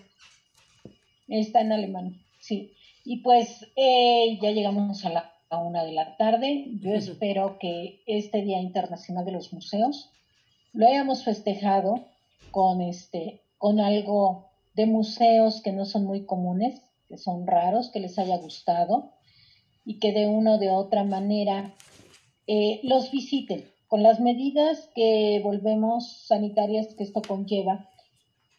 Está 1.28 1.62
en 1.62 1.74
Alemania, 1.74 2.18
sí. 2.40 2.74
Y 3.04 3.18
pues 3.18 3.68
eh, 3.76 4.38
ya 4.42 4.52
llegamos 4.52 5.04
a 5.06 5.10
la 5.10 5.32
a 5.52 5.58
una 5.58 5.84
de 5.84 5.92
la 5.92 6.16
tarde. 6.18 6.66
Yo 6.80 6.94
espero 6.94 7.60
que 7.60 8.02
este 8.08 8.42
Día 8.42 8.60
Internacional 8.60 9.26
de 9.26 9.34
los 9.34 9.54
Museos 9.54 10.10
lo 10.74 10.88
hayamos 10.88 11.24
festejado 11.24 12.06
con 12.52 12.82
este, 12.82 13.42
con 13.58 13.80
algo 13.80 14.50
de 14.74 14.86
museos 14.86 15.62
que 15.62 15.72
no 15.72 15.86
son 15.86 16.06
muy 16.06 16.26
comunes, 16.26 16.82
que 17.08 17.18
son 17.18 17.46
raros, 17.46 17.90
que 17.90 18.00
les 18.00 18.18
haya 18.18 18.38
gustado 18.38 19.12
y 19.84 20.00
que 20.00 20.14
de 20.14 20.28
una 20.28 20.56
o 20.56 20.58
de 20.58 20.70
otra 20.70 21.04
manera 21.04 21.76
eh, 22.48 22.80
los 22.84 23.12
visiten 23.12 23.66
con 23.88 24.04
las 24.04 24.22
medidas 24.22 24.90
que 24.96 25.42
volvemos 25.44 26.26
sanitarias 26.26 26.96
que 26.96 27.04
esto 27.04 27.22
conlleva, 27.22 27.90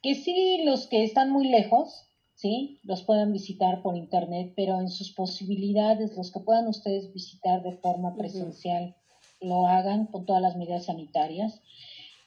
que 0.03 0.15
sí 0.15 0.63
los 0.65 0.89
que 0.89 1.05
están 1.05 1.31
muy 1.31 1.49
lejos, 1.49 2.07
sí, 2.35 2.81
los 2.83 3.03
puedan 3.05 3.33
visitar 3.33 3.83
por 3.83 3.97
internet, 3.97 4.53
pero 4.55 4.79
en 4.79 4.91
sus 4.91 5.13
posibilidades, 5.13 6.17
los 6.19 6.33
que 6.33 6.41
puedan 6.41 6.69
ustedes 6.69 7.15
visitar 7.15 7.63
de 7.63 7.73
forma 7.79 8.15
presencial, 8.15 8.95
lo 9.41 9.67
hagan 9.67 10.07
con 10.07 10.27
todas 10.27 10.43
las 10.43 10.57
medidas 10.57 10.85
sanitarias. 10.85 11.63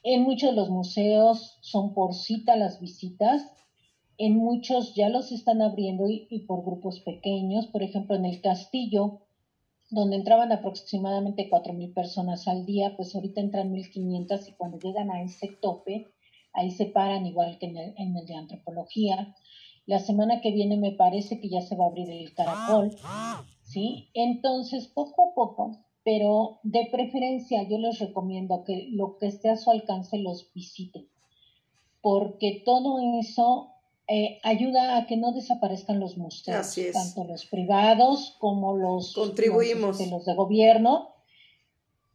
En 0.07 0.21
muchos 0.21 0.51
de 0.51 0.55
los 0.55 0.69
museos 0.69 1.57
son 1.61 1.95
por 1.95 2.13
cita 2.13 2.55
las 2.55 2.79
visitas, 2.79 3.41
en 4.19 4.37
muchos 4.37 4.93
ya 4.93 5.09
los 5.09 5.31
están 5.31 5.63
abriendo 5.63 6.07
y, 6.07 6.45
por 6.47 6.63
grupos 6.63 6.99
pequeños. 6.99 7.65
Por 7.65 7.81
ejemplo, 7.81 8.15
en 8.15 8.25
el 8.25 8.39
castillo 8.39 9.21
donde 9.89 10.17
entraban 10.17 10.51
aproximadamente 10.51 11.49
4.000 11.49 11.91
personas 11.95 12.47
al 12.47 12.67
día, 12.67 12.95
pues 12.95 13.15
ahorita 13.15 13.41
entran 13.41 13.73
1.500 13.73 14.47
y 14.47 14.51
cuando 14.51 14.77
llegan 14.77 15.09
a 15.09 15.23
ese 15.23 15.47
tope, 15.59 16.05
ahí 16.53 16.69
se 16.69 16.85
paran 16.85 17.25
igual 17.25 17.57
que 17.57 17.65
en 17.65 17.77
el, 17.77 17.93
en 17.97 18.15
el 18.15 18.27
de 18.27 18.35
antropología. 18.35 19.35
La 19.87 19.97
semana 19.97 20.39
que 20.39 20.51
viene 20.51 20.77
me 20.77 20.91
parece 20.91 21.39
que 21.39 21.49
ya 21.49 21.61
se 21.61 21.75
va 21.75 21.85
a 21.85 21.87
abrir 21.87 22.11
el 22.11 22.31
caracol, 22.35 22.95
¿sí? 23.63 24.09
Entonces, 24.13 24.85
poco 24.85 25.31
a 25.31 25.33
poco, 25.33 25.83
pero 26.05 26.59
de 26.61 26.87
preferencia 26.91 27.63
yo 27.67 27.79
les 27.79 27.97
recomiendo 27.99 28.63
que 28.63 28.87
lo 28.91 29.17
que 29.17 29.25
esté 29.25 29.49
a 29.49 29.57
su 29.57 29.71
alcance 29.71 30.19
los 30.19 30.53
visiten, 30.53 31.07
porque 31.99 32.61
todo 32.63 32.99
eso 33.19 33.71
eh, 34.07 34.37
ayuda 34.43 34.97
a 34.97 35.07
que 35.07 35.17
no 35.17 35.31
desaparezcan 35.31 35.99
los 35.99 36.15
museos, 36.15 36.75
tanto 36.93 37.23
los 37.23 37.47
privados 37.47 38.37
como 38.39 38.77
los, 38.77 39.15
Contribuimos. 39.15 39.99
Este, 39.99 40.11
los, 40.11 40.25
de 40.25 40.35
gobierno. 40.35 41.09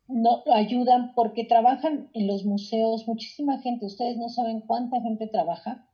No, 0.06 0.42
ayudan 0.52 1.14
porque 1.14 1.44
trabajan 1.44 2.10
en 2.14 2.26
los 2.26 2.44
museos 2.44 3.06
muchísima 3.08 3.58
gente. 3.58 3.86
Ustedes 3.86 4.16
no 4.16 4.28
saben 4.28 4.60
cuánta 4.60 5.00
gente 5.00 5.26
trabaja 5.26 5.89